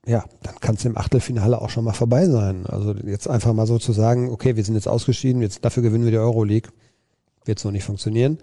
ja, 0.05 0.25
dann 0.43 0.55
kann 0.59 0.75
es 0.75 0.85
im 0.85 0.97
Achtelfinale 0.97 1.59
auch 1.59 1.71
schon 1.71 1.85
mal 1.85 1.93
vorbei 1.93 2.27
sein. 2.27 2.67
Also 2.67 2.93
jetzt 2.93 3.27
einfach 3.27 3.53
mal 3.53 3.65
so 3.65 3.79
zu 3.79 3.91
sagen, 3.91 4.29
okay, 4.29 4.55
wir 4.55 4.63
sind 4.63 4.75
jetzt 4.75 4.87
ausgeschieden, 4.87 5.41
jetzt 5.41 5.65
dafür 5.65 5.81
gewinnen 5.81 6.03
wir 6.03 6.11
die 6.11 6.17
Euroleague, 6.17 6.71
wird 7.45 7.57
so 7.57 7.71
nicht 7.71 7.85
funktionieren. 7.85 8.37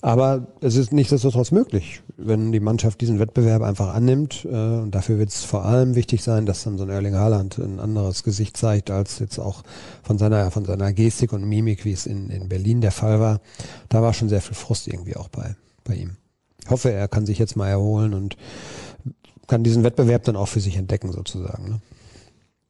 Aber 0.00 0.46
es 0.60 0.76
ist 0.76 0.92
nichtsdestotrotz 0.92 1.50
möglich, 1.50 2.02
wenn 2.16 2.52
die 2.52 2.60
Mannschaft 2.60 3.00
diesen 3.00 3.18
Wettbewerb 3.18 3.62
einfach 3.62 3.94
annimmt. 3.94 4.44
Äh, 4.44 4.48
und 4.48 4.92
dafür 4.92 5.18
wird 5.18 5.30
es 5.30 5.44
vor 5.44 5.64
allem 5.64 5.94
wichtig 5.94 6.22
sein, 6.22 6.46
dass 6.46 6.64
dann 6.64 6.78
so 6.78 6.84
ein 6.84 6.90
Erling 6.90 7.14
Haaland 7.14 7.58
ein 7.58 7.80
anderes 7.80 8.22
Gesicht 8.22 8.56
zeigt, 8.56 8.90
als 8.90 9.18
jetzt 9.18 9.38
auch 9.38 9.62
von 10.02 10.18
seiner, 10.18 10.50
von 10.50 10.64
seiner 10.64 10.92
Gestik 10.92 11.32
und 11.32 11.44
Mimik, 11.44 11.84
wie 11.84 11.92
es 11.92 12.06
in, 12.06 12.30
in 12.30 12.48
Berlin 12.48 12.80
der 12.80 12.92
Fall 12.92 13.20
war. 13.20 13.40
Da 13.88 14.02
war 14.02 14.12
schon 14.12 14.28
sehr 14.28 14.40
viel 14.40 14.54
Frust 14.54 14.88
irgendwie 14.88 15.16
auch 15.16 15.28
bei, 15.28 15.56
bei 15.84 15.94
ihm. 15.94 16.16
Ich 16.62 16.70
hoffe, 16.70 16.90
er 16.90 17.08
kann 17.08 17.26
sich 17.26 17.38
jetzt 17.38 17.56
mal 17.56 17.68
erholen 17.68 18.14
und 18.14 18.36
kann 19.46 19.64
diesen 19.64 19.84
Wettbewerb 19.84 20.24
dann 20.24 20.36
auch 20.36 20.48
für 20.48 20.60
sich 20.60 20.76
entdecken 20.76 21.12
sozusagen. 21.12 21.68
Ne? 21.68 21.80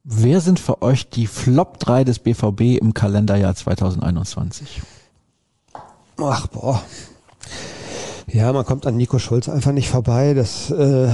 Wer 0.03 0.41
sind 0.41 0.59
für 0.59 0.81
euch 0.81 1.09
die 1.09 1.27
Flop 1.27 1.79
3 1.79 2.03
des 2.03 2.19
BVB 2.19 2.79
im 2.79 2.93
Kalenderjahr 2.93 3.55
2021? 3.55 4.81
Ach 6.17 6.47
boah. 6.47 6.83
Ja, 8.35 8.51
man 8.51 8.65
kommt 8.65 8.85
an 8.85 8.97
Nico 8.97 9.17
Schulz 9.17 9.47
einfach 9.47 9.71
nicht 9.71 9.87
vorbei. 9.87 10.33
Das, 10.33 10.69
äh, 10.69 11.07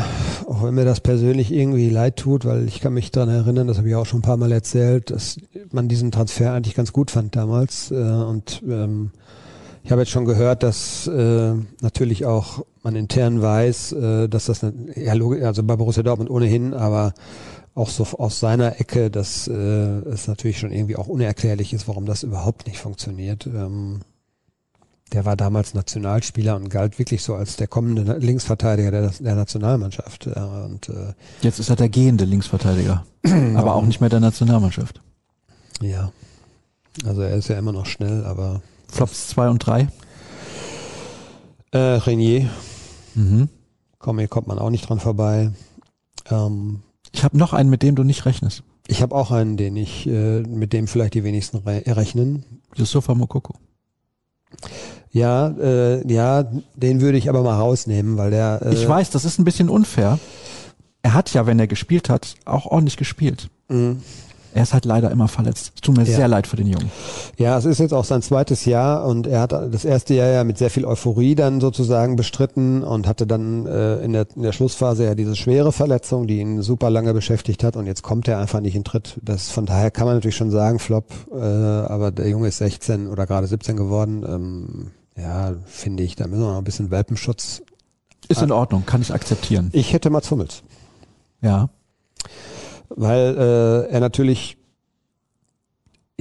auch 0.47 0.63
wenn 0.63 0.73
mir 0.73 0.85
das 0.85 1.01
persönlich 1.01 1.51
irgendwie 1.51 1.87
leid 1.91 2.17
tut, 2.17 2.45
weil 2.45 2.67
ich 2.67 2.81
kann 2.81 2.95
mich 2.95 3.11
daran 3.11 3.29
erinnern, 3.29 3.67
das 3.67 3.77
habe 3.77 3.87
ich 3.87 3.93
auch 3.93 4.07
schon 4.07 4.19
ein 4.19 4.23
paar 4.23 4.37
Mal 4.37 4.51
erzählt, 4.51 5.11
dass 5.11 5.37
man 5.71 5.87
diesen 5.87 6.09
Transfer 6.09 6.51
eigentlich 6.51 6.73
ganz 6.73 6.93
gut 6.93 7.11
fand 7.11 7.35
damals. 7.35 7.91
Äh, 7.91 7.93
und 7.93 8.63
ähm, 8.67 9.11
ich 9.83 9.91
habe 9.91 10.01
jetzt 10.01 10.09
schon 10.09 10.25
gehört, 10.25 10.63
dass 10.63 11.05
äh, 11.05 11.53
natürlich 11.81 12.25
auch 12.25 12.65
man 12.81 12.95
intern 12.95 13.39
weiß, 13.39 13.91
äh, 13.91 14.27
dass 14.27 14.45
das 14.45 14.63
eine, 14.63 14.73
ja, 14.95 15.13
also 15.45 15.61
bei 15.61 15.75
Borussia 15.75 16.01
Dortmund 16.01 16.31
ohnehin, 16.31 16.73
aber 16.73 17.13
auch 17.75 17.89
so 17.89 18.03
aus 18.17 18.39
seiner 18.39 18.79
Ecke, 18.79 19.11
dass 19.11 19.47
äh, 19.47 19.53
es 19.53 20.27
natürlich 20.27 20.57
schon 20.57 20.71
irgendwie 20.71 20.95
auch 20.95 21.07
unerklärlich 21.07 21.71
ist, 21.71 21.87
warum 21.87 22.07
das 22.07 22.23
überhaupt 22.23 22.65
nicht 22.65 22.79
funktioniert. 22.79 23.45
Ähm, 23.45 23.99
der 25.11 25.25
war 25.25 25.35
damals 25.35 25.73
Nationalspieler 25.73 26.55
und 26.55 26.69
galt 26.69 26.97
wirklich 26.99 27.23
so 27.23 27.35
als 27.35 27.57
der 27.57 27.67
kommende 27.67 28.17
Linksverteidiger 28.17 28.91
der, 28.91 29.11
der 29.19 29.35
Nationalmannschaft. 29.35 30.27
Und, 30.27 30.89
äh, 30.89 31.13
Jetzt 31.41 31.59
ist 31.59 31.69
er 31.69 31.75
der 31.75 31.89
gehende 31.89 32.25
Linksverteidiger, 32.25 33.05
aber 33.55 33.75
auch 33.75 33.85
nicht 33.85 33.99
mehr 33.99 34.09
der 34.09 34.19
Nationalmannschaft. 34.19 35.01
Ja, 35.81 36.11
also 37.05 37.21
er 37.21 37.35
ist 37.35 37.47
ja 37.47 37.57
immer 37.57 37.71
noch 37.71 37.85
schnell, 37.85 38.25
aber 38.25 38.61
Flops 38.87 39.29
2 39.29 39.49
und 39.49 39.59
3? 39.59 39.87
Äh, 41.71 41.77
Renier. 41.77 42.49
Mhm. 43.15 43.49
Komm, 43.99 44.29
kommt 44.29 44.47
man 44.47 44.59
auch 44.59 44.69
nicht 44.69 44.89
dran 44.89 44.99
vorbei. 44.99 45.51
Ähm, 46.29 46.81
ich 47.11 47.23
habe 47.23 47.37
noch 47.37 47.53
einen, 47.53 47.69
mit 47.69 47.83
dem 47.83 47.95
du 47.95 48.03
nicht 48.03 48.25
rechnest. 48.25 48.63
Ich 48.87 49.01
habe 49.01 49.15
auch 49.15 49.31
einen, 49.31 49.57
den 49.57 49.75
ich, 49.75 50.07
äh, 50.07 50.41
mit 50.41 50.73
dem 50.73 50.87
vielleicht 50.87 51.13
die 51.13 51.23
wenigsten 51.23 51.57
re 51.57 51.83
rechnen. 51.85 52.45
Yusufa 52.75 53.13
Mokoko. 53.13 53.55
Ja, 55.11 55.49
äh, 55.49 56.07
ja, 56.11 56.45
den 56.75 57.01
würde 57.01 57.17
ich 57.17 57.29
aber 57.29 57.43
mal 57.43 57.57
rausnehmen, 57.57 58.17
weil 58.17 58.31
der. 58.31 58.61
Äh, 58.63 58.73
ich 58.73 58.87
weiß, 58.87 59.09
das 59.09 59.25
ist 59.25 59.39
ein 59.39 59.45
bisschen 59.45 59.69
unfair. 59.69 60.19
Er 61.01 61.13
hat 61.13 61.33
ja, 61.33 61.45
wenn 61.45 61.59
er 61.59 61.67
gespielt 61.67 62.09
hat, 62.09 62.35
auch 62.45 62.65
ordentlich 62.65 62.97
gespielt. 62.97 63.49
Mhm. 63.67 64.01
Er 64.53 64.63
ist 64.63 64.73
halt 64.73 64.85
leider 64.85 65.11
immer 65.11 65.27
verletzt. 65.27 65.71
Es 65.75 65.81
tut 65.81 65.95
mir 65.95 66.03
ja. 66.03 66.15
sehr 66.15 66.27
leid 66.27 66.45
für 66.45 66.57
den 66.57 66.67
Jungen. 66.67 66.91
Ja, 67.37 67.57
es 67.57 67.65
ist 67.65 67.79
jetzt 67.79 67.93
auch 67.93 68.03
sein 68.03 68.21
zweites 68.21 68.65
Jahr 68.65 69.05
und 69.05 69.27
er 69.27 69.41
hat 69.41 69.53
das 69.53 69.85
erste 69.85 70.13
Jahr 70.13 70.27
ja 70.27 70.43
mit 70.43 70.57
sehr 70.57 70.69
viel 70.69 70.85
Euphorie 70.85 71.35
dann 71.35 71.61
sozusagen 71.61 72.17
bestritten 72.17 72.83
und 72.83 73.07
hatte 73.07 73.25
dann 73.25 73.65
äh, 73.65 73.97
in, 74.03 74.13
der, 74.13 74.27
in 74.35 74.41
der 74.41 74.51
Schlussphase 74.51 75.05
ja 75.05 75.15
diese 75.15 75.35
schwere 75.35 75.71
Verletzung, 75.71 76.27
die 76.27 76.39
ihn 76.39 76.61
super 76.61 76.89
lange 76.89 77.13
beschäftigt 77.13 77.63
hat 77.63 77.77
und 77.77 77.85
jetzt 77.85 78.03
kommt 78.03 78.27
er 78.27 78.39
einfach 78.39 78.59
nicht 78.59 78.75
in 78.75 78.83
Tritt. 78.83 79.17
Das 79.21 79.49
von 79.49 79.65
daher 79.65 79.89
kann 79.89 80.05
man 80.05 80.15
natürlich 80.15 80.35
schon 80.35 80.51
sagen, 80.51 80.79
Flop, 80.79 81.05
äh, 81.31 81.37
aber 81.37 82.11
der 82.11 82.27
Junge 82.27 82.49
ist 82.49 82.57
16 82.57 83.07
oder 83.07 83.25
gerade 83.25 83.47
17 83.47 83.77
geworden. 83.77 84.25
Ähm, 84.27 84.91
ja, 85.15 85.53
finde 85.65 86.03
ich, 86.03 86.15
da 86.15 86.27
müssen 86.27 86.41
wir 86.41 86.51
noch 86.51 86.57
ein 86.57 86.63
bisschen 86.63 86.91
Welpenschutz. 86.91 87.61
Ist 88.27 88.41
in 88.41 88.51
Ordnung, 88.51 88.85
kann 88.85 89.01
ich 89.01 89.13
akzeptieren. 89.13 89.69
Ich 89.73 89.93
hätte 89.93 90.09
Mats 90.09 90.29
Hummels. 90.31 90.63
Ja 91.41 91.69
weil 92.95 93.37
äh, 93.37 93.91
er 93.91 93.99
natürlich 93.99 94.57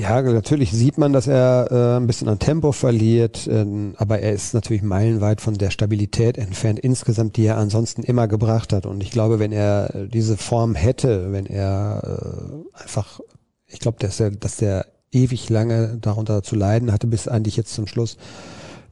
ja, 0.00 0.22
natürlich 0.22 0.72
sieht 0.72 0.96
man, 0.96 1.12
dass 1.12 1.26
er 1.26 1.68
äh, 1.70 1.96
ein 1.98 2.06
bisschen 2.06 2.28
an 2.28 2.38
Tempo 2.38 2.72
verliert, 2.72 3.46
äh, 3.46 3.66
aber 3.96 4.20
er 4.20 4.32
ist 4.32 4.54
natürlich 4.54 4.82
meilenweit 4.82 5.42
von 5.42 5.58
der 5.58 5.70
Stabilität 5.70 6.38
entfernt 6.38 6.78
insgesamt, 6.78 7.36
die 7.36 7.44
er 7.44 7.58
ansonsten 7.58 8.02
immer 8.02 8.26
gebracht 8.26 8.72
hat. 8.72 8.86
Und 8.86 9.02
ich 9.02 9.10
glaube, 9.10 9.38
wenn 9.38 9.52
er 9.52 10.06
diese 10.06 10.38
Form 10.38 10.74
hätte, 10.74 11.32
wenn 11.32 11.44
er 11.44 12.62
äh, 12.74 12.82
einfach, 12.82 13.20
ich 13.66 13.78
glaube, 13.78 13.98
dass 14.00 14.18
er, 14.20 14.30
dass 14.30 14.62
er 14.62 14.86
ewig 15.12 15.50
lange 15.50 15.98
darunter 16.00 16.42
zu 16.42 16.56
leiden 16.56 16.92
hatte, 16.92 17.06
bis 17.06 17.28
eigentlich 17.28 17.58
jetzt 17.58 17.74
zum 17.74 17.86
Schluss, 17.86 18.16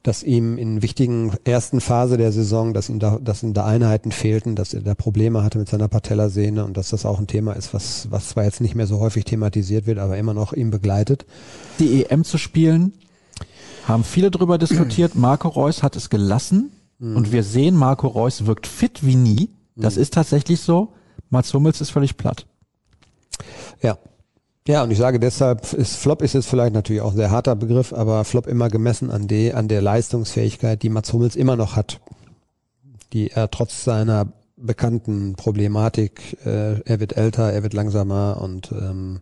dass 0.08 0.22
ihm 0.22 0.56
in 0.56 0.80
wichtigen 0.80 1.34
ersten 1.44 1.82
Phase 1.82 2.16
der 2.16 2.32
Saison, 2.32 2.72
dass 2.72 2.88
ihm 2.88 2.98
da, 2.98 3.18
dass 3.22 3.42
ihm 3.42 3.52
da 3.52 3.66
Einheiten 3.66 4.10
fehlten, 4.10 4.56
dass 4.56 4.72
er 4.72 4.80
da 4.80 4.94
Probleme 4.94 5.44
hatte 5.44 5.58
mit 5.58 5.68
seiner 5.68 5.86
Patellasehne 5.86 6.64
und 6.64 6.78
dass 6.78 6.88
das 6.88 7.04
auch 7.04 7.18
ein 7.18 7.26
Thema 7.26 7.52
ist, 7.52 7.74
was, 7.74 8.10
was 8.10 8.30
zwar 8.30 8.44
jetzt 8.44 8.62
nicht 8.62 8.74
mehr 8.74 8.86
so 8.86 9.00
häufig 9.00 9.26
thematisiert 9.26 9.86
wird, 9.86 9.98
aber 9.98 10.16
immer 10.16 10.32
noch 10.32 10.54
ihm 10.54 10.70
begleitet. 10.70 11.26
Die 11.78 12.06
EM 12.06 12.24
zu 12.24 12.38
spielen, 12.38 12.94
haben 13.84 14.02
viele 14.02 14.30
drüber 14.30 14.56
diskutiert. 14.56 15.14
Marco 15.14 15.48
Reus 15.48 15.82
hat 15.82 15.94
es 15.94 16.08
gelassen 16.08 16.70
mhm. 16.98 17.14
und 17.14 17.30
wir 17.30 17.42
sehen, 17.42 17.76
Marco 17.76 18.06
Reus 18.06 18.46
wirkt 18.46 18.66
fit 18.66 19.04
wie 19.04 19.16
nie. 19.16 19.50
Das 19.76 19.96
mhm. 19.96 20.02
ist 20.02 20.14
tatsächlich 20.14 20.60
so. 20.62 20.94
Mats 21.28 21.52
Hummels 21.52 21.82
ist 21.82 21.90
völlig 21.90 22.16
platt. 22.16 22.46
Ja, 23.82 23.98
Ja, 24.68 24.82
und 24.82 24.90
ich 24.90 24.98
sage 24.98 25.18
deshalb, 25.18 25.72
ist 25.72 25.96
Flop 25.96 26.20
ist 26.20 26.34
jetzt 26.34 26.46
vielleicht 26.46 26.74
natürlich 26.74 27.00
auch 27.00 27.12
ein 27.12 27.16
sehr 27.16 27.30
harter 27.30 27.56
Begriff, 27.56 27.94
aber 27.94 28.22
Flop 28.24 28.46
immer 28.46 28.68
gemessen 28.68 29.10
an, 29.10 29.26
die, 29.26 29.54
an 29.54 29.66
der 29.66 29.80
Leistungsfähigkeit, 29.80 30.82
die 30.82 30.90
Mats 30.90 31.10
Hummels 31.10 31.36
immer 31.36 31.56
noch 31.56 31.74
hat, 31.74 32.02
die 33.14 33.30
er 33.30 33.50
trotz 33.50 33.84
seiner 33.84 34.26
bekannten 34.58 35.36
Problematik, 35.36 36.36
äh, 36.44 36.82
er 36.82 37.00
wird 37.00 37.16
älter, 37.16 37.50
er 37.50 37.62
wird 37.62 37.72
langsamer 37.72 38.42
und 38.42 38.70
ähm, 38.72 39.20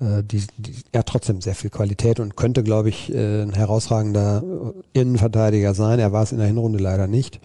äh, 0.00 0.22
die, 0.22 0.44
die, 0.56 0.76
er 0.92 1.00
hat 1.00 1.08
trotzdem 1.08 1.40
sehr 1.40 1.56
viel 1.56 1.70
Qualität 1.70 2.20
und 2.20 2.36
könnte, 2.36 2.62
glaube 2.62 2.90
ich, 2.90 3.12
äh, 3.12 3.42
ein 3.42 3.54
herausragender 3.54 4.44
Innenverteidiger 4.92 5.74
sein. 5.74 5.98
Er 5.98 6.12
war 6.12 6.22
es 6.22 6.30
in 6.30 6.38
der 6.38 6.46
Hinrunde 6.46 6.78
leider 6.78 7.08
nicht. 7.08 7.40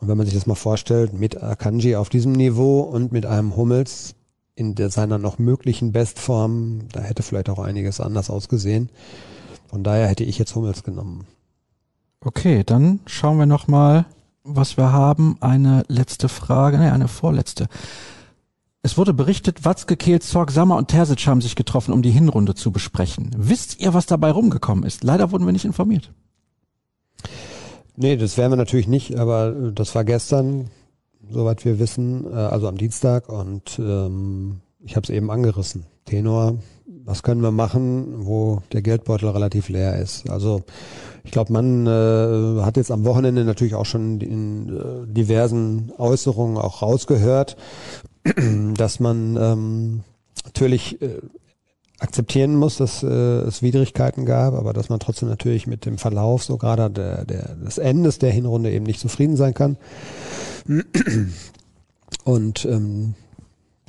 Und 0.00 0.08
wenn 0.08 0.16
man 0.16 0.26
sich 0.26 0.34
das 0.34 0.48
mal 0.48 0.56
vorstellt, 0.56 1.12
mit 1.12 1.40
Akanji 1.40 1.94
auf 1.94 2.08
diesem 2.08 2.32
Niveau 2.32 2.80
und 2.80 3.12
mit 3.12 3.26
einem 3.26 3.54
Hummels, 3.54 4.16
in 4.56 4.74
der, 4.74 4.90
seiner 4.90 5.18
noch 5.18 5.38
möglichen 5.38 5.92
Bestform, 5.92 6.88
da 6.90 7.00
hätte 7.00 7.22
vielleicht 7.22 7.50
auch 7.50 7.58
einiges 7.58 8.00
anders 8.00 8.30
ausgesehen. 8.30 8.88
Von 9.68 9.84
daher 9.84 10.08
hätte 10.08 10.24
ich 10.24 10.38
jetzt 10.38 10.54
Hummels 10.54 10.82
genommen. 10.82 11.26
Okay, 12.20 12.64
dann 12.64 13.00
schauen 13.06 13.38
wir 13.38 13.46
nochmal, 13.46 14.06
was 14.42 14.76
wir 14.78 14.92
haben. 14.92 15.36
Eine 15.40 15.84
letzte 15.88 16.28
Frage, 16.28 16.78
ne, 16.78 16.92
eine 16.92 17.06
vorletzte. 17.06 17.68
Es 18.82 18.96
wurde 18.96 19.12
berichtet, 19.12 19.64
Watzke, 19.64 19.96
Kehl, 19.96 20.20
Zorg, 20.20 20.50
Sammer 20.50 20.76
und 20.76 20.88
Terzic 20.88 21.26
haben 21.26 21.42
sich 21.42 21.56
getroffen, 21.56 21.92
um 21.92 22.02
die 22.02 22.10
Hinrunde 22.10 22.54
zu 22.54 22.70
besprechen. 22.70 23.30
Wisst 23.36 23.80
ihr, 23.80 23.92
was 23.92 24.06
dabei 24.06 24.30
rumgekommen 24.30 24.84
ist? 24.84 25.04
Leider 25.04 25.32
wurden 25.32 25.44
wir 25.44 25.52
nicht 25.52 25.64
informiert. 25.64 26.12
Nee, 27.96 28.16
das 28.16 28.38
wären 28.38 28.52
wir 28.52 28.56
natürlich 28.56 28.88
nicht, 28.88 29.16
aber 29.16 29.50
das 29.72 29.94
war 29.94 30.04
gestern 30.04 30.70
soweit 31.30 31.64
wir 31.64 31.78
wissen, 31.78 32.24
äh, 32.30 32.34
also 32.34 32.68
am 32.68 32.76
Dienstag. 32.76 33.28
Und 33.28 33.78
ähm, 33.78 34.60
ich 34.84 34.96
habe 34.96 35.04
es 35.04 35.10
eben 35.10 35.30
angerissen. 35.30 35.86
Tenor, 36.04 36.58
was 37.04 37.22
können 37.22 37.40
wir 37.40 37.50
machen, 37.50 38.26
wo 38.26 38.62
der 38.72 38.82
Geldbeutel 38.82 39.28
relativ 39.28 39.68
leer 39.68 39.98
ist? 39.98 40.28
Also 40.30 40.62
ich 41.24 41.32
glaube, 41.32 41.52
man 41.52 41.86
äh, 41.86 42.62
hat 42.62 42.76
jetzt 42.76 42.90
am 42.90 43.04
Wochenende 43.04 43.44
natürlich 43.44 43.74
auch 43.74 43.86
schon 43.86 44.20
in 44.20 44.68
äh, 44.68 45.06
diversen 45.06 45.92
Äußerungen 45.98 46.56
auch 46.56 46.82
rausgehört, 46.82 47.56
dass 48.76 49.00
man 49.00 49.36
ähm, 49.40 50.00
natürlich 50.44 51.00
äh, 51.02 51.20
akzeptieren 51.98 52.56
muss, 52.56 52.76
dass 52.76 53.02
äh, 53.02 53.06
es 53.06 53.62
Widrigkeiten 53.62 54.26
gab, 54.26 54.54
aber 54.54 54.72
dass 54.72 54.88
man 54.88 55.00
trotzdem 55.00 55.28
natürlich 55.28 55.66
mit 55.66 55.86
dem 55.86 55.98
Verlauf 55.98 56.44
so 56.44 56.58
gerade 56.58 56.90
der, 56.90 57.24
der, 57.24 57.54
des 57.56 57.78
Endes 57.78 58.18
der 58.18 58.30
Hinrunde 58.30 58.70
eben 58.70 58.84
nicht 58.84 59.00
zufrieden 59.00 59.36
sein 59.36 59.54
kann. 59.54 59.76
Und 62.24 62.64
ähm, 62.64 63.14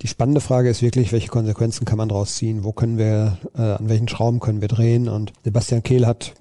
die 0.01 0.07
spannende 0.07 0.41
Frage 0.41 0.69
ist 0.69 0.81
wirklich, 0.81 1.11
welche 1.11 1.29
Konsequenzen 1.29 1.85
kann 1.85 1.97
man 1.97 2.09
daraus 2.09 2.35
ziehen? 2.35 2.63
Wo 2.63 2.71
können 2.71 2.97
wir, 2.97 3.39
äh, 3.55 3.61
an 3.61 3.89
welchen 3.89 4.07
Schrauben 4.07 4.39
können 4.39 4.61
wir 4.61 4.67
drehen? 4.67 5.09
Und 5.09 5.33
Sebastian 5.43 5.83
Kehl 5.83 6.05
hat 6.05 6.35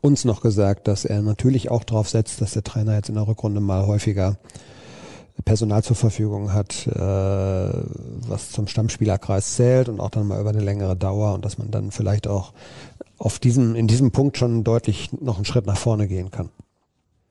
uns 0.00 0.24
noch 0.24 0.42
gesagt, 0.42 0.88
dass 0.88 1.04
er 1.04 1.22
natürlich 1.22 1.70
auch 1.70 1.84
darauf 1.84 2.08
setzt, 2.08 2.40
dass 2.40 2.52
der 2.52 2.64
Trainer 2.64 2.94
jetzt 2.94 3.08
in 3.08 3.14
der 3.14 3.26
Rückrunde 3.26 3.60
mal 3.60 3.86
häufiger 3.86 4.36
Personal 5.44 5.82
zur 5.82 5.96
Verfügung 5.96 6.52
hat, 6.52 6.86
äh, 6.86 6.90
was 7.00 8.50
zum 8.50 8.66
Stammspielerkreis 8.66 9.54
zählt 9.54 9.88
und 9.88 10.00
auch 10.00 10.10
dann 10.10 10.26
mal 10.26 10.40
über 10.40 10.50
eine 10.50 10.60
längere 10.60 10.96
Dauer 10.96 11.34
und 11.34 11.44
dass 11.44 11.58
man 11.58 11.70
dann 11.70 11.90
vielleicht 11.90 12.26
auch 12.26 12.52
auf 13.18 13.38
diesem, 13.38 13.74
in 13.74 13.86
diesem 13.86 14.10
Punkt 14.10 14.36
schon 14.36 14.64
deutlich 14.64 15.10
noch 15.20 15.36
einen 15.36 15.44
Schritt 15.44 15.66
nach 15.66 15.78
vorne 15.78 16.08
gehen 16.08 16.30
kann. 16.30 16.50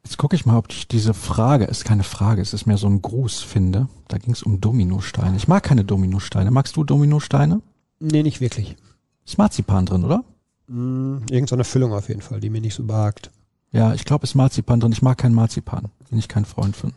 Jetzt 0.07 0.17
gucke 0.17 0.37
ich 0.37 0.45
mal, 0.45 0.55
ob 0.55 0.71
ich 0.71 0.87
diese 0.87 1.13
Frage, 1.13 1.65
ist 1.65 1.83
keine 1.83 2.03
Frage, 2.03 2.41
es 2.41 2.53
ist 2.53 2.65
mehr 2.65 2.77
so 2.77 2.87
ein 2.87 3.01
Gruß 3.01 3.41
finde. 3.41 3.89
Da 4.07 4.17
ging 4.17 4.31
es 4.31 4.41
um 4.41 4.61
Dominosteine. 4.61 5.35
Ich 5.35 5.49
mag 5.49 5.63
keine 5.63 5.83
Dominosteine. 5.83 6.49
Magst 6.49 6.77
du 6.77 6.85
Dominosteine? 6.85 7.61
Nee, 7.99 8.23
nicht 8.23 8.39
wirklich. 8.39 8.77
Ist 9.25 9.37
Marzipan 9.37 9.85
drin, 9.85 10.05
oder? 10.05 10.23
Mm, 10.67 11.17
irgend 11.29 11.49
so 11.49 11.57
eine 11.57 11.65
Füllung 11.65 11.91
auf 11.91 12.07
jeden 12.07 12.21
Fall, 12.21 12.39
die 12.39 12.49
mir 12.49 12.61
nicht 12.61 12.75
so 12.75 12.85
behagt. 12.85 13.31
Ja, 13.73 13.93
ich 13.93 14.05
glaube, 14.05 14.23
ist 14.23 14.33
Marzipan 14.33 14.79
drin. 14.79 14.93
Ich 14.93 15.01
mag 15.01 15.17
keinen 15.17 15.35
Marzipan. 15.35 15.89
Bin 16.09 16.17
ich 16.17 16.29
kein 16.29 16.45
Freund 16.45 16.77
von. 16.77 16.93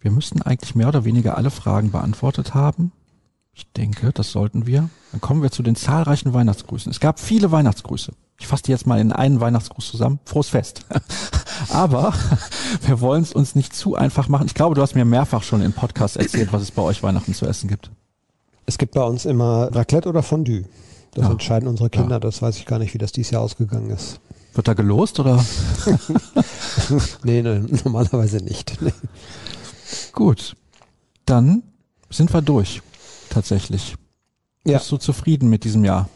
Wir 0.00 0.10
müssten 0.10 0.42
eigentlich 0.42 0.74
mehr 0.74 0.88
oder 0.88 1.04
weniger 1.04 1.36
alle 1.36 1.50
Fragen 1.50 1.92
beantwortet 1.92 2.54
haben. 2.54 2.90
Ich 3.56 3.72
denke, 3.72 4.12
das 4.12 4.32
sollten 4.32 4.66
wir. 4.66 4.90
Dann 5.12 5.20
kommen 5.22 5.42
wir 5.42 5.50
zu 5.50 5.62
den 5.62 5.76
zahlreichen 5.76 6.34
Weihnachtsgrüßen. 6.34 6.92
Es 6.92 7.00
gab 7.00 7.18
viele 7.18 7.50
Weihnachtsgrüße. 7.52 8.12
Ich 8.38 8.46
fasse 8.46 8.64
die 8.64 8.70
jetzt 8.70 8.86
mal 8.86 9.00
in 9.00 9.12
einen 9.12 9.40
Weihnachtsgruß 9.40 9.88
zusammen. 9.88 10.20
Frohes 10.26 10.50
Fest. 10.50 10.84
Aber 11.70 12.12
wir 12.82 13.00
wollen 13.00 13.22
es 13.22 13.32
uns 13.32 13.54
nicht 13.54 13.74
zu 13.74 13.96
einfach 13.96 14.28
machen. 14.28 14.46
Ich 14.46 14.52
glaube, 14.52 14.74
du 14.74 14.82
hast 14.82 14.94
mir 14.94 15.06
mehrfach 15.06 15.42
schon 15.42 15.62
im 15.62 15.72
Podcast 15.72 16.18
erzählt, 16.18 16.52
was 16.52 16.60
es 16.60 16.70
bei 16.70 16.82
euch 16.82 17.02
Weihnachten 17.02 17.32
zu 17.32 17.46
essen 17.46 17.66
gibt. 17.66 17.90
Es 18.66 18.76
gibt 18.76 18.92
bei 18.92 19.02
uns 19.02 19.24
immer 19.24 19.74
Raclette 19.74 20.10
oder 20.10 20.22
Fondue. 20.22 20.66
Das 21.14 21.24
ja. 21.24 21.30
entscheiden 21.30 21.66
unsere 21.66 21.88
Kinder. 21.88 22.16
Ja. 22.16 22.20
Das 22.20 22.42
weiß 22.42 22.58
ich 22.58 22.66
gar 22.66 22.78
nicht, 22.78 22.92
wie 22.92 22.98
das 22.98 23.12
dieses 23.12 23.30
Jahr 23.30 23.40
ausgegangen 23.40 23.88
ist. 23.88 24.20
Wird 24.52 24.68
da 24.68 24.74
gelost 24.74 25.18
oder? 25.18 25.42
nee, 27.24 27.40
nee, 27.40 27.62
normalerweise 27.84 28.36
nicht. 28.36 28.82
Nee. 28.82 28.92
Gut. 30.12 30.56
Dann 31.24 31.62
sind 32.10 32.34
wir 32.34 32.42
durch. 32.42 32.82
Tatsächlich. 33.30 33.94
Ja. 34.64 34.78
Bist 34.78 34.90
du 34.90 34.96
zufrieden 34.96 35.48
mit 35.48 35.64
diesem 35.64 35.84
Jahr? 35.84 36.08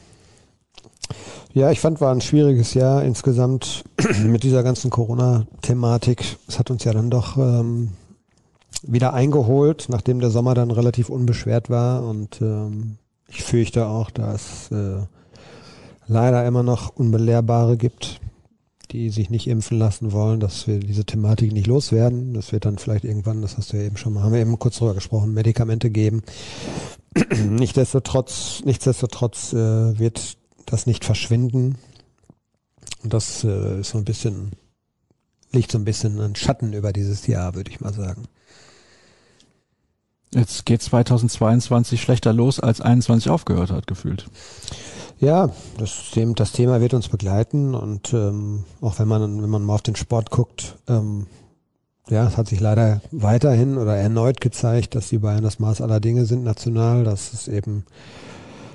Ja, 1.52 1.70
ich 1.70 1.80
fand, 1.80 2.00
war 2.00 2.12
ein 2.12 2.20
schwieriges 2.20 2.74
Jahr 2.74 3.02
insgesamt 3.02 3.84
mit 4.24 4.44
dieser 4.44 4.62
ganzen 4.62 4.90
Corona-Thematik. 4.90 6.38
Es 6.46 6.58
hat 6.58 6.70
uns 6.70 6.84
ja 6.84 6.92
dann 6.92 7.10
doch 7.10 7.36
ähm, 7.36 7.90
wieder 8.82 9.14
eingeholt, 9.14 9.86
nachdem 9.88 10.20
der 10.20 10.30
Sommer 10.30 10.54
dann 10.54 10.70
relativ 10.70 11.08
unbeschwert 11.08 11.68
war. 11.68 12.04
Und 12.04 12.40
ähm, 12.40 12.98
ich 13.28 13.42
fürchte 13.42 13.86
auch, 13.86 14.10
dass 14.10 14.70
äh, 14.70 14.98
leider 16.06 16.46
immer 16.46 16.62
noch 16.62 16.94
Unbelehrbare 16.96 17.76
gibt, 17.76 18.20
die 18.92 19.10
sich 19.10 19.30
nicht 19.30 19.46
impfen 19.46 19.78
lassen 19.78 20.12
wollen, 20.12 20.40
dass 20.40 20.66
wir 20.66 20.78
diese 20.78 21.04
Thematik 21.04 21.52
nicht 21.52 21.66
loswerden. 21.66 22.34
Das 22.34 22.52
wird 22.52 22.64
dann 22.64 22.78
vielleicht 22.78 23.04
irgendwann, 23.04 23.42
das 23.42 23.56
hast 23.56 23.72
du 23.72 23.76
ja 23.76 23.84
eben 23.84 23.96
schon 23.96 24.12
mal, 24.12 24.22
haben 24.22 24.32
wir 24.32 24.40
eben 24.40 24.58
kurz 24.58 24.78
drüber 24.78 24.94
gesprochen, 24.94 25.32
Medikamente 25.32 25.90
geben. 25.90 26.22
nichtsdestotrotz, 27.48 28.62
nichtsdestotrotz 28.64 29.52
äh, 29.52 29.98
wird 29.98 30.36
das 30.66 30.86
nicht 30.86 31.04
verschwinden. 31.04 31.76
Und 33.02 33.14
das 33.14 33.44
äh, 33.44 33.80
ist 33.80 33.90
so 33.90 33.98
ein 33.98 34.04
bisschen, 34.04 34.52
liegt 35.52 35.72
so 35.72 35.78
ein 35.78 35.84
bisschen 35.84 36.20
ein 36.20 36.36
Schatten 36.36 36.72
über 36.72 36.92
dieses 36.92 37.26
Jahr, 37.26 37.54
würde 37.54 37.70
ich 37.70 37.80
mal 37.80 37.92
sagen. 37.92 38.24
Jetzt 40.32 40.64
geht 40.64 40.80
2022 40.80 42.00
schlechter 42.00 42.32
los, 42.32 42.60
als 42.60 42.80
21 42.80 43.30
aufgehört 43.30 43.70
hat, 43.70 43.86
gefühlt. 43.88 44.26
Ja, 45.20 45.50
das, 45.76 46.12
das 46.34 46.52
Thema 46.52 46.80
wird 46.80 46.94
uns 46.94 47.08
begleiten 47.08 47.74
und 47.74 48.14
ähm, 48.14 48.64
auch 48.80 48.98
wenn 48.98 49.06
man, 49.06 49.42
wenn 49.42 49.50
man 49.50 49.62
mal 49.62 49.74
auf 49.74 49.82
den 49.82 49.96
Sport 49.96 50.30
guckt, 50.30 50.78
ähm, 50.88 51.26
ja, 52.08 52.26
es 52.26 52.38
hat 52.38 52.48
sich 52.48 52.58
leider 52.58 53.02
weiterhin 53.10 53.76
oder 53.76 53.96
erneut 53.96 54.40
gezeigt, 54.40 54.94
dass 54.94 55.10
die 55.10 55.18
Bayern 55.18 55.44
das 55.44 55.58
Maß 55.58 55.82
aller 55.82 56.00
Dinge 56.00 56.24
sind 56.24 56.42
national, 56.42 57.04
dass 57.04 57.34
es 57.34 57.48
eben 57.48 57.84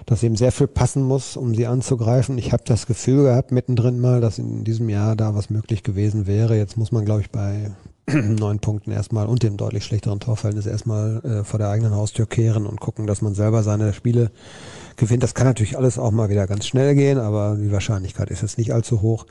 dass 0.06 0.22
eben 0.22 0.36
sehr 0.36 0.52
viel 0.52 0.68
passen 0.68 1.02
muss, 1.02 1.36
um 1.36 1.56
sie 1.56 1.66
anzugreifen. 1.66 2.38
Ich 2.38 2.54
habe 2.54 2.62
das 2.64 2.86
Gefühl 2.86 3.24
gehabt 3.24 3.52
mittendrin 3.52 4.00
mal, 4.00 4.22
dass 4.22 4.38
in 4.38 4.64
diesem 4.64 4.88
Jahr 4.88 5.16
da 5.16 5.34
was 5.34 5.50
möglich 5.50 5.82
gewesen 5.82 6.28
wäre. 6.28 6.56
Jetzt 6.56 6.78
muss 6.78 6.92
man, 6.92 7.06
glaube 7.06 7.22
ich, 7.22 7.32
bei 7.32 7.72
neun 8.08 8.60
Punkten 8.60 8.92
erstmal 8.92 9.26
und 9.26 9.42
dem 9.42 9.58
deutlich 9.58 9.84
schlechteren 9.84 10.20
Torverhältnis 10.20 10.68
erstmal 10.68 11.26
äh, 11.26 11.44
vor 11.44 11.58
der 11.58 11.70
eigenen 11.70 11.96
Haustür 11.96 12.28
kehren 12.28 12.68
und 12.68 12.80
gucken, 12.80 13.08
dass 13.08 13.24
man 13.24 13.34
selber 13.34 13.64
seine 13.64 13.94
Spiele 13.94 14.30
gewinnt. 14.98 15.24
Das 15.24 15.34
kann 15.34 15.48
natürlich 15.48 15.78
alles 15.78 16.00
auch 16.00 16.12
mal 16.12 16.30
wieder 16.30 16.48
ganz 16.48 16.66
schnell 16.66 16.96
gehen, 16.96 17.18
aber 17.18 17.58
die 17.60 17.72
Wahrscheinlichkeit 17.72 18.30
ist 18.32 18.42
jetzt 18.42 18.58
nicht 18.58 18.74
allzu 18.74 19.02
hoch. 19.02 19.26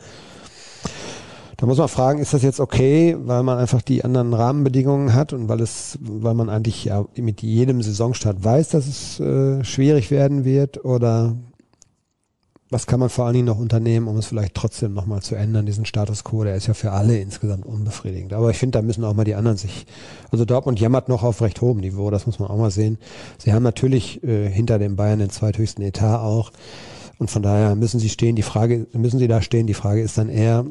Da 1.56 1.66
muss 1.66 1.78
man 1.78 1.88
fragen, 1.88 2.18
ist 2.18 2.34
das 2.34 2.42
jetzt 2.42 2.60
okay, 2.60 3.16
weil 3.18 3.42
man 3.42 3.58
einfach 3.58 3.80
die 3.80 4.04
anderen 4.04 4.34
Rahmenbedingungen 4.34 5.14
hat 5.14 5.32
und 5.32 5.48
weil 5.48 5.60
es, 5.60 5.98
weil 6.00 6.34
man 6.34 6.50
eigentlich 6.50 6.84
ja 6.84 7.04
mit 7.16 7.42
jedem 7.42 7.80
Saisonstart 7.80 8.42
weiß, 8.42 8.70
dass 8.70 8.86
es 8.86 9.20
äh, 9.20 9.62
schwierig 9.62 10.10
werden 10.10 10.44
wird 10.44 10.84
oder 10.84 11.36
was 12.74 12.88
kann 12.88 12.98
man 12.98 13.08
vor 13.08 13.24
allen 13.24 13.34
Dingen 13.34 13.46
noch 13.46 13.60
unternehmen, 13.60 14.08
um 14.08 14.16
es 14.16 14.26
vielleicht 14.26 14.54
trotzdem 14.54 14.94
nochmal 14.94 15.22
zu 15.22 15.36
ändern, 15.36 15.64
diesen 15.64 15.86
Status 15.86 16.24
quo, 16.24 16.42
der 16.42 16.56
ist 16.56 16.66
ja 16.66 16.74
für 16.74 16.90
alle 16.90 17.18
insgesamt 17.18 17.64
unbefriedigend. 17.64 18.32
Aber 18.32 18.50
ich 18.50 18.58
finde, 18.58 18.78
da 18.78 18.82
müssen 18.82 19.04
auch 19.04 19.14
mal 19.14 19.24
die 19.24 19.36
anderen 19.36 19.56
sich, 19.56 19.86
also 20.32 20.44
Dortmund 20.44 20.80
jammert 20.80 21.08
noch 21.08 21.22
auf 21.22 21.40
recht 21.40 21.60
hohem 21.60 21.78
Niveau, 21.78 22.10
das 22.10 22.26
muss 22.26 22.40
man 22.40 22.50
auch 22.50 22.58
mal 22.58 22.72
sehen. 22.72 22.98
Sie 23.38 23.52
haben 23.52 23.62
natürlich 23.62 24.24
äh, 24.24 24.50
hinter 24.50 24.80
den 24.80 24.96
Bayern 24.96 25.20
den 25.20 25.30
zweithöchsten 25.30 25.84
Etat 25.84 26.18
auch. 26.18 26.50
Und 27.18 27.30
von 27.30 27.42
daher 27.42 27.76
müssen 27.76 28.00
sie 28.00 28.08
stehen. 28.08 28.34
Die 28.34 28.42
Frage, 28.42 28.88
müssen 28.92 29.20
sie 29.20 29.28
da 29.28 29.40
stehen. 29.40 29.68
Die 29.68 29.74
Frage 29.74 30.02
ist 30.02 30.18
dann 30.18 30.28
eher, 30.28 30.64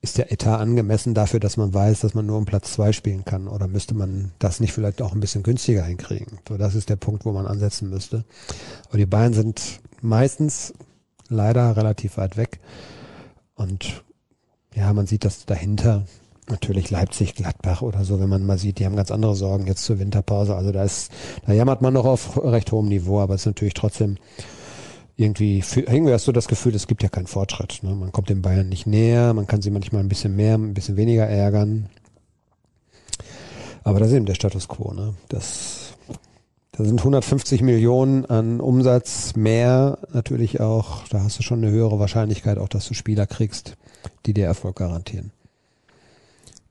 ist 0.00 0.16
der 0.16 0.32
Etat 0.32 0.58
angemessen 0.58 1.12
dafür, 1.12 1.40
dass 1.40 1.58
man 1.58 1.74
weiß, 1.74 2.00
dass 2.00 2.14
man 2.14 2.24
nur 2.24 2.38
um 2.38 2.46
Platz 2.46 2.72
zwei 2.72 2.92
spielen 2.92 3.26
kann? 3.26 3.48
Oder 3.48 3.68
müsste 3.68 3.94
man 3.94 4.32
das 4.38 4.60
nicht 4.60 4.72
vielleicht 4.72 5.02
auch 5.02 5.12
ein 5.12 5.20
bisschen 5.20 5.42
günstiger 5.42 5.84
hinkriegen? 5.84 6.38
So, 6.48 6.56
das 6.56 6.74
ist 6.74 6.88
der 6.88 6.96
Punkt, 6.96 7.26
wo 7.26 7.32
man 7.32 7.46
ansetzen 7.46 7.90
müsste. 7.90 8.24
Aber 8.88 8.96
die 8.96 9.04
Bayern 9.04 9.34
sind 9.34 9.60
meistens 10.00 10.72
leider 11.28 11.76
relativ 11.76 12.16
weit 12.16 12.36
weg. 12.36 12.60
Und 13.54 14.04
ja, 14.74 14.92
man 14.92 15.06
sieht, 15.06 15.24
dass 15.24 15.46
dahinter 15.46 16.04
natürlich 16.48 16.90
Leipzig, 16.90 17.34
Gladbach 17.34 17.82
oder 17.82 18.04
so, 18.04 18.20
wenn 18.20 18.28
man 18.28 18.46
mal 18.46 18.58
sieht, 18.58 18.78
die 18.78 18.86
haben 18.86 18.96
ganz 18.96 19.10
andere 19.10 19.34
Sorgen 19.34 19.66
jetzt 19.66 19.84
zur 19.84 19.98
Winterpause. 19.98 20.54
Also 20.54 20.72
da 20.72 20.82
ist, 20.84 21.12
da 21.46 21.52
jammert 21.52 21.82
man 21.82 21.94
noch 21.94 22.06
auf 22.06 22.42
recht 22.42 22.72
hohem 22.72 22.88
Niveau, 22.88 23.20
aber 23.20 23.34
es 23.34 23.42
ist 23.42 23.46
natürlich 23.46 23.74
trotzdem 23.74 24.16
irgendwie, 25.16 25.62
irgendwie 25.74 26.12
hast 26.12 26.28
du 26.28 26.32
das 26.32 26.48
Gefühl, 26.48 26.74
es 26.74 26.86
gibt 26.86 27.02
ja 27.02 27.08
keinen 27.08 27.26
Fortschritt. 27.26 27.80
Ne? 27.82 27.94
Man 27.94 28.12
kommt 28.12 28.28
den 28.28 28.40
Bayern 28.40 28.68
nicht 28.68 28.86
näher, 28.86 29.34
man 29.34 29.46
kann 29.46 29.62
sie 29.62 29.70
manchmal 29.70 30.02
ein 30.02 30.08
bisschen 30.08 30.36
mehr, 30.36 30.54
ein 30.54 30.74
bisschen 30.74 30.96
weniger 30.96 31.26
ärgern. 31.26 31.88
Aber 33.82 33.98
das 33.98 34.08
ist 34.08 34.14
eben 34.14 34.26
der 34.26 34.34
Status 34.34 34.68
quo. 34.68 34.92
Ne? 34.92 35.14
Das, 35.28 35.94
da 36.78 36.84
sind 36.84 37.00
150 37.00 37.60
Millionen 37.62 38.24
an 38.26 38.60
Umsatz 38.60 39.34
mehr 39.34 39.98
natürlich 40.12 40.60
auch. 40.60 41.08
Da 41.08 41.24
hast 41.24 41.36
du 41.36 41.42
schon 41.42 41.58
eine 41.58 41.72
höhere 41.72 41.98
Wahrscheinlichkeit 41.98 42.56
auch, 42.56 42.68
dass 42.68 42.86
du 42.86 42.94
Spieler 42.94 43.26
kriegst, 43.26 43.76
die 44.26 44.32
dir 44.32 44.46
Erfolg 44.46 44.76
garantieren. 44.76 45.32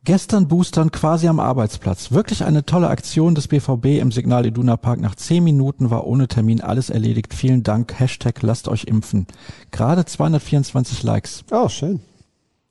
Gestern 0.05 0.47
Boostern 0.47 0.91
quasi 0.91 1.27
am 1.27 1.41
Arbeitsplatz. 1.41 2.13
Wirklich 2.13 2.45
eine 2.45 2.65
tolle 2.65 2.87
Aktion 2.87 3.35
des 3.35 3.49
BVB 3.49 3.99
im 3.99 4.13
Signal 4.13 4.45
Iduna 4.45 4.77
Park. 4.77 5.01
Nach 5.01 5.15
zehn 5.15 5.43
Minuten 5.43 5.89
war 5.89 6.07
ohne 6.07 6.29
Termin 6.29 6.61
alles 6.61 6.89
erledigt. 6.89 7.33
Vielen 7.33 7.63
Dank. 7.63 7.99
Hashtag 7.99 8.41
lasst 8.41 8.69
euch 8.69 8.85
impfen. 8.85 9.27
Gerade 9.71 10.05
224 10.05 11.03
Likes. 11.03 11.43
Oh, 11.51 11.67
schön. 11.67 11.99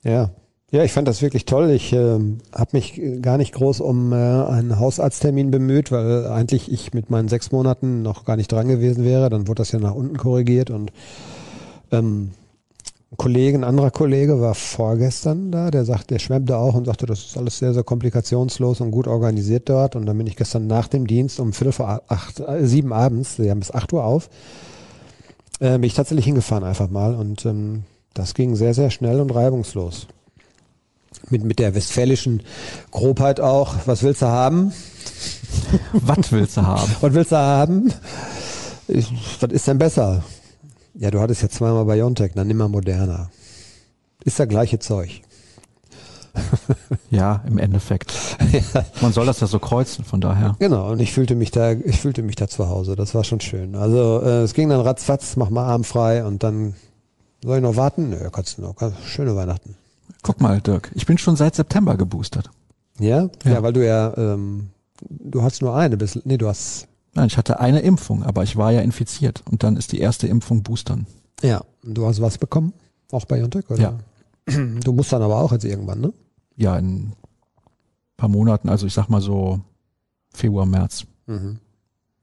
Ja. 0.03 0.31
Ja, 0.69 0.83
ich 0.83 0.91
fand 0.91 1.07
das 1.07 1.21
wirklich 1.21 1.45
toll. 1.45 1.69
Ich 1.71 1.93
äh, 1.93 2.19
habe 2.53 2.69
mich 2.73 3.01
gar 3.21 3.37
nicht 3.37 3.53
groß 3.53 3.79
um 3.79 4.11
äh, 4.11 4.15
einen 4.15 4.77
Hausarzttermin 4.77 5.49
bemüht, 5.49 5.93
weil 5.93 6.27
eigentlich 6.27 6.69
ich 6.69 6.93
mit 6.93 7.09
meinen 7.09 7.29
sechs 7.29 7.53
Monaten 7.53 8.01
noch 8.01 8.25
gar 8.25 8.35
nicht 8.35 8.51
dran 8.51 8.67
gewesen 8.67 9.05
wäre. 9.05 9.29
Dann 9.29 9.47
wurde 9.47 9.61
das 9.61 9.71
ja 9.71 9.79
nach 9.79 9.95
unten 9.95 10.17
korrigiert 10.17 10.69
und 10.69 10.91
ähm, 11.93 12.31
ein 13.11 13.17
Kollege, 13.17 13.57
ein 13.57 13.63
anderer 13.63 13.91
Kollege 13.91 14.41
war 14.41 14.55
vorgestern 14.55 15.49
da, 15.53 15.71
der 15.71 15.85
sagt, 15.85 16.09
der 16.09 16.19
schwemmte 16.19 16.57
auch 16.57 16.73
und 16.73 16.83
sagte, 16.83 17.05
das 17.05 17.19
ist 17.19 17.37
alles 17.37 17.57
sehr, 17.59 17.73
sehr 17.73 17.83
komplikationslos 17.83 18.81
und 18.81 18.91
gut 18.91 19.07
organisiert 19.07 19.69
dort. 19.69 19.95
Und 19.95 20.05
dann 20.05 20.17
bin 20.17 20.27
ich 20.27 20.35
gestern 20.35 20.67
nach 20.67 20.89
dem 20.89 21.07
Dienst 21.07 21.39
um 21.39 21.53
Viertel 21.53 21.71
vor 21.71 22.01
acht, 22.09 22.41
äh, 22.41 22.67
sieben 22.67 22.91
abends, 22.91 23.39
wir 23.39 23.51
haben 23.51 23.59
bis 23.59 23.71
acht 23.71 23.93
Uhr 23.93 24.03
auf, 24.03 24.29
äh, 25.61 25.71
bin 25.79 25.83
ich 25.83 25.93
tatsächlich 25.93 26.25
hingefahren 26.25 26.65
einfach 26.65 26.89
mal 26.89 27.15
und 27.15 27.45
ähm, 27.45 27.83
das 28.13 28.33
ging 28.33 28.57
sehr, 28.57 28.73
sehr 28.73 28.89
schnell 28.89 29.21
und 29.21 29.33
reibungslos. 29.33 30.07
Mit, 31.29 31.43
mit 31.43 31.59
der 31.59 31.75
westfälischen 31.75 32.43
Grobheit 32.91 33.39
auch. 33.39 33.75
Was 33.85 34.03
willst 34.03 34.21
du 34.21 34.27
haben? 34.27 34.71
Was 35.93 36.31
willst 36.31 36.57
du 36.57 36.61
haben? 36.61 36.91
Was 37.01 37.13
willst 37.13 37.31
du 37.31 37.37
haben? 37.37 37.93
Ich, 38.87 39.11
was 39.41 39.51
ist 39.51 39.67
denn 39.67 39.77
besser? 39.77 40.23
Ja, 40.93 41.11
du 41.11 41.19
hattest 41.19 41.41
ja 41.41 41.49
zweimal 41.49 41.85
Biontech, 41.85 42.31
dann 42.35 42.47
nimm 42.47 42.57
mal 42.57 42.69
moderner. 42.69 43.29
Ist 44.23 44.39
das 44.39 44.47
gleiche 44.47 44.79
Zeug. 44.79 45.21
ja, 47.09 47.43
im 47.47 47.57
Endeffekt. 47.57 48.13
Man 49.01 49.11
soll 49.11 49.25
das 49.25 49.39
ja 49.39 49.47
so 49.47 49.59
kreuzen, 49.59 50.05
von 50.05 50.21
daher. 50.21 50.55
Genau, 50.59 50.91
und 50.91 51.01
ich 51.01 51.11
fühlte 51.11 51.35
mich 51.35 51.51
da, 51.51 51.71
ich 51.71 51.99
fühlte 51.99 52.23
mich 52.23 52.35
da 52.35 52.47
zu 52.47 52.69
Hause. 52.69 52.95
Das 52.95 53.13
war 53.13 53.23
schon 53.23 53.41
schön. 53.41 53.75
Also 53.75 54.21
äh, 54.23 54.43
es 54.43 54.53
ging 54.53 54.69
dann 54.69 54.81
ratzfatz, 54.81 55.35
mach 55.35 55.49
mal 55.49 55.65
Arm 55.65 55.83
frei 55.83 56.23
und 56.23 56.43
dann 56.43 56.75
soll 57.43 57.57
ich 57.57 57.63
noch 57.63 57.75
warten? 57.75 58.09
Nö, 58.09 58.29
kannst 58.31 58.57
du 58.57 58.61
noch. 58.61 58.75
Schöne 59.05 59.35
Weihnachten. 59.35 59.75
Guck 60.23 60.41
mal, 60.41 60.61
Dirk, 60.61 60.91
ich 60.95 61.05
bin 61.05 61.17
schon 61.17 61.35
seit 61.35 61.55
September 61.55 61.95
geboostert. 61.97 62.49
Ja? 62.99 63.29
Ja, 63.43 63.51
ja 63.51 63.63
weil 63.63 63.73
du 63.73 63.85
ja, 63.85 64.15
ähm, 64.17 64.69
du 65.01 65.43
hast 65.43 65.61
nur 65.61 65.75
eine, 65.75 65.97
bis, 65.97 66.19
nee, 66.25 66.37
du 66.37 66.47
hast 66.47 66.87
Nein, 67.17 67.27
ich 67.27 67.37
hatte 67.37 67.59
eine 67.59 67.79
Impfung, 67.79 68.21
aber 68.21 68.43
ich 68.43 68.57
war 68.57 68.71
ja 68.71 68.81
infiziert 68.81 69.41
und 69.49 69.63
dann 69.63 69.75
ist 69.75 69.91
die 69.91 69.99
erste 69.99 70.27
Impfung 70.27 70.61
Boostern. 70.61 71.07
Ja, 71.41 71.63
du 71.81 72.05
hast 72.05 72.21
was 72.21 72.37
bekommen? 72.37 72.73
Auch 73.11 73.25
bei 73.25 73.37
Biontech, 73.37 73.67
oder? 73.71 73.81
Ja. 73.81 73.97
Du 74.83 74.93
musst 74.93 75.11
dann 75.11 75.23
aber 75.23 75.37
auch 75.37 75.51
jetzt 75.51 75.65
irgendwann, 75.65 75.99
ne? 75.99 76.13
Ja, 76.55 76.77
in 76.77 76.85
ein 76.87 77.13
paar 78.17 78.29
Monaten, 78.29 78.69
also 78.69 78.85
ich 78.85 78.93
sag 78.93 79.09
mal 79.09 79.19
so 79.19 79.59
Februar, 80.31 80.67
März. 80.67 81.05
Mhm. 81.25 81.57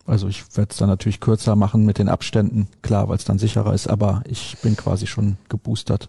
Also 0.07 0.29
ich 0.29 0.45
werde 0.57 0.71
es 0.71 0.77
dann 0.77 0.89
natürlich 0.89 1.19
kürzer 1.19 1.57
machen 1.57 1.85
mit 1.85 1.99
den 1.99 2.09
Abständen, 2.09 2.69
klar, 2.83 3.09
weil 3.09 3.17
es 3.17 3.25
dann 3.25 3.41
sicherer 3.41 3.75
ist, 3.75 3.89
aber 3.89 4.23
ich 4.29 4.57
bin 4.63 4.77
quasi 4.77 5.09
schon 5.09 5.39
geboostert. 5.49 6.09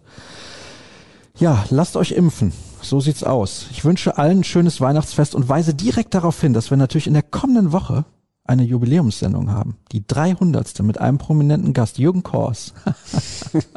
Ja, 1.38 1.66
lasst 1.68 1.96
euch 1.96 2.12
impfen. 2.12 2.52
So 2.80 2.98
sieht's 3.00 3.22
aus. 3.22 3.66
Ich 3.70 3.84
wünsche 3.84 4.16
allen 4.16 4.40
ein 4.40 4.44
schönes 4.44 4.80
Weihnachtsfest 4.80 5.34
und 5.34 5.48
weise 5.48 5.74
direkt 5.74 6.14
darauf 6.14 6.40
hin, 6.40 6.54
dass 6.54 6.70
wir 6.70 6.78
natürlich 6.78 7.06
in 7.06 7.12
der 7.12 7.22
kommenden 7.22 7.72
Woche 7.72 8.06
eine 8.44 8.62
Jubiläumssendung 8.62 9.50
haben. 9.50 9.76
Die 9.92 10.06
300. 10.06 10.80
mit 10.82 10.98
einem 10.98 11.18
prominenten 11.18 11.74
Gast, 11.74 11.98
Jürgen 11.98 12.22
Kors. 12.22 12.72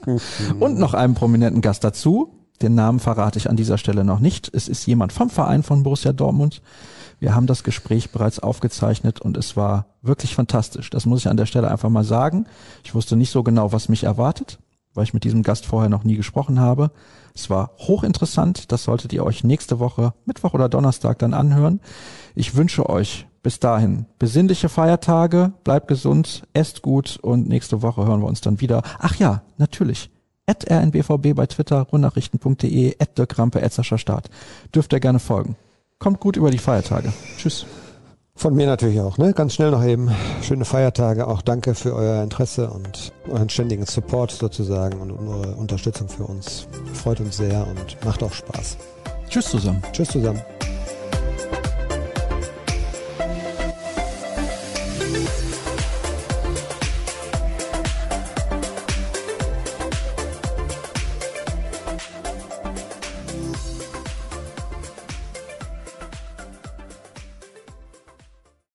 und 0.60 0.80
noch 0.80 0.94
einem 0.94 1.16
prominenten 1.16 1.62
Gast 1.62 1.84
dazu. 1.84 2.34
Den 2.62 2.76
Namen 2.76 3.00
verrate 3.00 3.40
ich 3.40 3.50
an 3.50 3.58
dieser 3.58 3.78
Stelle 3.78 4.06
noch 4.06 4.20
nicht. 4.20 4.50
Es 4.54 4.70
ist 4.70 4.86
jemand 4.86 5.12
vom 5.12 5.30
Verein 5.30 5.64
von 5.64 5.84
Borussia 5.84 6.14
Dortmund. 6.14 6.62
Wir 7.20 7.36
haben 7.36 7.48
das 7.48 7.64
Gespräch 7.64 8.12
bereits 8.12 8.40
aufgezeichnet 8.40 9.20
und 9.20 9.36
es 9.36 9.58
war 9.58 9.88
wirklich 10.02 10.34
fantastisch. 10.34 10.90
Das 10.90 11.06
muss 11.06 11.20
ich 11.20 11.28
an 11.28 11.38
der 11.38 11.46
Stelle 11.46 11.70
einfach 11.70 11.90
mal 11.90 12.06
sagen. 12.06 12.46
Ich 12.86 12.96
wusste 12.96 13.18
nicht 13.18 13.32
so 13.32 13.44
genau, 13.44 13.74
was 13.74 13.90
mich 13.90 14.06
erwartet, 14.06 14.60
weil 14.94 15.04
ich 15.04 15.14
mit 15.14 15.26
diesem 15.26 15.44
Gast 15.44 15.66
vorher 15.66 15.90
noch 15.90 16.06
nie 16.06 16.16
gesprochen 16.16 16.62
habe. 16.62 16.92
Es 17.34 17.50
war 17.50 17.72
hochinteressant. 17.78 18.72
Das 18.72 18.84
solltet 18.84 19.14
ihr 19.14 19.26
euch 19.26 19.44
nächste 19.44 19.80
Woche, 19.80 20.14
Mittwoch 20.26 20.54
oder 20.54 20.70
Donnerstag 20.70 21.20
dann 21.20 21.34
anhören. 21.34 21.80
Ich 22.36 22.56
wünsche 22.56 22.90
euch 22.90 23.28
bis 23.42 23.60
dahin 23.60 24.06
besinnliche 24.20 24.70
Feiertage, 24.70 25.54
bleibt 25.64 25.88
gesund, 25.88 26.44
esst 26.54 26.82
gut 26.82 27.18
und 27.22 27.48
nächste 27.48 27.82
Woche 27.82 28.06
hören 28.06 28.22
wir 28.22 28.28
uns 28.28 28.42
dann 28.42 28.62
wieder. 28.62 28.84
Ach 29.00 29.16
ja, 29.16 29.44
natürlich. 29.58 30.10
At 30.46 30.70
rnbvb 30.70 31.34
bei 31.36 31.46
Twitter, 31.46 31.82
rundnachrichten.de, 31.82 32.96
at 33.00 33.18
Dirk 33.18 33.38
Rampe, 33.38 33.62
at 33.62 33.72
Sascha 33.72 33.98
Start. 33.98 34.30
Dürft 34.74 34.94
ihr 34.94 35.00
gerne 35.00 35.20
folgen. 35.20 35.56
Kommt 36.00 36.20
gut 36.20 36.38
über 36.38 36.50
die 36.50 36.58
Feiertage. 36.58 37.14
Tschüss. 37.38 37.66
Von 38.40 38.56
mir 38.56 38.68
natürlich 38.68 39.02
auch, 39.02 39.18
ne? 39.18 39.34
Ganz 39.34 39.56
schnell 39.56 39.70
noch 39.70 39.84
eben. 39.84 40.10
Schöne 40.42 40.64
Feiertage. 40.64 41.28
Auch 41.28 41.42
danke 41.42 41.76
für 41.76 41.94
euer 41.94 42.24
Interesse 42.24 42.70
und 42.70 43.12
euren 43.30 43.50
ständigen 43.50 43.86
Support 43.86 44.32
sozusagen 44.32 45.02
und 45.02 45.12
eure 45.12 45.56
Unterstützung 45.56 46.08
für 46.08 46.24
uns. 46.24 46.66
Freut 46.94 47.20
uns 47.20 47.36
sehr 47.36 47.68
und 47.68 47.98
macht 48.06 48.24
auch 48.24 48.32
Spaß. 48.32 48.78
Tschüss 49.30 49.50
zusammen. 49.50 49.84
Tschüss 49.92 50.08
zusammen. 50.08 50.42